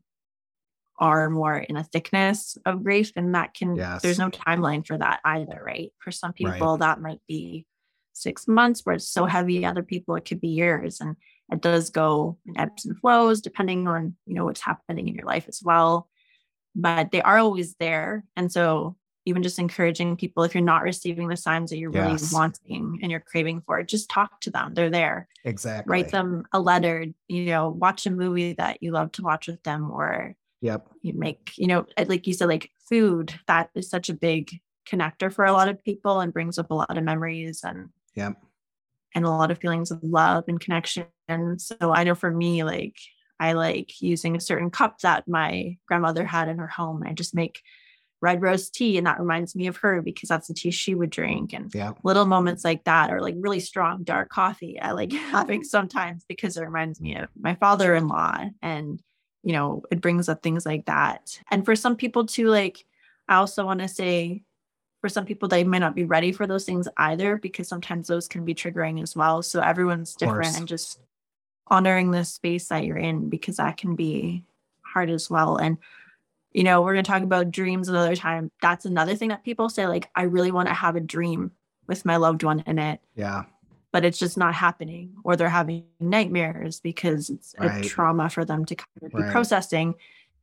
are 0.99 1.31
more 1.31 1.57
in 1.57 1.77
a 1.77 1.85
thickness 1.85 2.57
of 2.67 2.85
grief 2.85 3.13
and 3.17 3.35
that 3.35 3.55
can 3.55 3.77
yes. 3.77 4.03
there's 4.03 4.19
no 4.19 4.31
timeline 4.31 4.87
for 4.87 4.99
that 4.99 5.21
either 5.25 5.61
right 5.65 5.93
for 5.99 6.11
some 6.11 6.33
people 6.33 6.51
right. 6.51 6.79
that 6.81 7.01
might 7.01 7.21
be 7.27 7.67
six 8.13 8.47
months 8.47 8.83
where 8.85 8.97
it's 8.97 9.09
so 9.09 9.25
heavy 9.25 9.65
other 9.65 9.83
people 9.83 10.15
it 10.15 10.25
could 10.25 10.41
be 10.41 10.49
years 10.49 11.01
and 11.01 11.17
it 11.51 11.61
does 11.61 11.91
go 11.91 12.37
in 12.47 12.59
ebbs 12.59 12.85
and 12.85 12.99
flows 12.99 13.41
depending 13.41 13.89
on 13.89 14.15
you 14.27 14.35
know 14.35 14.45
what's 14.45 14.61
happening 14.61 15.09
in 15.09 15.15
your 15.15 15.27
life 15.27 15.47
as 15.49 15.61
well 15.65 16.09
but 16.75 17.11
they 17.11 17.23
are 17.23 17.39
always 17.39 17.75
there 17.77 18.25
and 18.37 18.53
so 18.53 18.97
even 19.25 19.43
just 19.43 19.59
encouraging 19.59 20.17
people 20.17 20.43
if 20.43 20.55
you're 20.55 20.63
not 20.63 20.83
receiving 20.83 21.29
the 21.29 21.37
signs 21.37 21.71
that 21.71 21.79
you're 21.79 21.93
yes. 21.93 22.05
really 22.05 22.29
wanting 22.33 22.99
and 23.03 23.11
you're 23.11 23.21
craving 23.21 23.63
for 23.65 23.83
just 23.83 24.11
talk 24.11 24.41
to 24.41 24.51
them 24.51 24.75
they're 24.75 24.91
there 24.91 25.29
exactly 25.45 25.91
write 25.91 26.11
them 26.11 26.45
a 26.53 26.61
letter 26.61 27.07
you 27.29 27.45
know 27.47 27.69
watch 27.69 28.07
a 28.07 28.11
movie 28.11 28.53
that 28.55 28.83
you 28.83 28.91
love 28.91 29.11
to 29.13 29.23
watch 29.23 29.47
with 29.47 29.63
them 29.63 29.91
or 29.91 30.35
Yep. 30.63 30.87
You 31.03 31.13
make, 31.15 31.53
you 31.57 31.67
know, 31.67 31.87
uh, 31.97 32.05
like 32.09 32.27
you 32.27 32.33
said, 32.33 32.49
like 32.49 32.71
food, 32.89 33.35
that 33.49 33.71
is 33.75 33.91
such 33.91 34.09
a 34.09 34.15
big 34.15 34.51
connector 34.89 35.33
for 35.33 35.45
a 35.45 35.53
lot 35.53 35.69
of 35.69 35.83
people 35.85 36.21
and 36.21 36.33
brings 36.33 36.59
up 36.59 36.71
a 36.71 36.75
lot 36.75 36.97
of 36.97 37.05
memories 37.05 37.61
and 37.65 37.91
yep. 38.15 38.41
and 39.15 39.25
a 39.25 39.31
lot 39.31 39.51
of 39.51 39.59
feelings 39.59 39.91
of 39.91 39.99
love 40.03 40.45
and 40.49 40.61
connection. 40.61 41.07
And 41.29 41.61
so 41.61 41.77
I 41.83 42.05
know 42.05 42.15
for 42.15 42.31
me, 42.31 42.63
like 42.63 42.97
I 43.41 43.53
like 43.55 44.01
using 44.01 44.37
a 44.37 44.41
certain 44.41 44.71
cup 44.71 45.01
that 45.01 45.27
my 45.27 45.77
grandmother 45.89 46.25
had 46.25 46.49
in 46.49 46.59
her 46.59 46.69
home. 46.69 47.03
I 47.05 47.13
just 47.13 47.35
make 47.35 47.61
red 48.21 48.41
rose 48.41 48.71
tea 48.71 48.97
and 48.97 49.07
that 49.09 49.19
reminds 49.19 49.57
me 49.57 49.67
of 49.67 49.79
her 49.79 50.01
because 50.01 50.29
that's 50.29 50.47
the 50.47 50.55
tea 50.55 50.71
she 50.71 50.95
would 50.95 51.11
drink 51.11 51.53
and 51.53 51.75
yeah. 51.75 51.91
little 52.05 52.25
moments 52.25 52.65
like 52.65 52.85
that 52.85 53.13
or 53.13 53.21
like 53.21 53.35
really 53.37 53.59
strong 53.59 54.05
dark 54.05 54.29
coffee 54.29 54.81
i 54.81 54.93
like 54.93 55.13
having 55.33 55.65
sometimes 55.65 56.25
because 56.29 56.57
it 56.57 56.63
reminds 56.63 57.01
me 57.01 57.17
of 57.17 57.29
my 57.37 57.57
father-in-law 57.57 58.45
and 58.63 59.03
you 59.43 59.53
know, 59.53 59.83
it 59.91 60.01
brings 60.01 60.29
up 60.29 60.43
things 60.43 60.65
like 60.65 60.87
that. 60.87 61.39
And 61.51 61.65
for 61.65 61.75
some 61.75 61.97
people 61.97 62.27
too, 62.27 62.49
like 62.49 62.85
I 63.29 63.37
also 63.37 63.65
want 63.65 63.81
to 63.81 63.89
say 63.89 64.43
for 65.01 65.09
some 65.09 65.25
people 65.25 65.49
they 65.49 65.65
may 65.65 65.79
not 65.79 65.97
be 65.97 66.05
ready 66.05 66.33
for 66.33 66.47
those 66.47 66.65
things 66.65 66.87
either 66.97 67.37
because 67.37 67.69
sometimes 67.69 68.09
those 68.09 68.29
can 68.29 68.45
be 68.45 68.55
triggering 68.55 69.03
as 69.03 69.17
well. 69.17 69.43
So 69.43 69.61
everyone's 69.61 70.15
different 70.15 70.57
and 70.57 70.69
just 70.69 71.01
honoring 71.67 72.11
the 72.11 72.25
space 72.25 72.69
that 72.69 72.85
you're 72.85 72.97
in 72.97 73.29
because 73.29 73.57
that 73.57 73.77
can 73.77 73.97
be 73.97 74.45
hard 74.83 75.11
as 75.11 75.29
well. 75.29 75.57
And 75.57 75.79
you 76.53 76.65
know, 76.65 76.83
we're 76.83 76.93
going 76.93 77.05
to 77.05 77.11
talk 77.11 77.23
about 77.23 77.51
dreams 77.51 77.89
another 77.89 78.15
time. 78.15 78.51
That's 78.61 78.85
another 78.85 79.17
thing 79.17 79.31
that 79.31 79.43
people 79.43 79.71
say 79.71 79.87
like 79.87 80.09
I 80.15 80.23
really 80.23 80.53
want 80.53 80.69
to 80.69 80.75
have 80.75 80.97
a 80.97 81.01
dream 81.01 81.51
with 81.89 82.05
my 82.05 82.17
loved 82.17 82.45
one 82.45 82.61
in 82.67 82.79
it. 82.79 83.01
Yeah 83.17 83.45
but 83.93 84.05
it's 84.05 84.19
just 84.19 84.39
not 84.39 84.55
happening 84.55 85.15
or 85.23 85.37
they're 85.37 85.49
having 85.49 85.85
nightmares 86.01 86.81
because 86.81 87.31
it's 87.31 87.55
right. 87.59 87.85
a 87.85 87.89
trauma 87.89 88.29
for 88.29 88.45
them 88.45 88.65
to 88.65 88.75
kind 88.75 88.89
of 89.03 89.13
be 89.13 89.23
right. 89.23 89.31
processing 89.31 89.95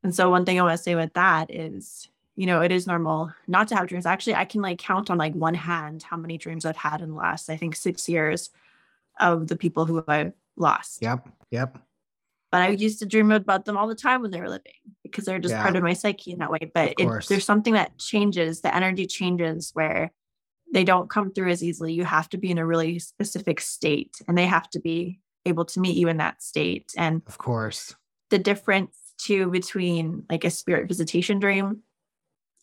and 0.03 0.15
so 0.15 0.29
one 0.29 0.45
thing 0.45 0.59
i 0.59 0.63
want 0.63 0.77
to 0.77 0.81
say 0.81 0.95
with 0.95 1.13
that 1.13 1.53
is 1.53 2.07
you 2.35 2.45
know 2.45 2.61
it 2.61 2.71
is 2.71 2.87
normal 2.87 3.33
not 3.47 3.67
to 3.67 3.75
have 3.75 3.87
dreams 3.87 4.05
actually 4.05 4.35
i 4.35 4.45
can 4.45 4.61
like 4.61 4.77
count 4.77 5.09
on 5.09 5.17
like 5.17 5.33
one 5.33 5.55
hand 5.55 6.03
how 6.03 6.15
many 6.15 6.37
dreams 6.37 6.65
i've 6.65 6.77
had 6.77 7.01
in 7.01 7.09
the 7.09 7.15
last 7.15 7.49
i 7.49 7.57
think 7.57 7.75
six 7.75 8.07
years 8.07 8.51
of 9.19 9.47
the 9.47 9.57
people 9.57 9.85
who 9.85 10.03
i've 10.07 10.33
lost 10.55 11.01
yep 11.01 11.27
yep 11.51 11.77
but 12.51 12.61
i 12.61 12.69
used 12.69 12.99
to 12.99 13.05
dream 13.05 13.31
about 13.31 13.65
them 13.65 13.77
all 13.77 13.87
the 13.87 13.95
time 13.95 14.21
when 14.21 14.31
they 14.31 14.39
were 14.39 14.49
living 14.49 14.71
because 15.03 15.25
they're 15.25 15.39
just 15.39 15.53
yeah. 15.53 15.61
part 15.61 15.75
of 15.75 15.83
my 15.83 15.93
psyche 15.93 16.31
in 16.31 16.39
that 16.39 16.51
way 16.51 16.71
but 16.73 16.93
it, 16.97 17.25
there's 17.27 17.45
something 17.45 17.73
that 17.73 17.97
changes 17.97 18.61
the 18.61 18.73
energy 18.73 19.05
changes 19.05 19.71
where 19.73 20.11
they 20.73 20.83
don't 20.83 21.09
come 21.09 21.31
through 21.31 21.49
as 21.49 21.63
easily. 21.63 21.93
You 21.93 22.05
have 22.05 22.29
to 22.29 22.37
be 22.37 22.51
in 22.51 22.57
a 22.57 22.65
really 22.65 22.99
specific 22.99 23.59
state 23.61 24.21
and 24.27 24.37
they 24.37 24.45
have 24.45 24.69
to 24.71 24.79
be 24.79 25.19
able 25.45 25.65
to 25.65 25.79
meet 25.79 25.97
you 25.97 26.07
in 26.07 26.17
that 26.17 26.41
state. 26.41 26.91
And 26.97 27.21
of 27.27 27.37
course, 27.37 27.95
the 28.29 28.39
difference 28.39 28.95
too 29.17 29.49
between 29.49 30.23
like 30.29 30.43
a 30.43 30.49
spirit 30.49 30.87
visitation 30.87 31.39
dream 31.39 31.83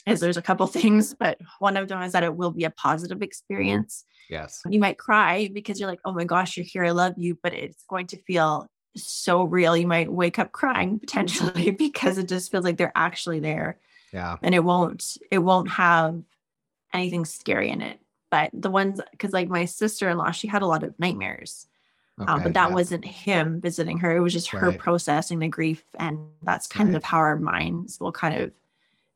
is 0.07 0.21
there's 0.21 0.37
a 0.37 0.43
couple 0.43 0.67
things, 0.69 1.15
but 1.15 1.39
one 1.59 1.77
of 1.77 1.89
them 1.89 2.03
is 2.03 2.13
that 2.13 2.23
it 2.23 2.37
will 2.37 2.53
be 2.53 2.65
a 2.65 2.71
positive 2.71 3.23
experience. 3.23 4.05
Yes. 4.31 4.63
You 4.69 4.81
might 4.81 4.99
cry 4.99 5.51
because 5.53 5.79
you're 5.79 5.89
like, 5.89 6.01
oh 6.05 6.13
my 6.13 6.25
gosh, 6.25 6.57
you're 6.57 6.67
here. 6.67 6.85
I 6.85 6.91
love 6.91 7.15
you. 7.17 7.39
But 7.43 7.55
it's 7.55 7.85
going 7.89 8.07
to 8.09 8.23
feel 8.23 8.69
so 8.97 9.43
real. 9.45 9.77
You 9.77 9.87
might 9.87 10.11
wake 10.11 10.39
up 10.39 10.53
crying 10.53 10.99
potentially 11.01 11.71
because 11.71 12.19
it 12.19 12.29
just 12.29 12.51
feels 12.51 12.65
like 12.65 12.77
they're 12.77 12.93
actually 12.95 13.41
there. 13.41 13.79
Yeah. 14.13 14.37
And 14.43 14.55
it 14.55 14.65
won't, 14.65 15.19
it 15.31 15.39
won't 15.39 15.69
have 15.71 16.23
anything 16.97 17.25
scary 17.25 17.71
in 17.71 17.81
it. 17.81 18.01
But 18.31 18.51
the 18.53 18.71
ones, 18.71 19.01
because 19.13 19.33
like 19.33 19.49
my 19.49 19.67
sister 19.67 20.09
in 20.09 20.19
law, 20.19 20.31
she 20.31 20.49
had 20.49 20.63
a 20.63 20.67
lot 20.67 20.83
of 20.83 20.99
nightmares. 20.99 21.67
Okay, 22.21 22.33
um, 22.33 22.43
but 22.43 22.55
that 22.55 22.71
yeah. 22.71 22.75
wasn't 22.75 23.05
him 23.05 23.61
visiting 23.61 23.99
her. 23.99 24.17
It 24.17 24.21
was 24.21 24.33
just 24.33 24.49
her 24.49 24.71
right. 24.71 24.79
processing 24.79 25.39
the 25.39 25.49
grief. 25.49 25.85
And 25.99 26.19
that's 26.43 26.67
kind 26.67 26.89
right. 26.89 26.97
of 26.97 27.05
how 27.05 27.19
our 27.19 27.37
minds 27.37 28.01
will 28.01 28.13
kind 28.13 28.43
of, 28.43 28.53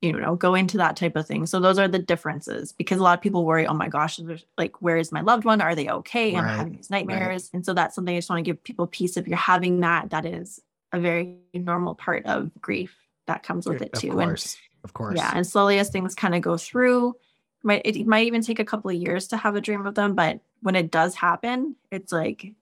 you 0.03 0.12
know, 0.12 0.37
go 0.37 0.55
into 0.55 0.76
that 0.78 0.97
type 0.97 1.16
of 1.16 1.26
thing. 1.26 1.47
So 1.47 1.61
those 1.61 1.78
are 1.78 1.89
the 1.89 1.99
differences 1.99 2.72
because 2.72 2.99
a 2.99 3.03
lot 3.03 3.18
of 3.18 3.22
people 3.22 3.45
worry, 3.45 3.66
oh 3.66 3.74
my 3.74 3.89
gosh, 3.89 4.20
like, 4.59 4.81
where 4.81 4.97
is 4.97 5.12
my 5.12 5.22
loved 5.22 5.45
one? 5.45 5.61
Are 5.61 5.74
they 5.74 5.89
okay? 5.89 6.35
Right. 6.35 6.45
I'm 6.45 6.59
having 6.59 6.76
these 6.76 6.91
nightmares. 6.91 7.51
And 7.53 7.64
so 7.64 7.72
that's 7.72 7.95
something 7.95 8.14
I 8.14 8.18
just 8.18 8.31
want 8.31 8.45
to 8.45 8.49
give 8.51 8.62
people 8.62 8.87
peace. 8.87 9.16
If 9.16 9.26
you're 9.26 9.37
having 9.37 9.81
that, 9.81 10.11
that 10.11 10.26
is 10.26 10.61
a 10.93 11.01
very 11.01 11.39
normal 11.55 11.95
part 11.95 12.26
of 12.26 12.51
grief 12.61 12.95
that 13.26 13.43
comes 13.43 13.66
with 13.66 13.81
it 13.81 13.93
too. 13.95 14.11
Of 14.11 14.16
course. 14.16 14.55
And, 14.55 14.85
of 14.85 14.93
course. 14.93 15.16
Yeah. 15.16 15.33
And 15.35 15.47
slowly 15.47 15.78
as 15.78 15.89
things 15.89 16.14
kind 16.14 16.35
of 16.35 16.43
go 16.43 16.57
through, 16.57 17.14
might 17.62 17.82
it 17.84 18.06
might 18.06 18.26
even 18.26 18.42
take 18.42 18.58
a 18.58 18.64
couple 18.64 18.90
of 18.90 18.96
years 18.96 19.28
to 19.28 19.36
have 19.36 19.56
a 19.56 19.61
dream 19.61 19.86
of 19.86 19.94
them, 19.94 20.14
but 20.14 20.40
when 20.62 20.76
it 20.76 20.90
does 20.90 21.14
happen, 21.14 21.76
it's 21.90 22.12
like 22.12 22.52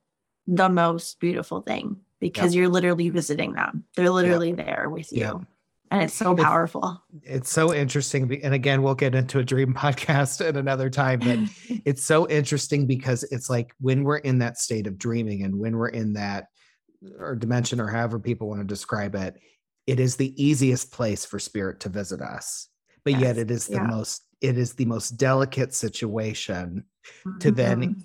the 0.47 0.69
most 0.69 1.19
beautiful 1.19 1.61
thing 1.61 1.97
because 2.19 2.53
yep. 2.53 2.59
you're 2.59 2.69
literally 2.69 3.09
visiting 3.09 3.53
them. 3.53 3.85
They're 3.95 4.09
literally 4.09 4.49
yep. 4.49 4.57
there 4.57 4.89
with 4.89 5.11
you. 5.11 5.19
Yep. 5.19 5.41
And 5.91 6.03
it's 6.03 6.13
so 6.13 6.35
powerful. 6.35 7.01
It's, 7.23 7.37
it's, 7.37 7.49
so 7.49 7.73
interesting. 7.73 8.39
And 8.43 8.53
again, 8.53 8.83
we'll 8.83 8.93
get 8.93 9.15
into 9.15 9.39
a 9.39 9.43
dream 9.43 9.73
podcast 9.77 10.45
at 10.45 10.55
another 10.55 10.89
time, 10.89 11.19
but 11.19 11.39
it's 11.85 12.03
so 12.03 12.29
interesting 12.29 12.85
because 12.85 13.23
it's 13.23 13.49
like 13.49 13.73
when 13.79 14.03
we're 14.03 14.17
in 14.17 14.39
that 14.39 14.57
state 14.59 14.85
of 14.85 14.97
dreaming 14.97 15.43
and 15.43 15.57
when 15.57 15.77
we're 15.77 15.89
in 15.89 16.13
that 16.13 16.47
or 17.17 17.35
dimension 17.35 17.79
or 17.79 17.87
however 17.87 18.19
people 18.19 18.49
want 18.49 18.61
to 18.61 18.67
describe 18.67 19.15
it, 19.15 19.37
it 19.87 19.99
is 19.99 20.15
the 20.15 20.41
easiest 20.41 20.91
place 20.91 21.25
for 21.25 21.39
spirit 21.39 21.79
to 21.79 21.89
visit 21.89 22.21
us. 22.21 22.67
But 23.03 23.13
yes. 23.13 23.21
yet 23.21 23.37
it 23.37 23.49
is 23.49 23.65
the 23.65 23.75
yeah. 23.75 23.87
most 23.87 24.23
it 24.41 24.57
is 24.57 24.73
the 24.73 24.85
most 24.85 25.11
delicate 25.11 25.73
situation 25.73 26.85
mm-hmm. 27.25 27.37
to 27.39 27.51
then 27.51 27.81
mm-hmm. 27.81 27.99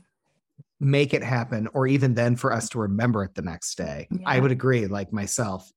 make 0.81 1.15
it 1.15 1.23
happen 1.23 1.69
or 1.75 1.87
even 1.87 2.15
then 2.15 2.37
for 2.37 2.53
us 2.53 2.69
to 2.71 2.79
remember 2.79 3.25
it 3.25 3.35
the 3.35 3.43
next 3.43 3.77
day. 3.77 4.09
Yeah. 4.11 4.19
I 4.27 4.41
would 4.41 4.53
agree 4.53 4.87
like 4.87 5.13
myself 5.13 5.71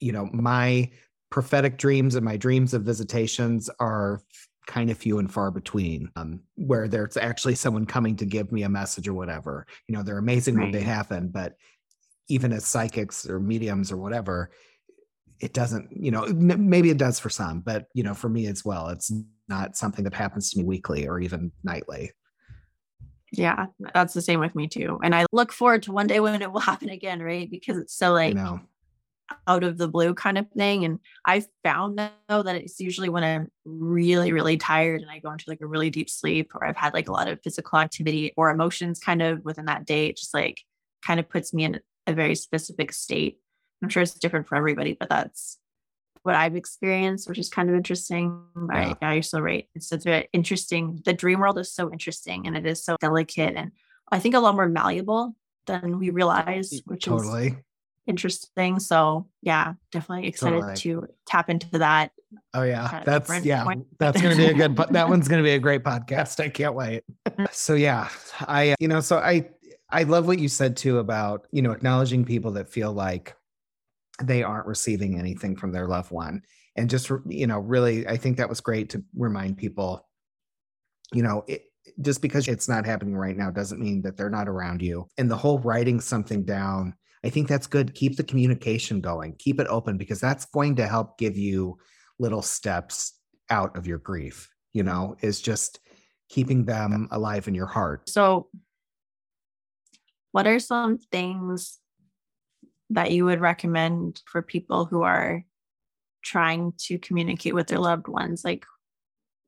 you 0.00 0.12
know 0.12 0.28
my 0.32 0.90
prophetic 1.30 1.78
dreams 1.78 2.14
and 2.14 2.24
my 2.24 2.36
dreams 2.36 2.74
of 2.74 2.82
visitations 2.82 3.68
are 3.80 4.20
kind 4.66 4.90
of 4.90 4.98
few 4.98 5.18
and 5.18 5.32
far 5.32 5.50
between 5.50 6.10
um, 6.16 6.40
where 6.56 6.88
there's 6.88 7.16
actually 7.16 7.54
someone 7.54 7.86
coming 7.86 8.16
to 8.16 8.24
give 8.24 8.50
me 8.50 8.64
a 8.64 8.68
message 8.68 9.08
or 9.08 9.14
whatever 9.14 9.66
you 9.88 9.94
know 9.94 10.02
they're 10.02 10.18
amazing 10.18 10.56
right. 10.56 10.64
when 10.64 10.72
they 10.72 10.82
happen 10.82 11.28
but 11.28 11.56
even 12.28 12.52
as 12.52 12.64
psychics 12.64 13.28
or 13.28 13.38
mediums 13.38 13.92
or 13.92 13.96
whatever 13.96 14.50
it 15.40 15.52
doesn't 15.52 15.88
you 15.90 16.10
know 16.10 16.26
maybe 16.34 16.90
it 16.90 16.98
does 16.98 17.18
for 17.18 17.30
some 17.30 17.60
but 17.60 17.86
you 17.94 18.02
know 18.02 18.14
for 18.14 18.28
me 18.28 18.46
as 18.46 18.64
well 18.64 18.88
it's 18.88 19.12
not 19.48 19.76
something 19.76 20.04
that 20.04 20.14
happens 20.14 20.50
to 20.50 20.58
me 20.58 20.64
weekly 20.64 21.06
or 21.06 21.20
even 21.20 21.52
nightly. 21.62 22.10
Yeah 23.32 23.66
that's 23.94 24.14
the 24.14 24.22
same 24.22 24.40
with 24.40 24.54
me 24.54 24.66
too 24.66 24.98
and 25.02 25.14
i 25.14 25.26
look 25.32 25.52
forward 25.52 25.82
to 25.84 25.92
one 25.92 26.06
day 26.06 26.20
when 26.20 26.40
it 26.40 26.52
will 26.52 26.60
happen 26.60 26.88
again 26.88 27.20
right? 27.20 27.50
Because 27.50 27.76
it's 27.76 27.94
so 27.94 28.12
like 28.12 28.36
out 29.48 29.64
of 29.64 29.76
the 29.76 29.88
blue 29.88 30.14
kind 30.14 30.38
of 30.38 30.48
thing 30.50 30.84
and 30.84 31.00
i 31.24 31.44
found 31.64 31.98
though 32.28 32.42
that 32.44 32.54
it's 32.54 32.78
usually 32.78 33.08
when 33.08 33.24
i'm 33.24 33.48
really 33.64 34.32
really 34.32 34.56
tired 34.56 35.00
and 35.02 35.10
i 35.10 35.18
go 35.18 35.32
into 35.32 35.44
like 35.48 35.60
a 35.60 35.66
really 35.66 35.90
deep 35.90 36.08
sleep 36.08 36.54
or 36.54 36.64
i've 36.64 36.76
had 36.76 36.94
like 36.94 37.08
a 37.08 37.12
lot 37.12 37.26
of 37.26 37.40
physical 37.42 37.78
activity 37.78 38.32
or 38.36 38.50
emotions 38.50 39.00
kind 39.00 39.20
of 39.20 39.44
within 39.44 39.64
that 39.64 39.84
day 39.84 40.06
it 40.06 40.16
just 40.16 40.32
like 40.32 40.60
kind 41.04 41.18
of 41.18 41.28
puts 41.28 41.52
me 41.52 41.64
in 41.64 41.80
a 42.06 42.12
very 42.12 42.36
specific 42.36 42.92
state 42.92 43.38
I'm 43.82 43.88
sure 43.88 44.02
it's 44.02 44.14
different 44.14 44.48
for 44.48 44.56
everybody, 44.56 44.94
but 44.98 45.08
that's 45.08 45.58
what 46.22 46.34
I've 46.34 46.56
experienced, 46.56 47.28
which 47.28 47.38
is 47.38 47.48
kind 47.48 47.68
of 47.68 47.76
interesting. 47.76 48.42
Yeah. 48.72 48.94
yeah, 49.00 49.12
you're 49.12 49.22
so 49.22 49.38
right. 49.38 49.68
It's, 49.74 49.92
it's 49.92 50.04
very 50.04 50.28
interesting. 50.32 51.00
The 51.04 51.12
dream 51.12 51.38
world 51.38 51.58
is 51.58 51.72
so 51.72 51.92
interesting 51.92 52.46
and 52.46 52.56
it 52.56 52.66
is 52.66 52.84
so 52.84 52.96
delicate 53.00 53.54
and 53.56 53.70
I 54.10 54.18
think 54.18 54.34
a 54.34 54.40
lot 54.40 54.54
more 54.54 54.68
malleable 54.68 55.34
than 55.66 55.98
we 55.98 56.10
realize, 56.10 56.80
which 56.86 57.06
is 57.06 57.12
totally. 57.12 57.46
is 57.48 57.54
interesting. 58.06 58.78
So 58.80 59.28
yeah, 59.42 59.74
definitely 59.90 60.28
excited 60.28 60.60
totally. 60.60 60.76
to 60.76 61.08
tap 61.26 61.50
into 61.50 61.78
that. 61.78 62.12
Oh 62.54 62.62
yeah, 62.62 63.02
that's 63.04 63.44
yeah, 63.44 63.64
point. 63.64 63.86
that's 63.98 64.20
gonna 64.20 64.36
be 64.36 64.46
a 64.46 64.54
good. 64.54 64.74
But 64.74 64.92
that 64.92 65.08
one's 65.08 65.28
gonna 65.28 65.42
be 65.42 65.52
a 65.52 65.58
great 65.58 65.82
podcast. 65.82 66.42
I 66.42 66.48
can't 66.48 66.74
wait. 66.74 67.04
Mm-hmm. 67.26 67.44
so 67.52 67.74
yeah, 67.74 68.08
I 68.40 68.74
you 68.80 68.88
know 68.88 69.00
so 69.00 69.18
I 69.18 69.48
I 69.90 70.04
love 70.04 70.26
what 70.26 70.38
you 70.38 70.48
said 70.48 70.76
too 70.76 70.98
about 70.98 71.46
you 71.50 71.62
know 71.62 71.72
acknowledging 71.72 72.24
people 72.24 72.52
that 72.52 72.68
feel 72.68 72.92
like 72.92 73.35
they 74.22 74.42
aren't 74.42 74.66
receiving 74.66 75.18
anything 75.18 75.56
from 75.56 75.72
their 75.72 75.88
loved 75.88 76.10
one. 76.10 76.42
And 76.76 76.90
just 76.90 77.10
you 77.26 77.46
know 77.46 77.58
really 77.58 78.06
i 78.06 78.18
think 78.18 78.36
that 78.36 78.50
was 78.50 78.60
great 78.60 78.90
to 78.90 79.02
remind 79.16 79.56
people 79.56 80.06
you 81.12 81.22
know 81.22 81.42
it, 81.48 81.62
just 82.02 82.20
because 82.20 82.48
it's 82.48 82.68
not 82.68 82.84
happening 82.84 83.16
right 83.16 83.36
now 83.36 83.50
doesn't 83.50 83.80
mean 83.80 84.02
that 84.02 84.16
they're 84.16 84.28
not 84.28 84.48
around 84.48 84.82
you. 84.82 85.06
And 85.16 85.30
the 85.30 85.36
whole 85.36 85.58
writing 85.60 86.00
something 86.00 86.44
down 86.44 86.94
i 87.24 87.30
think 87.30 87.48
that's 87.48 87.66
good. 87.66 87.94
Keep 87.94 88.16
the 88.16 88.24
communication 88.24 89.00
going. 89.00 89.34
Keep 89.38 89.60
it 89.60 89.66
open 89.68 89.96
because 89.96 90.20
that's 90.20 90.44
going 90.46 90.76
to 90.76 90.86
help 90.86 91.18
give 91.18 91.36
you 91.36 91.78
little 92.18 92.42
steps 92.42 93.18
out 93.48 93.76
of 93.76 93.86
your 93.86 93.98
grief 93.98 94.50
you 94.72 94.82
know 94.82 95.16
is 95.22 95.40
just 95.40 95.80
keeping 96.28 96.64
them 96.64 97.08
alive 97.10 97.48
in 97.48 97.54
your 97.54 97.66
heart. 97.66 98.08
So 98.08 98.48
what 100.32 100.46
are 100.46 100.58
some 100.58 100.98
things 100.98 101.78
that 102.90 103.10
you 103.10 103.24
would 103.24 103.40
recommend 103.40 104.22
for 104.26 104.42
people 104.42 104.84
who 104.84 105.02
are 105.02 105.44
trying 106.22 106.72
to 106.78 106.98
communicate 106.98 107.54
with 107.54 107.68
their 107.68 107.78
loved 107.78 108.08
ones 108.08 108.44
like 108.44 108.64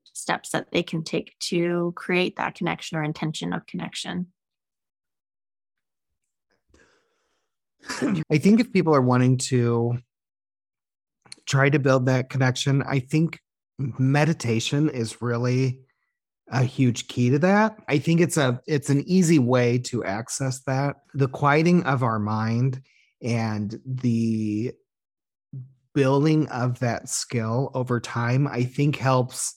steps 0.04 0.50
that 0.50 0.70
they 0.72 0.82
can 0.82 1.02
take 1.04 1.38
to 1.38 1.92
create 1.96 2.36
that 2.36 2.54
connection 2.54 2.98
or 2.98 3.02
intention 3.02 3.52
of 3.52 3.66
connection? 3.66 4.26
I 8.30 8.38
think 8.38 8.60
if 8.60 8.72
people 8.72 8.94
are 8.94 9.02
wanting 9.02 9.38
to 9.38 9.98
try 11.46 11.70
to 11.70 11.78
build 11.78 12.04
that 12.04 12.28
connection 12.28 12.82
i 12.82 12.98
think 12.98 13.40
meditation 13.78 14.88
is 14.88 15.22
really 15.22 15.80
a 16.50 16.64
huge 16.64 17.08
key 17.08 17.30
to 17.30 17.38
that. 17.38 17.76
I 17.88 17.98
think 17.98 18.20
it's 18.20 18.36
a 18.36 18.60
it's 18.66 18.90
an 18.90 19.04
easy 19.06 19.38
way 19.38 19.78
to 19.78 20.04
access 20.04 20.60
that. 20.60 20.96
The 21.14 21.28
quieting 21.28 21.84
of 21.84 22.02
our 22.02 22.18
mind 22.18 22.82
and 23.22 23.80
the 23.84 24.72
building 25.94 26.46
of 26.48 26.78
that 26.78 27.08
skill 27.08 27.70
over 27.74 27.98
time 28.00 28.46
i 28.46 28.62
think 28.62 28.96
helps 28.96 29.56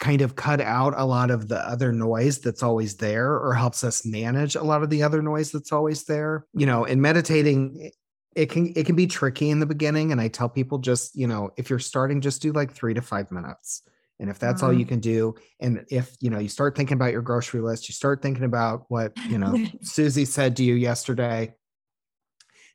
kind 0.00 0.20
of 0.20 0.34
cut 0.34 0.60
out 0.60 0.94
a 0.96 1.04
lot 1.04 1.30
of 1.30 1.48
the 1.48 1.58
other 1.58 1.92
noise 1.92 2.38
that's 2.40 2.62
always 2.62 2.96
there 2.96 3.36
or 3.36 3.54
helps 3.54 3.84
us 3.84 4.04
manage 4.04 4.56
a 4.56 4.62
lot 4.62 4.82
of 4.82 4.90
the 4.90 5.02
other 5.02 5.22
noise 5.22 5.52
that's 5.52 5.72
always 5.72 6.04
there 6.04 6.46
you 6.54 6.66
know 6.66 6.84
in 6.84 7.00
meditating 7.00 7.90
it 8.34 8.46
can 8.46 8.72
it 8.76 8.86
can 8.86 8.96
be 8.96 9.06
tricky 9.06 9.50
in 9.50 9.60
the 9.60 9.66
beginning 9.66 10.12
and 10.12 10.20
i 10.20 10.28
tell 10.28 10.48
people 10.48 10.78
just 10.78 11.14
you 11.14 11.26
know 11.26 11.50
if 11.56 11.70
you're 11.70 11.78
starting 11.78 12.20
just 12.20 12.42
do 12.42 12.52
like 12.52 12.72
3 12.72 12.94
to 12.94 13.02
5 13.02 13.30
minutes 13.30 13.82
and 14.18 14.30
if 14.30 14.38
that's 14.38 14.62
mm-hmm. 14.62 14.66
all 14.66 14.78
you 14.78 14.86
can 14.86 15.00
do 15.00 15.34
and 15.60 15.84
if 15.90 16.16
you 16.20 16.30
know 16.30 16.38
you 16.38 16.48
start 16.48 16.76
thinking 16.76 16.96
about 16.96 17.12
your 17.12 17.22
grocery 17.22 17.60
list 17.60 17.88
you 17.88 17.92
start 17.92 18.22
thinking 18.22 18.44
about 18.44 18.84
what 18.88 19.12
you 19.28 19.38
know 19.38 19.56
susie 19.82 20.24
said 20.24 20.56
to 20.56 20.64
you 20.64 20.74
yesterday 20.74 21.54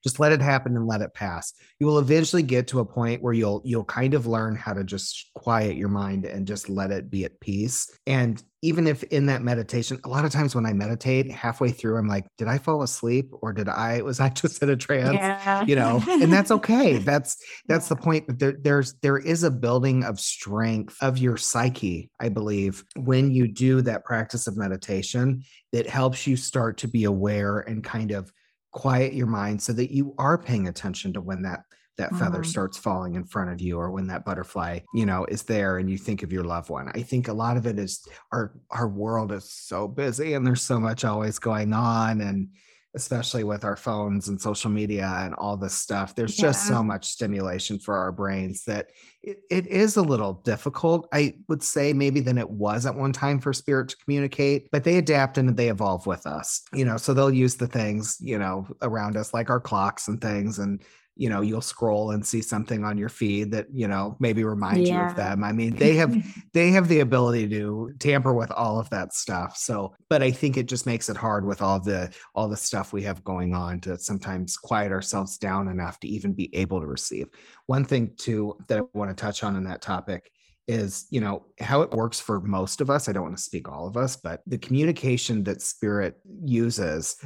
just 0.04 0.20
let 0.20 0.32
it 0.32 0.42
happen 0.42 0.76
and 0.76 0.88
let 0.88 1.02
it 1.02 1.14
pass. 1.14 1.54
You 1.80 1.88
will 1.88 2.00
eventually 2.00 2.44
get 2.44 2.68
to 2.68 2.80
a 2.80 2.86
point 2.86 3.22
where 3.22 3.34
you'll 3.34 3.62
you'll 3.66 3.84
kind 3.84 4.14
of 4.14 4.28
learn 4.28 4.56
how 4.56 4.74
to 4.74 4.84
just 4.84 5.32
quiet 5.36 5.76
your 5.76 5.90
mind 5.90 6.26
and 6.26 6.48
just 6.48 6.70
let 6.70 6.92
it 6.92 7.10
be 7.10 7.26
at 7.26 7.40
peace. 7.40 7.90
And 8.06 8.42
even 8.64 8.88
if 8.88 9.04
in 9.04 9.28
that 9.28 9.44
meditation 9.44 10.00
a 10.04 10.10
lot 10.10 10.26
of 10.26 10.32
times 10.32 10.56
when 10.56 10.66
i 10.66 10.74
meditate 10.74 11.30
halfway 11.32 11.70
through 11.70 11.98
i'm 11.98 12.08
like 12.08 12.26
did 12.38 12.48
i 12.48 12.58
fall 12.58 12.82
asleep 12.82 13.30
or 13.42 13.54
did 13.54 13.70
i 13.70 14.02
was 14.02 14.20
i 14.20 14.30
just 14.42 14.62
in 14.64 14.70
a 14.70 14.76
trance? 14.76 15.14
Yeah. 15.14 15.64
you 15.66 15.76
know 15.76 16.04
and 16.08 16.32
that's 16.34 16.52
okay. 16.58 16.98
That's 16.98 17.38
that's 17.68 17.88
the 17.88 17.96
point 17.96 18.28
that 18.28 18.40
there, 18.40 18.56
there's 18.60 18.94
there 19.02 19.18
is 19.18 19.44
a 19.44 19.52
building 19.52 20.04
of 20.04 20.20
strength 20.20 20.96
of 21.02 21.18
your 21.18 21.38
psyche 21.38 22.10
i 22.20 22.30
believe 22.30 22.84
when 22.96 23.32
you 23.32 23.48
do 23.48 23.82
that 23.82 24.06
practice 24.06 24.48
of 24.48 24.58
meditation 24.58 25.44
that 25.72 25.88
helps 25.88 26.26
you 26.26 26.36
start 26.36 26.78
to 26.80 26.88
be 26.88 27.04
aware 27.04 27.60
and 27.60 27.84
kind 27.84 28.12
of 28.12 28.32
quiet 28.72 29.14
your 29.14 29.28
mind 29.28 29.62
so 29.62 29.74
that 29.74 29.94
you 29.94 30.14
are 30.18 30.38
paying 30.38 30.68
attention 30.68 31.14
to 31.14 31.22
when 31.22 31.42
that 31.42 31.62
that 31.98 32.12
feather 32.16 32.42
mm-hmm. 32.42 32.50
starts 32.50 32.78
falling 32.78 33.16
in 33.16 33.24
front 33.24 33.50
of 33.50 33.60
you 33.60 33.80
or 33.80 33.90
when 33.90 34.06
that 34.08 34.24
butterfly 34.24 34.80
you 34.94 35.06
know 35.06 35.26
is 35.26 35.44
there 35.44 35.80
and 35.80 35.90
you 35.90 35.98
think 35.98 36.22
of 36.22 36.32
your 36.32 36.44
loved 36.44 36.70
one 36.70 36.90
i 36.94 37.02
think 37.02 37.28
a 37.28 37.34
lot 37.34 37.58
of 37.58 37.66
it 37.66 37.80
is 37.80 38.08
our 38.32 38.54
our 38.70 38.88
world 38.88 39.32
is 39.32 39.52
so 39.52 39.88
busy 39.88 40.34
and 40.34 40.46
there's 40.46 40.62
so 40.62 40.80
much 40.80 41.04
always 41.04 41.40
going 41.40 41.74
on 41.74 42.22
and 42.22 42.50
especially 42.96 43.44
with 43.44 43.64
our 43.64 43.76
phones 43.76 44.28
and 44.28 44.40
social 44.40 44.72
media 44.72 45.08
and 45.20 45.34
all 45.36 45.58
this 45.58 45.74
stuff. 45.74 46.16
There's 46.16 46.38
yeah. 46.38 46.48
just 46.48 46.68
so 46.68 46.84
much 46.84 47.06
stimulation 47.06 47.80
for 47.80 47.96
our 47.96 48.12
brains 48.12 48.64
that 48.64 48.88
it, 49.22 49.40
it 49.52 49.68
is 49.68 49.98
a 49.98 50.02
little 50.02 50.34
difficult, 50.34 51.08
I 51.14 51.36
would 51.48 51.62
say, 51.62 51.94
maybe 51.94 52.20
than 52.20 52.38
it 52.38 52.50
was 52.50 52.86
at 52.86 52.96
one 52.96 53.14
time 53.14 53.40
for 53.40 53.54
spirit 53.54 53.90
to 53.90 53.98
communicate, 53.98 54.70
but 54.72 54.84
they 54.84 54.98
adapt 54.98 55.38
and 55.38 55.56
they 55.56 55.70
evolve 55.70 56.08
with 56.08 56.26
us, 56.26 56.64
you 56.74 56.86
know, 56.86 56.98
so 56.98 57.14
they'll 57.14 57.34
use 57.34 57.56
the 57.56 57.68
things, 57.68 58.18
you 58.20 58.40
know, 58.40 58.68
around 58.82 59.18
us, 59.18 59.34
like 59.34 59.50
our 59.50 59.60
clocks 59.60 60.08
and 60.08 60.22
things, 60.22 60.60
and 60.60 60.82
you 61.18 61.30
know 61.30 61.42
you'll 61.42 61.62
scroll 61.62 62.12
and 62.12 62.26
see 62.26 62.42
something 62.42 62.84
on 62.84 62.98
your 62.98 63.10
feed 63.10 63.52
that 63.52 63.68
you 63.74 63.88
know 63.88 64.16
maybe 64.20 64.44
reminds 64.44 64.88
yeah. 64.88 65.04
you 65.04 65.10
of 65.10 65.16
them. 65.16 65.44
I 65.44 65.52
mean 65.52 65.76
they 65.76 65.96
have 65.96 66.16
they 66.54 66.72
have 66.72 66.88
the 66.88 67.00
ability 67.00 67.50
to 67.50 67.92
tamper 68.00 68.34
with 68.34 68.52
all 68.52 68.80
of 68.80 68.90
that 68.92 69.14
stuff. 69.14 69.58
So 69.58 69.96
but 70.10 70.22
i 70.22 70.32
think 70.32 70.58
it 70.58 70.68
just 70.68 70.86
makes 70.86 71.10
it 71.10 71.18
hard 71.18 71.46
with 71.46 71.62
all 71.62 71.80
the 71.80 72.14
all 72.36 72.48
the 72.48 72.58
stuff 72.58 72.94
we 72.94 73.04
have 73.04 73.24
going 73.24 73.54
on 73.54 73.80
to 73.82 73.98
sometimes 73.98 74.58
quiet 74.58 74.92
ourselves 74.92 75.38
down 75.38 75.68
enough 75.68 76.00
to 76.00 76.08
even 76.08 76.34
be 76.34 76.54
able 76.56 76.80
to 76.80 76.88
receive. 76.88 77.28
One 77.66 77.84
thing 77.84 78.14
too 78.18 78.58
that 78.68 78.80
i 78.80 78.82
want 78.94 79.10
to 79.10 79.16
touch 79.16 79.44
on 79.44 79.56
in 79.56 79.64
that 79.66 79.82
topic 79.82 80.32
is 80.68 81.08
you 81.10 81.22
know 81.22 81.46
how 81.60 81.82
it 81.82 81.92
works 81.92 82.20
for 82.20 82.42
most 82.42 82.82
of 82.82 82.90
us. 82.90 83.10
I 83.10 83.14
don't 83.14 83.24
want 83.24 83.38
to 83.38 83.44
speak 83.44 83.68
all 83.70 83.88
of 83.88 83.98
us 83.98 84.16
but 84.16 84.42
the 84.46 84.58
communication 84.58 85.44
that 85.46 85.62
spirit 85.62 86.16
uses 86.44 87.18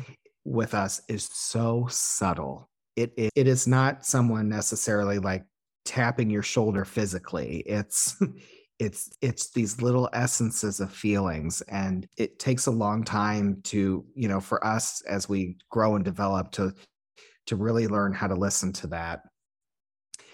with 0.43 0.73
us 0.73 1.01
is 1.07 1.29
so 1.31 1.87
subtle 1.89 2.70
it, 2.95 3.13
it, 3.17 3.31
it 3.35 3.47
is 3.47 3.67
not 3.67 4.05
someone 4.05 4.49
necessarily 4.49 5.19
like 5.19 5.45
tapping 5.85 6.29
your 6.29 6.43
shoulder 6.43 6.85
physically. 6.85 7.63
It's 7.65 8.21
it's 8.81 9.11
it's 9.21 9.51
these 9.51 9.79
little 9.79 10.09
essences 10.11 10.79
of 10.79 10.91
feelings 10.91 11.61
and 11.67 12.07
it 12.17 12.39
takes 12.39 12.65
a 12.65 12.71
long 12.71 13.03
time 13.03 13.61
to 13.61 14.03
you 14.15 14.27
know 14.27 14.39
for 14.39 14.65
us 14.65 15.03
as 15.03 15.29
we 15.29 15.55
grow 15.69 15.95
and 15.95 16.03
develop 16.03 16.49
to 16.49 16.73
to 17.45 17.55
really 17.55 17.87
learn 17.87 18.11
how 18.11 18.25
to 18.25 18.33
listen 18.33 18.73
to 18.73 18.87
that 18.87 19.21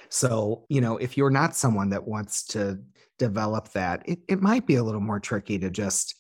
so 0.08 0.64
you 0.70 0.80
know 0.80 0.96
if 0.96 1.18
you're 1.18 1.30
not 1.30 1.58
someone 1.58 1.90
that 1.90 2.08
wants 2.08 2.46
to 2.46 2.80
develop 3.20 3.68
that 3.74 4.02
it, 4.06 4.20
it 4.30 4.42
might 4.42 4.66
be 4.66 4.76
a 4.76 4.84
little 4.84 5.02
more 5.02 5.20
tricky 5.20 5.60
to 5.60 5.70
just 5.70 6.16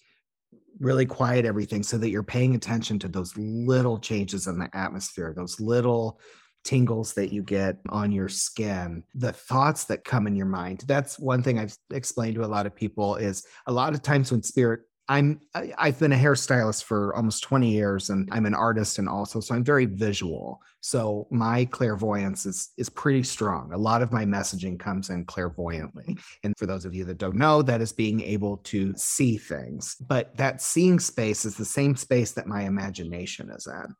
really 0.79 1.05
quiet 1.05 1.45
everything 1.45 1.83
so 1.83 1.97
that 1.97 2.09
you're 2.09 2.23
paying 2.23 2.55
attention 2.55 2.99
to 2.99 3.07
those 3.07 3.35
little 3.37 3.97
changes 3.97 4.47
in 4.47 4.59
the 4.59 4.69
atmosphere 4.75 5.33
those 5.35 5.59
little 5.59 6.19
tingles 6.67 7.13
that 7.13 7.31
you 7.31 7.41
get 7.41 7.77
on 7.87 8.11
your 8.11 8.27
skin, 8.27 9.01
the 9.15 9.31
thoughts 9.31 9.85
that 9.85 10.03
come 10.03 10.27
in 10.27 10.35
your 10.35 10.45
mind. 10.45 10.83
That's 10.85 11.17
one 11.17 11.41
thing 11.41 11.57
I've 11.57 11.77
explained 11.93 12.35
to 12.35 12.43
a 12.43 12.45
lot 12.45 12.65
of 12.65 12.75
people 12.75 13.15
is 13.15 13.45
a 13.67 13.71
lot 13.71 13.93
of 13.93 14.01
times 14.01 14.31
when 14.31 14.43
spirit 14.43 14.81
I'm 15.09 15.39
I've 15.53 15.99
been 15.99 16.11
a 16.11 16.17
hairstylist 16.17 16.83
for 16.83 17.15
almost 17.15 17.43
20 17.43 17.69
years 17.69 18.09
and 18.09 18.27
I'm 18.31 18.45
an 18.45 18.53
artist 18.53 18.99
and 18.99 19.07
also 19.07 19.39
so 19.39 19.55
I'm 19.55 19.63
very 19.63 19.85
visual. 19.85 20.61
So 20.81 21.27
my 21.31 21.65
clairvoyance 21.65 22.45
is 22.45 22.71
is 22.77 22.89
pretty 22.89 23.23
strong. 23.23 23.71
A 23.71 23.77
lot 23.77 24.01
of 24.01 24.11
my 24.11 24.25
messaging 24.25 24.77
comes 24.77 25.09
in 25.09 25.25
clairvoyantly. 25.25 26.17
And 26.43 26.53
for 26.57 26.65
those 26.65 26.83
of 26.83 26.93
you 26.93 27.05
that 27.05 27.19
don't 27.19 27.37
know, 27.37 27.61
that 27.61 27.81
is 27.81 27.93
being 27.93 28.21
able 28.21 28.57
to 28.57 28.93
see 28.97 29.37
things. 29.37 29.95
But 30.07 30.35
that 30.37 30.61
seeing 30.61 30.99
space 30.99 31.45
is 31.45 31.55
the 31.55 31.65
same 31.65 31.95
space 31.95 32.33
that 32.33 32.47
my 32.47 32.63
imagination 32.63 33.49
is 33.49 33.65
in 33.67 33.95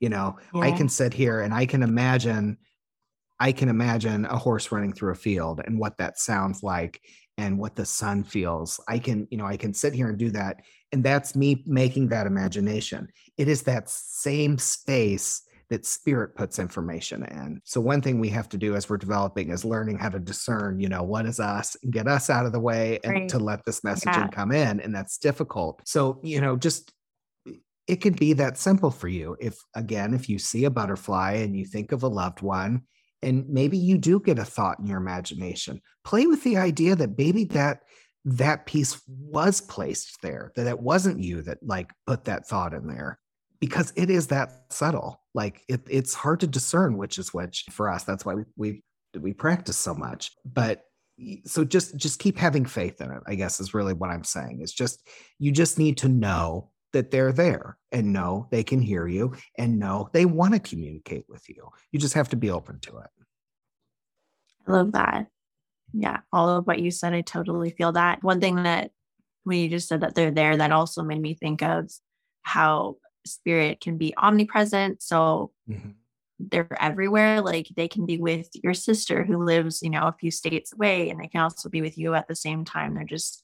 you 0.00 0.08
know 0.08 0.36
yeah. 0.54 0.60
i 0.60 0.72
can 0.72 0.88
sit 0.88 1.12
here 1.12 1.40
and 1.40 1.52
i 1.52 1.66
can 1.66 1.82
imagine 1.82 2.56
i 3.40 3.52
can 3.52 3.68
imagine 3.68 4.24
a 4.26 4.36
horse 4.36 4.70
running 4.72 4.92
through 4.92 5.12
a 5.12 5.16
field 5.16 5.60
and 5.64 5.78
what 5.78 5.98
that 5.98 6.18
sounds 6.18 6.62
like 6.62 7.00
and 7.38 7.58
what 7.58 7.74
the 7.74 7.86
sun 7.86 8.22
feels 8.22 8.78
i 8.86 8.98
can 8.98 9.26
you 9.30 9.38
know 9.38 9.46
i 9.46 9.56
can 9.56 9.72
sit 9.72 9.94
here 9.94 10.10
and 10.10 10.18
do 10.18 10.30
that 10.30 10.60
and 10.92 11.02
that's 11.02 11.34
me 11.34 11.62
making 11.66 12.08
that 12.08 12.26
imagination 12.26 13.08
it 13.38 13.48
is 13.48 13.62
that 13.62 13.88
same 13.88 14.58
space 14.58 15.42
that 15.70 15.84
spirit 15.84 16.34
puts 16.34 16.58
information 16.58 17.24
in. 17.24 17.60
So 17.64 17.80
one 17.80 18.00
thing 18.00 18.18
we 18.18 18.30
have 18.30 18.48
to 18.50 18.56
do 18.56 18.74
as 18.74 18.88
we're 18.88 18.96
developing 18.96 19.50
is 19.50 19.64
learning 19.64 19.98
how 19.98 20.08
to 20.08 20.18
discern, 20.18 20.80
you 20.80 20.88
know, 20.88 21.02
what 21.02 21.26
is 21.26 21.40
us 21.40 21.76
and 21.82 21.92
get 21.92 22.08
us 22.08 22.30
out 22.30 22.46
of 22.46 22.52
the 22.52 22.60
way 22.60 22.98
and 23.04 23.12
right. 23.12 23.28
to 23.28 23.38
let 23.38 23.64
this 23.64 23.82
messaging 23.82 24.14
yeah. 24.14 24.28
come 24.28 24.52
in. 24.52 24.80
And 24.80 24.94
that's 24.94 25.18
difficult. 25.18 25.82
So, 25.84 26.20
you 26.22 26.40
know, 26.40 26.56
just 26.56 26.92
it 27.86 27.96
could 27.96 28.18
be 28.18 28.32
that 28.34 28.58
simple 28.58 28.90
for 28.90 29.08
you. 29.08 29.36
If, 29.40 29.58
again, 29.74 30.14
if 30.14 30.28
you 30.28 30.38
see 30.38 30.64
a 30.64 30.70
butterfly 30.70 31.34
and 31.34 31.56
you 31.56 31.64
think 31.64 31.92
of 31.92 32.02
a 32.02 32.08
loved 32.08 32.40
one, 32.40 32.82
and 33.22 33.48
maybe 33.48 33.76
you 33.76 33.98
do 33.98 34.20
get 34.20 34.38
a 34.38 34.44
thought 34.44 34.78
in 34.78 34.86
your 34.86 34.98
imagination, 34.98 35.80
play 36.04 36.26
with 36.26 36.42
the 36.44 36.56
idea 36.56 36.94
that 36.96 37.18
maybe 37.18 37.44
that 37.44 37.80
that 38.24 38.66
piece 38.66 39.00
was 39.06 39.60
placed 39.60 40.20
there, 40.22 40.52
that 40.56 40.66
it 40.66 40.80
wasn't 40.80 41.20
you 41.20 41.42
that 41.42 41.58
like 41.62 41.90
put 42.06 42.24
that 42.24 42.46
thought 42.46 42.74
in 42.74 42.86
there 42.86 43.18
because 43.60 43.92
it 43.96 44.10
is 44.10 44.28
that 44.28 44.64
subtle. 44.70 45.22
Like 45.34 45.62
it, 45.68 45.80
it's 45.88 46.14
hard 46.14 46.40
to 46.40 46.46
discern 46.46 46.96
which 46.96 47.18
is 47.18 47.34
which 47.34 47.64
for 47.70 47.90
us. 47.90 48.04
That's 48.04 48.24
why 48.24 48.34
we, 48.34 48.44
we 48.56 48.82
we 49.18 49.32
practice 49.32 49.76
so 49.76 49.94
much. 49.94 50.32
But 50.44 50.82
so 51.44 51.64
just 51.64 51.96
just 51.96 52.18
keep 52.18 52.38
having 52.38 52.64
faith 52.64 53.00
in 53.00 53.10
it. 53.10 53.22
I 53.26 53.34
guess 53.34 53.60
is 53.60 53.74
really 53.74 53.94
what 53.94 54.10
I'm 54.10 54.24
saying. 54.24 54.60
Is 54.62 54.72
just 54.72 55.08
you 55.38 55.50
just 55.50 55.78
need 55.78 55.96
to 55.98 56.08
know 56.08 56.70
that 56.92 57.10
they're 57.10 57.32
there 57.32 57.76
and 57.92 58.12
know 58.12 58.48
they 58.50 58.62
can 58.62 58.80
hear 58.80 59.06
you 59.06 59.34
and 59.56 59.78
know 59.78 60.08
they 60.12 60.24
want 60.24 60.54
to 60.54 60.60
communicate 60.60 61.24
with 61.28 61.48
you. 61.48 61.68
You 61.92 61.98
just 61.98 62.14
have 62.14 62.30
to 62.30 62.36
be 62.36 62.50
open 62.50 62.80
to 62.80 62.98
it. 62.98 63.10
I 64.66 64.72
love 64.72 64.92
that. 64.92 65.26
Yeah, 65.92 66.18
all 66.32 66.48
of 66.50 66.66
what 66.66 66.80
you 66.80 66.90
said, 66.90 67.14
I 67.14 67.22
totally 67.22 67.70
feel 67.70 67.92
that. 67.92 68.22
One 68.22 68.40
thing 68.40 68.62
that 68.62 68.90
when 69.44 69.58
you 69.58 69.68
just 69.68 69.88
said 69.88 70.02
that 70.02 70.14
they're 70.14 70.30
there, 70.30 70.56
that 70.56 70.72
also 70.72 71.02
made 71.02 71.20
me 71.20 71.34
think 71.34 71.62
of 71.62 71.90
how 72.42 72.96
spirit 73.24 73.80
can 73.80 73.96
be 73.96 74.14
omnipresent. 74.16 75.02
So 75.02 75.52
mm-hmm. 75.68 75.90
they're 76.38 76.76
everywhere. 76.80 77.40
Like 77.40 77.68
they 77.74 77.88
can 77.88 78.04
be 78.06 78.18
with 78.18 78.48
your 78.62 78.74
sister 78.74 79.24
who 79.24 79.42
lives, 79.44 79.82
you 79.82 79.90
know, 79.90 80.06
a 80.06 80.16
few 80.18 80.30
states 80.30 80.72
away, 80.72 81.08
and 81.10 81.20
they 81.20 81.28
can 81.28 81.40
also 81.40 81.68
be 81.68 81.80
with 81.80 81.96
you 81.96 82.14
at 82.14 82.28
the 82.28 82.36
same 82.36 82.64
time. 82.64 82.94
They're 82.94 83.04
just 83.04 83.42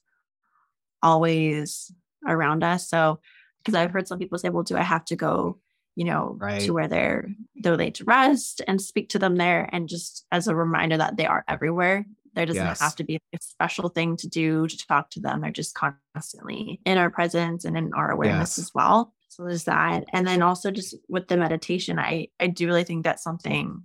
always 1.02 1.92
around 2.26 2.64
us. 2.64 2.88
So, 2.88 3.20
because 3.64 3.74
I've 3.74 3.90
heard 3.90 4.06
some 4.06 4.18
people 4.18 4.38
say, 4.38 4.50
well, 4.50 4.62
do 4.62 4.76
I 4.76 4.82
have 4.82 5.04
to 5.06 5.16
go, 5.16 5.58
you 5.96 6.04
know, 6.04 6.36
right. 6.38 6.60
to 6.62 6.72
where 6.72 6.88
they're 6.88 7.28
they're 7.56 7.76
laid 7.76 7.94
to 7.96 8.04
rest 8.04 8.60
and 8.66 8.80
speak 8.80 9.08
to 9.10 9.18
them 9.18 9.36
there? 9.36 9.68
And 9.72 9.88
just 9.88 10.26
as 10.30 10.48
a 10.48 10.54
reminder 10.54 10.96
that 10.98 11.16
they 11.16 11.26
are 11.26 11.44
everywhere. 11.48 12.06
There 12.34 12.46
doesn't 12.46 12.64
yes. 12.64 12.80
have 12.80 12.96
to 12.96 13.04
be 13.04 13.20
a 13.32 13.38
special 13.40 13.88
thing 13.88 14.16
to 14.16 14.26
do 14.26 14.66
to 14.66 14.86
talk 14.88 15.08
to 15.10 15.20
them. 15.20 15.40
They're 15.40 15.52
just 15.52 15.76
constantly 15.76 16.80
in 16.84 16.98
our 16.98 17.08
presence 17.08 17.64
and 17.64 17.76
in 17.76 17.94
our 17.94 18.10
awareness 18.10 18.58
yes. 18.58 18.66
as 18.66 18.72
well. 18.74 19.14
So 19.28 19.44
there's 19.44 19.64
that. 19.64 20.04
And 20.12 20.26
then 20.26 20.42
also 20.42 20.72
just 20.72 20.96
with 21.08 21.28
the 21.28 21.36
meditation, 21.36 21.96
I 22.00 22.28
I 22.40 22.48
do 22.48 22.66
really 22.66 22.82
think 22.82 23.04
that's 23.04 23.22
something 23.22 23.84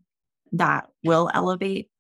that 0.54 0.90
will 1.04 1.30
elevate 1.34 1.92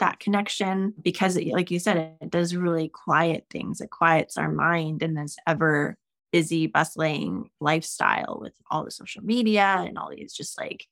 that 0.00 0.18
connection 0.18 0.94
because 1.00 1.36
it, 1.36 1.48
like 1.48 1.70
you 1.70 1.78
said 1.78 2.16
it 2.20 2.30
does 2.30 2.56
really 2.56 2.88
quiet 2.88 3.44
things 3.50 3.80
it 3.80 3.90
quiets 3.90 4.36
our 4.36 4.50
mind 4.50 5.02
and 5.02 5.16
this 5.16 5.36
ever 5.46 5.96
busy 6.32 6.66
bustling 6.66 7.50
lifestyle 7.60 8.38
with 8.40 8.52
all 8.70 8.84
the 8.84 8.90
social 8.90 9.22
media 9.22 9.84
and 9.86 9.98
all 9.98 10.10
these 10.10 10.32
just 10.32 10.58
like 10.58 10.86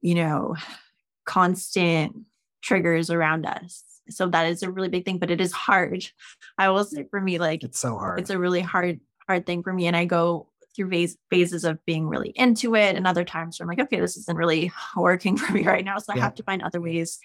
you 0.00 0.14
know 0.14 0.54
constant 1.24 2.16
triggers 2.62 3.10
around 3.10 3.46
us. 3.46 3.84
So 4.10 4.26
that 4.28 4.46
is 4.46 4.62
a 4.62 4.70
really 4.70 4.88
big 4.88 5.04
thing 5.04 5.18
but 5.18 5.30
it 5.30 5.40
is 5.40 5.52
hard. 5.52 6.06
I 6.56 6.70
will 6.70 6.84
say 6.84 7.04
for 7.10 7.20
me 7.20 7.38
like 7.38 7.62
it's 7.64 7.78
so 7.78 7.96
hard. 7.98 8.20
it's 8.20 8.30
a 8.30 8.38
really 8.38 8.60
hard 8.60 9.00
hard 9.28 9.46
thing 9.46 9.62
for 9.62 9.72
me 9.72 9.86
and 9.86 9.96
i 9.96 10.04
go 10.04 10.48
through 10.74 10.90
phase, 10.90 11.16
phases 11.30 11.64
of 11.64 11.84
being 11.84 12.08
really 12.08 12.30
into 12.30 12.74
it 12.74 12.96
and 12.96 13.06
other 13.06 13.24
times 13.24 13.58
where 13.58 13.64
i'm 13.64 13.68
like 13.68 13.78
okay 13.78 14.00
this 14.00 14.16
isn't 14.16 14.38
really 14.38 14.72
working 14.96 15.36
for 15.36 15.52
me 15.52 15.64
right 15.64 15.84
now 15.84 15.98
so 15.98 16.12
yeah. 16.14 16.20
i 16.20 16.24
have 16.24 16.34
to 16.34 16.42
find 16.42 16.62
other 16.62 16.80
ways 16.80 17.18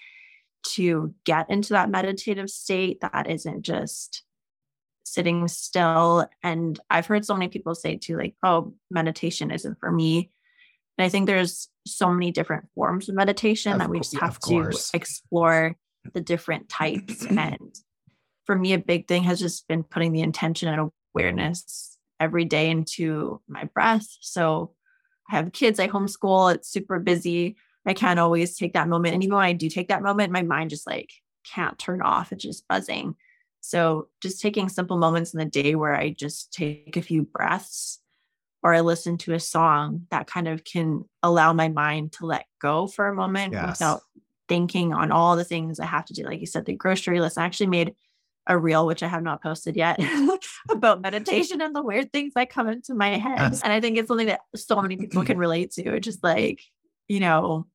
to 0.62 1.14
get 1.24 1.48
into 1.50 1.70
that 1.70 1.90
meditative 1.90 2.50
state 2.50 3.00
that 3.00 3.28
isn't 3.28 3.62
just 3.62 4.22
sitting 5.04 5.46
still. 5.48 6.28
And 6.42 6.78
I've 6.90 7.06
heard 7.06 7.24
so 7.24 7.34
many 7.34 7.48
people 7.48 7.74
say 7.74 7.96
too, 7.96 8.16
like, 8.16 8.34
oh, 8.42 8.74
meditation 8.90 9.50
isn't 9.50 9.78
for 9.78 9.92
me. 9.92 10.30
And 10.98 11.04
I 11.04 11.08
think 11.08 11.26
there's 11.26 11.68
so 11.86 12.10
many 12.10 12.30
different 12.30 12.66
forms 12.74 13.08
of 13.08 13.14
meditation 13.14 13.72
of 13.72 13.78
that 13.78 13.90
we 13.90 13.98
just 13.98 14.16
have 14.18 14.38
to 14.40 14.70
explore 14.92 15.76
the 16.12 16.20
different 16.20 16.68
types. 16.68 17.24
and 17.30 17.74
for 18.46 18.56
me, 18.56 18.72
a 18.72 18.78
big 18.78 19.08
thing 19.08 19.24
has 19.24 19.40
just 19.40 19.66
been 19.68 19.82
putting 19.82 20.12
the 20.12 20.20
intention 20.20 20.68
and 20.68 20.90
awareness 21.14 21.98
every 22.20 22.44
day 22.44 22.70
into 22.70 23.40
my 23.48 23.64
breath. 23.64 24.06
So 24.20 24.72
I 25.30 25.36
have 25.36 25.52
kids, 25.52 25.80
I 25.80 25.88
homeschool, 25.88 26.54
it's 26.54 26.68
super 26.68 26.98
busy. 26.98 27.56
I 27.86 27.94
can't 27.94 28.20
always 28.20 28.56
take 28.56 28.74
that 28.74 28.88
moment. 28.88 29.14
And 29.14 29.22
even 29.22 29.36
when 29.36 29.44
I 29.44 29.52
do 29.52 29.68
take 29.68 29.88
that 29.88 30.02
moment, 30.02 30.32
my 30.32 30.42
mind 30.42 30.70
just 30.70 30.86
like 30.86 31.10
can't 31.44 31.78
turn 31.78 32.00
off. 32.00 32.32
It's 32.32 32.42
just 32.42 32.66
buzzing. 32.68 33.16
So 33.66 34.08
just 34.20 34.42
taking 34.42 34.68
simple 34.68 34.98
moments 34.98 35.32
in 35.32 35.38
the 35.38 35.46
day 35.46 35.74
where 35.74 35.96
I 35.96 36.10
just 36.10 36.52
take 36.52 36.98
a 36.98 37.02
few 37.02 37.22
breaths 37.22 37.98
or 38.62 38.74
I 38.74 38.80
listen 38.80 39.16
to 39.18 39.32
a 39.32 39.40
song 39.40 40.06
that 40.10 40.26
kind 40.26 40.48
of 40.48 40.64
can 40.64 41.06
allow 41.22 41.54
my 41.54 41.68
mind 41.68 42.12
to 42.12 42.26
let 42.26 42.44
go 42.60 42.86
for 42.86 43.08
a 43.08 43.14
moment 43.14 43.54
yes. 43.54 43.80
without 43.80 44.02
thinking 44.50 44.92
on 44.92 45.10
all 45.10 45.34
the 45.34 45.44
things 45.44 45.80
I 45.80 45.86
have 45.86 46.04
to 46.06 46.12
do. 46.12 46.24
Like 46.24 46.40
you 46.40 46.46
said, 46.46 46.66
the 46.66 46.74
grocery 46.74 47.20
list. 47.20 47.38
I 47.38 47.46
actually 47.46 47.68
made 47.68 47.94
a 48.46 48.58
reel, 48.58 48.86
which 48.86 49.02
I 49.02 49.08
have 49.08 49.22
not 49.22 49.42
posted 49.42 49.76
yet, 49.76 49.98
about 50.70 51.00
meditation 51.00 51.62
and 51.62 51.74
the 51.74 51.82
weird 51.82 52.12
things 52.12 52.34
that 52.34 52.50
come 52.50 52.68
into 52.68 52.94
my 52.94 53.16
head. 53.16 53.58
And 53.64 53.72
I 53.72 53.80
think 53.80 53.96
it's 53.96 54.08
something 54.08 54.26
that 54.26 54.40
so 54.54 54.82
many 54.82 54.98
people 54.98 55.24
can 55.24 55.38
relate 55.38 55.70
to. 55.72 56.00
Just 56.00 56.22
like, 56.22 56.60
you 57.08 57.20
know, 57.20 57.66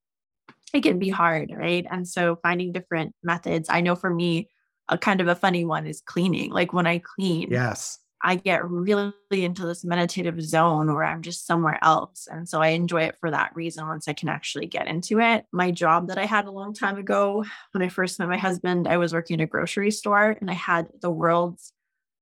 it 0.72 0.82
can 0.82 1.00
be 1.00 1.10
hard, 1.10 1.52
right? 1.52 1.88
And 1.90 2.08
so 2.08 2.38
finding 2.44 2.74
different 2.74 3.16
methods. 3.24 3.70
I 3.72 3.82
know 3.82 3.96
for 3.96 4.14
me, 4.14 4.50
a 4.90 4.98
kind 4.98 5.22
of 5.22 5.28
a 5.28 5.36
funny 5.36 5.66
one 5.66 5.88
is 5.88 6.02
cleaning. 6.02 6.52
Like 6.52 6.74
when 6.74 6.88
I 6.88 7.00
clean, 7.00 7.48
yes, 7.50 8.00
I 8.22 8.36
get 8.36 8.68
really 8.70 9.14
into 9.32 9.66
this 9.66 9.86
meditative 9.86 10.42
zone 10.42 10.94
where 10.94 11.06
I'm 11.06 11.22
just 11.22 11.46
somewhere 11.46 11.80
else. 11.82 12.28
And 12.30 12.50
so 12.50 12.62
I 12.62 12.70
enjoy 12.70 13.04
it 13.04 13.16
for 13.20 13.32
that 13.32 13.56
reason 13.56 13.88
once 13.88 14.08
I 14.08 14.14
can 14.14 14.28
actually 14.28 14.66
get 14.66 14.88
into 14.88 15.20
it. 15.22 15.46
My 15.54 15.72
job 15.72 16.08
that 16.10 16.18
I 16.18 16.26
had 16.26 16.46
a 16.46 16.52
long 16.52 16.74
time 16.74 16.98
ago, 16.98 17.46
when 17.72 17.82
I 17.82 17.88
first 17.88 18.20
met 18.20 18.28
my 18.28 18.38
husband, 18.38 18.88
I 18.88 18.98
was 18.98 19.14
working 19.14 19.40
at 19.40 19.44
a 19.44 19.48
grocery 19.48 19.92
store 19.92 20.36
and 20.40 20.52
I 20.52 20.54
had 20.54 20.90
the 21.02 21.12
world's 21.12 21.72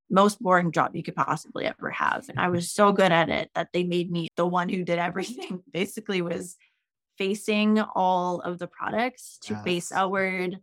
most 0.09 0.41
boring 0.41 0.71
job 0.71 0.95
you 0.95 1.03
could 1.03 1.15
possibly 1.15 1.65
ever 1.65 1.89
have. 1.89 2.29
And 2.29 2.39
I 2.39 2.49
was 2.49 2.71
so 2.71 2.91
good 2.91 3.11
at 3.11 3.29
it 3.29 3.49
that 3.55 3.69
they 3.73 3.83
made 3.83 4.11
me 4.11 4.27
the 4.37 4.45
one 4.45 4.69
who 4.69 4.83
did 4.83 4.99
everything. 4.99 5.63
Basically 5.73 6.21
was 6.21 6.55
facing 7.17 7.79
all 7.79 8.39
of 8.41 8.59
the 8.59 8.67
products 8.67 9.39
to 9.41 9.55
yes. 9.55 9.63
face 9.63 9.91
outward 9.91 10.59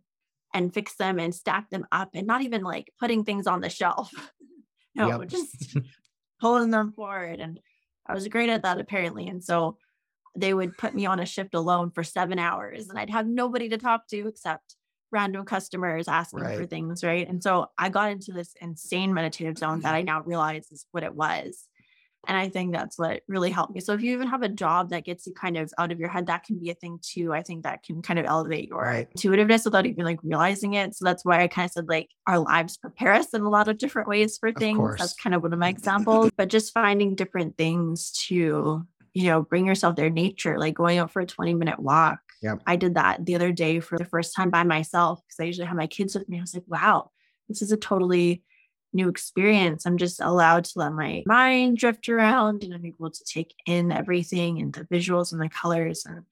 and 0.55 0.73
fix 0.73 0.95
them 0.95 1.19
and 1.19 1.35
stack 1.35 1.69
them 1.69 1.85
up 1.91 2.09
and 2.13 2.25
not 2.25 2.41
even 2.41 2.63
like 2.63 2.91
putting 2.99 3.23
things 3.23 3.45
on 3.45 3.59
the 3.59 3.69
shelf. 3.69 4.09
no, 4.95 5.19
yep. 5.19 5.27
just 5.27 5.77
pulling 6.39 6.71
them 6.71 6.93
forward. 6.93 7.39
And 7.39 7.59
I 8.07 8.13
was 8.13 8.27
great 8.29 8.49
at 8.49 8.63
that 8.63 8.79
apparently. 8.79 9.27
And 9.27 9.43
so 9.43 9.77
they 10.35 10.53
would 10.53 10.77
put 10.77 10.95
me 10.95 11.05
on 11.05 11.19
a 11.19 11.25
shift 11.25 11.55
alone 11.55 11.91
for 11.91 12.03
seven 12.03 12.39
hours 12.39 12.89
and 12.89 12.97
I'd 12.97 13.09
have 13.09 13.27
nobody 13.27 13.69
to 13.69 13.77
talk 13.77 14.07
to 14.07 14.27
except 14.27 14.75
random 15.11 15.45
customers 15.45 16.07
asking 16.07 16.39
right. 16.39 16.57
for 16.57 16.65
things, 16.65 17.03
right? 17.03 17.27
And 17.27 17.43
so 17.43 17.67
I 17.77 17.89
got 17.89 18.11
into 18.11 18.31
this 18.31 18.53
insane 18.61 19.13
meditative 19.13 19.57
zone 19.57 19.81
that 19.81 19.89
mm-hmm. 19.89 19.97
I 19.97 20.01
now 20.01 20.21
realize 20.21 20.71
is 20.71 20.85
what 20.91 21.03
it 21.03 21.13
was. 21.13 21.67
And 22.27 22.37
I 22.37 22.49
think 22.49 22.73
that's 22.73 22.97
what 22.97 23.21
really 23.27 23.49
helped 23.49 23.73
me. 23.73 23.81
So 23.81 23.93
if 23.93 24.01
you 24.01 24.13
even 24.13 24.27
have 24.27 24.41
a 24.41 24.49
job 24.49 24.89
that 24.89 25.05
gets 25.05 25.25
you 25.27 25.33
kind 25.33 25.57
of 25.57 25.71
out 25.77 25.91
of 25.91 25.99
your 25.99 26.09
head, 26.09 26.27
that 26.27 26.43
can 26.43 26.59
be 26.59 26.69
a 26.69 26.73
thing 26.73 26.99
too. 27.01 27.33
I 27.33 27.41
think 27.41 27.63
that 27.63 27.83
can 27.83 28.01
kind 28.01 28.19
of 28.19 28.25
elevate 28.25 28.69
your 28.69 28.81
right. 28.81 29.07
intuitiveness 29.11 29.65
without 29.65 29.85
even 29.85 30.05
like 30.05 30.19
realizing 30.23 30.73
it. 30.73 30.95
So 30.95 31.05
that's 31.05 31.23
why 31.25 31.41
I 31.41 31.47
kind 31.47 31.65
of 31.65 31.71
said 31.71 31.87
like 31.87 32.09
our 32.27 32.39
lives 32.39 32.77
prepare 32.77 33.13
us 33.13 33.33
in 33.33 33.41
a 33.41 33.49
lot 33.49 33.67
of 33.67 33.77
different 33.77 34.07
ways 34.07 34.37
for 34.37 34.51
things. 34.51 34.95
That's 34.97 35.13
kind 35.13 35.35
of 35.35 35.43
one 35.43 35.53
of 35.53 35.59
my 35.59 35.69
examples. 35.75 36.31
but 36.37 36.49
just 36.49 36.73
finding 36.73 37.15
different 37.15 37.57
things 37.57 38.11
to, 38.27 38.85
you 39.13 39.23
know, 39.23 39.41
bring 39.41 39.65
yourself 39.65 39.95
their 39.95 40.09
nature, 40.09 40.59
like 40.59 40.73
going 40.73 40.97
out 40.97 41.11
for 41.11 41.21
a 41.21 41.25
20 41.25 41.53
minute 41.53 41.79
walk. 41.79 42.19
Yep. 42.41 42.61
I 42.67 42.75
did 42.75 42.95
that 42.95 43.25
the 43.25 43.35
other 43.35 43.51
day 43.51 43.79
for 43.79 43.97
the 43.97 44.05
first 44.05 44.35
time 44.35 44.49
by 44.49 44.63
myself 44.63 45.21
because 45.25 45.39
I 45.39 45.45
usually 45.45 45.67
have 45.67 45.77
my 45.77 45.87
kids 45.87 46.15
with 46.15 46.27
me. 46.29 46.37
I 46.37 46.41
was 46.41 46.53
like, 46.53 46.63
wow, 46.67 47.11
this 47.47 47.61
is 47.61 47.71
a 47.71 47.77
totally 47.77 48.43
new 48.95 49.09
experience. 49.09 49.85
I'm 49.85 49.97
just 49.97 50.21
allowed 50.21 50.63
to 50.65 50.79
let 50.79 50.93
my 50.93 51.23
mind 51.27 51.77
drift 51.77 52.07
around 52.07 52.63
and 52.63 52.73
I'm 52.73 52.85
able 52.85 53.11
to 53.11 53.23
take 53.25 53.53
in 53.65 53.91
everything 53.91 54.59
and 54.59 54.73
the 54.73 54.85
visuals 54.85 55.31
and 55.31 55.41
the 55.41 55.49
colors. 55.49 56.05
And 56.05 56.23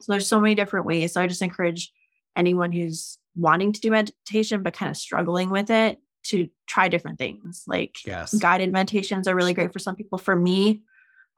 so 0.00 0.12
there's 0.12 0.28
so 0.28 0.40
many 0.40 0.54
different 0.54 0.86
ways. 0.86 1.12
So 1.12 1.20
I 1.20 1.26
just 1.26 1.42
encourage 1.42 1.92
anyone 2.36 2.72
who's 2.72 3.18
wanting 3.34 3.72
to 3.72 3.80
do 3.80 3.90
meditation 3.90 4.62
but 4.62 4.74
kind 4.74 4.90
of 4.90 4.96
struggling 4.96 5.50
with 5.50 5.70
it 5.70 5.98
to 6.24 6.48
try 6.66 6.88
different 6.88 7.18
things. 7.18 7.64
Like 7.66 7.96
yes. 8.06 8.32
guided 8.34 8.72
meditations 8.72 9.26
are 9.26 9.34
really 9.34 9.54
great 9.54 9.72
for 9.72 9.80
some 9.80 9.96
people. 9.96 10.18
For 10.18 10.36
me, 10.36 10.82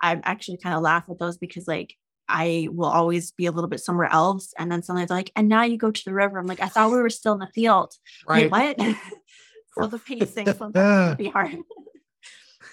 I 0.03 0.20
actually 0.22 0.59
kind 0.59 0.76
of 0.76 0.82
laugh 0.82 1.05
at 1.09 1.18
those 1.18 1.39
because 1.39 1.66
like 1.66 1.95
I 2.28 2.68
will 2.70 2.89
always 2.89 3.32
be 3.32 3.47
a 3.47 3.53
little 3.53 3.68
bit 3.68 3.80
somewhere 3.80 4.12
else. 4.12 4.53
And 4.59 4.70
then 4.70 4.82
suddenly 4.82 5.03
it's 5.03 5.11
like, 5.11 5.30
and 5.37 5.49
now 5.49 5.62
you 5.62 5.78
go 5.78 5.91
to 5.91 6.05
the 6.05 6.12
river. 6.12 6.39
I'm 6.39 6.47
like, 6.47 6.61
I 6.61 6.68
thought 6.68 6.91
we 6.91 6.97
were 6.97 7.11
still 7.11 7.35
in 7.35 7.39
the 7.39 7.49
field. 7.55 7.95
Right. 8.26 8.51
Wait, 8.51 8.78
what? 8.78 8.97
so 9.79 9.87
the 9.87 9.99
pacing 10.07 10.53
sometimes 10.53 11.16
be 11.16 11.29
hard. 11.29 11.57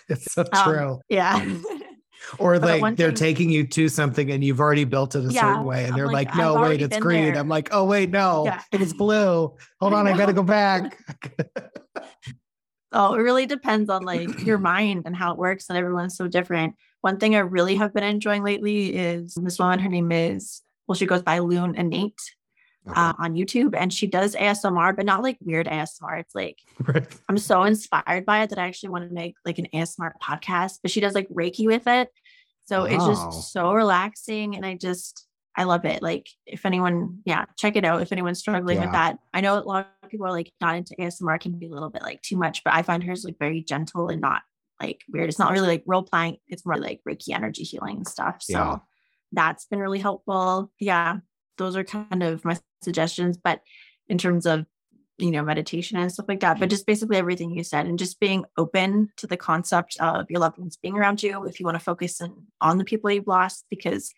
It's 0.10 0.34
so 0.34 0.42
um, 0.42 0.64
true. 0.64 0.90
Um, 0.94 1.00
yeah. 1.08 1.56
or 2.40 2.60
like 2.60 2.98
they're 2.98 3.10
thing, 3.10 3.16
taking 3.16 3.50
you 3.50 3.66
to 3.66 3.88
something 3.88 4.30
and 4.30 4.44
you've 4.44 4.60
already 4.60 4.84
built 4.84 5.16
it 5.16 5.26
a 5.26 5.32
yeah, 5.32 5.42
certain 5.42 5.64
way 5.64 5.84
and 5.84 5.94
I'm 5.94 5.98
they're 5.98 6.08
like, 6.08 6.28
like 6.28 6.38
no 6.38 6.62
wait 6.62 6.82
it's 6.82 6.98
green 6.98 7.32
there. 7.32 7.38
i'm 7.38 7.50
like 7.50 7.70
oh 7.72 7.84
wait 7.84 8.12
no 8.12 8.46
yeah. 8.46 8.62
it 8.72 8.80
was 8.80 8.94
blue 8.94 9.56
hold 9.80 9.94
on 9.94 10.08
i 10.08 10.16
gotta 10.16 10.34
go 10.34 10.44
back 10.44 11.00
oh 12.92 13.16
it 13.16 13.20
really 13.20 13.48
depends 13.48 13.90
on 13.90 14.04
like 14.04 14.46
your 14.46 14.58
mind 14.74 15.04
and 15.06 15.16
how 15.16 15.32
it 15.32 15.38
works 15.38 15.70
and 15.70 15.78
everyone's 15.78 16.16
so 16.16 16.28
different 16.28 16.76
one 17.02 17.18
thing 17.18 17.36
i 17.36 17.40
really 17.40 17.76
have 17.76 17.94
been 17.94 18.04
enjoying 18.04 18.44
lately 18.44 18.96
is 18.96 19.34
this 19.34 19.58
woman 19.58 19.80
her 19.80 19.90
name 19.90 20.12
is 20.12 20.62
well 20.88 20.96
she 20.96 21.08
goes 21.08 21.24
by 21.24 21.40
loon 21.40 21.76
innate 21.76 22.20
okay. 22.88 23.00
uh, 23.00 23.14
on 23.20 23.34
YouTube, 23.34 23.76
and 23.78 23.94
she 23.94 24.08
does 24.08 24.36
ASMR, 24.36 24.96
but 24.96 25.06
not 25.06 25.24
like 25.24 25.38
weird 25.42 25.68
ASMR. 25.68 26.20
It's 26.20 26.36
like 26.36 26.60
right. 26.80 27.06
I'm 27.30 27.38
so 27.38 27.64
inspired 27.64 28.26
by 28.26 28.44
it 28.44 28.50
that 28.50 28.60
I 28.60 28.68
actually 28.68 28.90
want 28.90 29.08
to 29.08 29.14
make 29.14 29.36
like 29.46 29.60
an 29.60 29.68
ASMR 29.74 30.12
podcast. 30.22 30.80
But 30.82 30.92
she 30.92 31.00
does 31.00 31.14
like 31.14 31.30
Reiki 31.30 31.66
with 31.66 31.88
it, 31.88 32.10
so 32.66 32.84
it's 32.84 33.06
just 33.06 33.52
so 33.52 33.74
relaxing, 33.74 34.56
and 34.56 34.66
I 34.66 34.76
just 34.76 35.28
I 35.56 35.64
love 35.64 35.86
it. 35.86 36.02
Like 36.02 36.28
if 36.46 36.66
anyone, 36.66 37.20
yeah, 37.26 37.46
check 37.58 37.76
it 37.76 37.86
out. 37.86 38.02
If 38.02 38.12
anyone's 38.12 38.40
struggling 38.40 38.78
yeah. 38.78 38.86
with 38.86 38.94
that, 38.94 39.20
I 39.34 39.42
know 39.42 39.58
a 39.58 39.60
lot 39.60 39.90
of 40.04 40.10
people 40.10 40.26
are 40.26 40.32
like 40.32 40.52
not 40.62 40.76
into 40.76 40.96
ASMR 41.00 41.40
can 41.40 41.58
be 41.60 41.68
a 41.68 41.72
little 41.72 41.90
bit 41.90 42.02
like 42.02 42.22
too 42.22 42.38
much, 42.38 42.64
but 42.64 42.74
I 42.74 42.82
find 42.82 43.04
hers 43.04 43.24
like 43.26 43.38
very 43.40 43.62
gentle 43.62 44.10
and 44.10 44.22
not 44.22 44.42
like 44.82 45.02
weird. 45.10 45.30
It's 45.30 45.40
not 45.40 45.52
really 45.52 45.68
like 45.68 45.84
role 45.86 46.04
playing. 46.04 46.38
It's 46.48 46.66
more 46.66 46.78
like 46.78 47.02
Reiki 47.08 47.30
energy 47.34 47.64
healing 47.64 47.98
and 47.98 48.08
stuff. 48.08 48.38
So 48.42 48.54
yeah. 48.54 48.78
that's 49.32 49.66
been 49.66 49.80
really 49.80 50.00
helpful. 50.00 50.72
Yeah 50.80 51.18
those 51.62 51.76
are 51.76 51.84
kind 51.84 52.24
of 52.24 52.44
my 52.44 52.58
suggestions. 52.82 53.38
But 53.38 53.62
in 54.10 54.18
terms 54.18 54.46
of 54.46 54.66
you 55.18 55.32
know 55.32 55.44
meditation 55.44 55.98
and 55.98 56.12
stuff 56.12 56.26
like 56.28 56.40
that 56.40 56.56
but 56.56 56.66
mm-hmm. 56.66 56.70
just 56.70 56.88
basically 56.88 57.18
everything 57.18 57.52
you 57.52 57.64
said 57.64 57.86
and 57.86 58.00
just 58.00 58.20
being 58.20 58.44
open 58.58 59.10
to 59.18 59.28
the 59.28 59.38
concept 59.38 59.96
of 60.00 60.26
your 60.30 60.40
loved 60.40 60.58
ones 60.58 60.78
being 60.82 60.96
around 60.96 61.22
you 61.22 61.46
if 61.46 61.60
you 61.60 61.66
want 61.66 61.78
to 61.78 61.84
focus 61.84 62.20
in, 62.22 62.34
on 62.60 62.78
the 62.78 62.84
people 62.84 63.12
you've 63.12 63.28
lost 63.28 63.66
because 63.70 64.14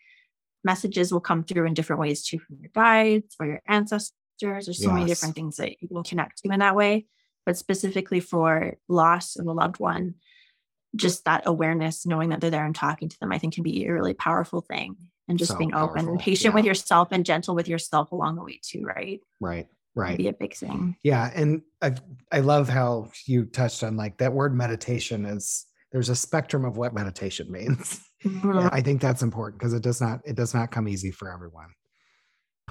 messages 0.64 1.12
will 1.12 1.20
come 1.20 1.44
through 1.44 1.66
in 1.66 1.74
different 1.74 2.00
ways 2.00 2.26
too 2.26 2.40
from 2.40 2.58
your 2.62 2.72
guides 2.74 3.36
or 3.40 3.46
your 3.46 3.62
ancestors 3.68 4.14
there's 4.40 4.66
so 4.66 4.88
yes. 4.88 4.94
many 4.94 5.06
different 5.06 5.36
things 5.36 5.58
that 5.58 5.82
you 5.82 5.88
can 5.88 6.04
connect 6.04 6.38
to 6.38 6.50
in 6.50 6.60
that 6.60 6.76
way 6.76 7.06
but 7.46 7.58
specifically 7.58 8.22
for 8.22 8.78
loss 8.88 9.36
of 9.36 9.46
a 9.46 9.52
loved 9.52 9.80
one 9.80 10.16
just 10.96 11.26
that 11.26 11.44
awareness 11.46 12.06
knowing 12.06 12.30
that 12.30 12.40
they're 12.40 12.50
there 12.50 12.66
and 12.66 12.76
talking 12.76 13.10
to 13.10 13.20
them 13.20 13.32
i 13.32 13.38
think 13.38 13.54
can 13.54 13.64
be 13.64 13.86
a 13.86 13.94
really 13.94 14.14
powerful 14.14 14.62
thing 14.62 14.96
and 15.28 15.38
just 15.38 15.52
so 15.52 15.58
being 15.58 15.72
powerful. 15.72 16.00
open 16.00 16.10
and 16.10 16.20
patient 16.20 16.54
yeah. 16.54 16.56
with 16.56 16.66
yourself 16.66 17.10
and 17.12 17.26
gentle 17.26 17.56
with 17.56 17.68
yourself 17.68 18.12
along 18.12 18.36
the 18.36 18.44
way 18.44 18.60
too 18.64 18.84
right 18.84 19.22
right 19.40 19.68
right 19.96 20.18
be 20.18 20.28
a 20.28 20.34
big 20.34 20.56
thing 20.56 20.96
yeah 21.04 21.32
and 21.36 21.62
I, 21.82 21.94
I 22.32 22.40
love 22.40 22.70
how 22.70 23.12
you 23.26 23.46
touched 23.46 23.84
on 23.84 23.96
like 23.96 24.18
that 24.18 24.34
word 24.34 24.56
meditation 24.56 25.26
is 25.26 25.66
there's 25.92 26.10
a 26.10 26.16
spectrum 26.16 26.66
of 26.66 26.78
what 26.78 26.94
meditation 26.94 27.52
means 27.52 28.02
mm-hmm. 28.24 28.68
i 28.72 28.82
think 28.82 29.02
that's 29.02 29.22
important 29.22 29.60
because 29.60 29.74
it 29.74 29.84
does 29.84 30.02
not 30.02 30.22
it 30.26 30.36
does 30.36 30.54
not 30.54 30.72
come 30.72 30.88
easy 30.88 31.12
for 31.12 31.32
everyone 31.32 31.70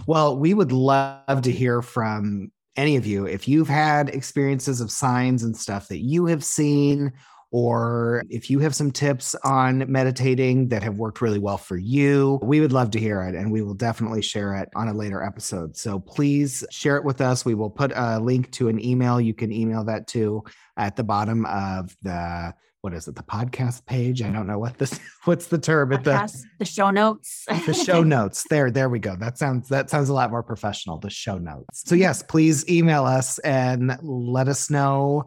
well 0.07 0.37
we 0.37 0.55
would 0.55 0.73
love 0.73 1.43
to 1.43 1.53
hear 1.53 1.83
from 1.83 2.51
any 2.77 2.97
of 2.97 3.07
you 3.07 3.27
if 3.27 3.47
you've 3.47 3.69
had 3.69 4.09
experiences 4.09 4.81
of 4.81 4.91
signs 4.91 5.43
and 5.43 5.57
stuff 5.57 5.89
that 5.89 6.01
you 6.01 6.27
have 6.27 6.43
seen 6.43 7.13
or 7.53 8.25
if 8.31 8.49
you 8.49 8.59
have 8.61 8.75
some 8.75 8.91
tips 8.91 9.35
on 9.45 9.85
meditating 9.91 10.69
that 10.69 10.83
have 10.83 10.97
worked 10.97 11.21
really 11.21 11.39
well 11.39 11.59
for 11.59 11.77
you, 11.77 12.41
we 12.43 12.61
would 12.61 12.73
love 12.73 12.91
to 12.93 12.99
hear 12.99 13.23
it 13.23 13.35
and 13.35 13.53
we 13.53 13.61
will 13.61 13.75
definitely 13.75 14.23
share 14.23 14.55
it 14.57 14.71
on 14.75 14.89
a 14.89 14.95
later 14.95 15.23
episode. 15.23 15.77
So 15.77 16.01
please 16.01 16.65
share 16.71 16.97
it 16.97 17.05
with 17.05 17.21
us. 17.21 17.45
We 17.45 17.55
will 17.55 17.69
put 17.69 17.93
a 17.95 18.19
link 18.19 18.51
to 18.53 18.69
an 18.69 18.83
email. 18.83 19.21
You 19.21 19.35
can 19.35 19.53
email 19.53 19.85
that 19.85 20.07
to 20.09 20.43
at 20.79 20.97
the 20.97 21.05
bottom 21.05 21.45
of 21.45 21.95
the 22.01 22.55
what 22.81 22.95
is 22.95 23.07
it 23.07 23.15
the 23.15 23.23
podcast 23.23 23.87
page 23.87 24.23
i 24.23 24.29
don't 24.29 24.49
know 24.49 24.59
what 24.59 24.77
this 24.77 24.99
what's 25.25 25.47
the 25.47 25.59
term 25.59 25.93
at 25.93 26.03
the 26.03 26.45
the 26.59 26.65
show 26.65 26.91
notes 26.91 27.45
the 27.65 27.73
show 27.87 28.03
notes 28.03 28.45
there 28.51 28.73
there 28.73 28.89
we 28.89 28.99
go 28.99 29.15
that 29.15 29.39
sounds 29.39 29.69
that 29.69 29.89
sounds 29.89 30.09
a 30.09 30.13
lot 30.13 30.31
more 30.31 30.43
professional 30.43 30.99
the 30.99 31.09
show 31.09 31.39
notes 31.39 31.85
so 31.87 31.95
yes 31.95 32.25
please 32.25 32.69
email 32.69 33.05
us 33.05 33.39
and 33.41 33.97
let 34.03 34.49
us 34.49 34.69
know 34.69 35.25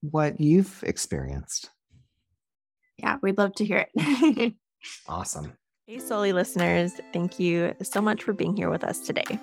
what 0.00 0.40
you've 0.40 0.82
experienced. 0.84 1.70
Yeah, 2.98 3.18
we'd 3.22 3.38
love 3.38 3.54
to 3.54 3.64
hear 3.64 3.86
it. 3.94 4.54
awesome. 5.08 5.52
Hey, 5.86 5.98
Souly 5.98 6.32
listeners, 6.32 6.92
thank 7.12 7.38
you 7.38 7.74
so 7.82 8.00
much 8.00 8.22
for 8.22 8.32
being 8.32 8.56
here 8.56 8.70
with 8.70 8.82
us 8.82 9.00
today. 9.00 9.38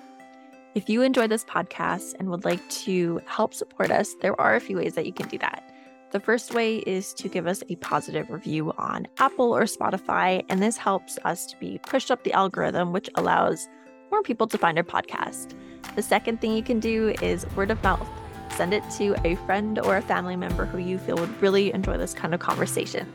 If 0.74 0.88
you 0.88 1.02
enjoy 1.02 1.28
this 1.28 1.44
podcast 1.44 2.14
and 2.18 2.28
would 2.30 2.44
like 2.44 2.68
to 2.70 3.20
help 3.26 3.54
support 3.54 3.90
us, 3.90 4.14
there 4.20 4.38
are 4.40 4.56
a 4.56 4.60
few 4.60 4.76
ways 4.76 4.94
that 4.94 5.06
you 5.06 5.12
can 5.12 5.28
do 5.28 5.38
that. 5.38 5.62
The 6.10 6.20
first 6.20 6.52
way 6.52 6.78
is 6.78 7.14
to 7.14 7.28
give 7.28 7.46
us 7.46 7.62
a 7.68 7.76
positive 7.76 8.28
review 8.28 8.72
on 8.76 9.06
Apple 9.18 9.56
or 9.56 9.62
Spotify, 9.62 10.44
and 10.48 10.62
this 10.62 10.76
helps 10.76 11.18
us 11.24 11.46
to 11.46 11.56
be 11.58 11.78
pushed 11.84 12.10
up 12.10 12.24
the 12.24 12.32
algorithm, 12.32 12.92
which 12.92 13.08
allows 13.14 13.68
more 14.10 14.22
people 14.22 14.46
to 14.48 14.58
find 14.58 14.76
our 14.78 14.84
podcast. 14.84 15.54
The 15.96 16.02
second 16.02 16.40
thing 16.40 16.52
you 16.52 16.62
can 16.62 16.80
do 16.80 17.14
is 17.22 17.46
word 17.56 17.70
of 17.70 17.82
mouth 17.82 18.08
send 18.56 18.72
it 18.72 18.82
to 18.98 19.14
a 19.24 19.34
friend 19.46 19.78
or 19.78 19.96
a 19.96 20.02
family 20.02 20.36
member 20.36 20.64
who 20.64 20.78
you 20.78 20.98
feel 20.98 21.16
would 21.16 21.42
really 21.42 21.72
enjoy 21.72 21.96
this 21.96 22.14
kind 22.14 22.34
of 22.34 22.40
conversation. 22.40 23.12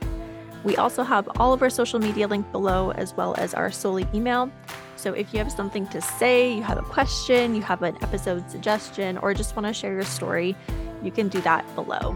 We 0.63 0.75
also 0.75 1.03
have 1.03 1.29
all 1.39 1.53
of 1.53 1.61
our 1.61 1.69
social 1.69 1.99
media 1.99 2.27
linked 2.27 2.51
below, 2.51 2.91
as 2.91 3.15
well 3.15 3.33
as 3.37 3.53
our 3.53 3.69
Souly 3.69 4.13
email. 4.13 4.51
So 4.97 5.13
if 5.13 5.33
you 5.33 5.39
have 5.39 5.51
something 5.51 5.87
to 5.87 6.01
say, 6.01 6.53
you 6.53 6.63
have 6.63 6.77
a 6.77 6.81
question, 6.81 7.55
you 7.55 7.61
have 7.61 7.81
an 7.83 7.97
episode 8.01 8.51
suggestion, 8.51 9.17
or 9.19 9.33
just 9.33 9.55
want 9.55 9.67
to 9.67 9.73
share 9.73 9.93
your 9.93 10.03
story, 10.03 10.55
you 11.01 11.11
can 11.11 11.29
do 11.29 11.39
that 11.41 11.63
below. 11.75 12.13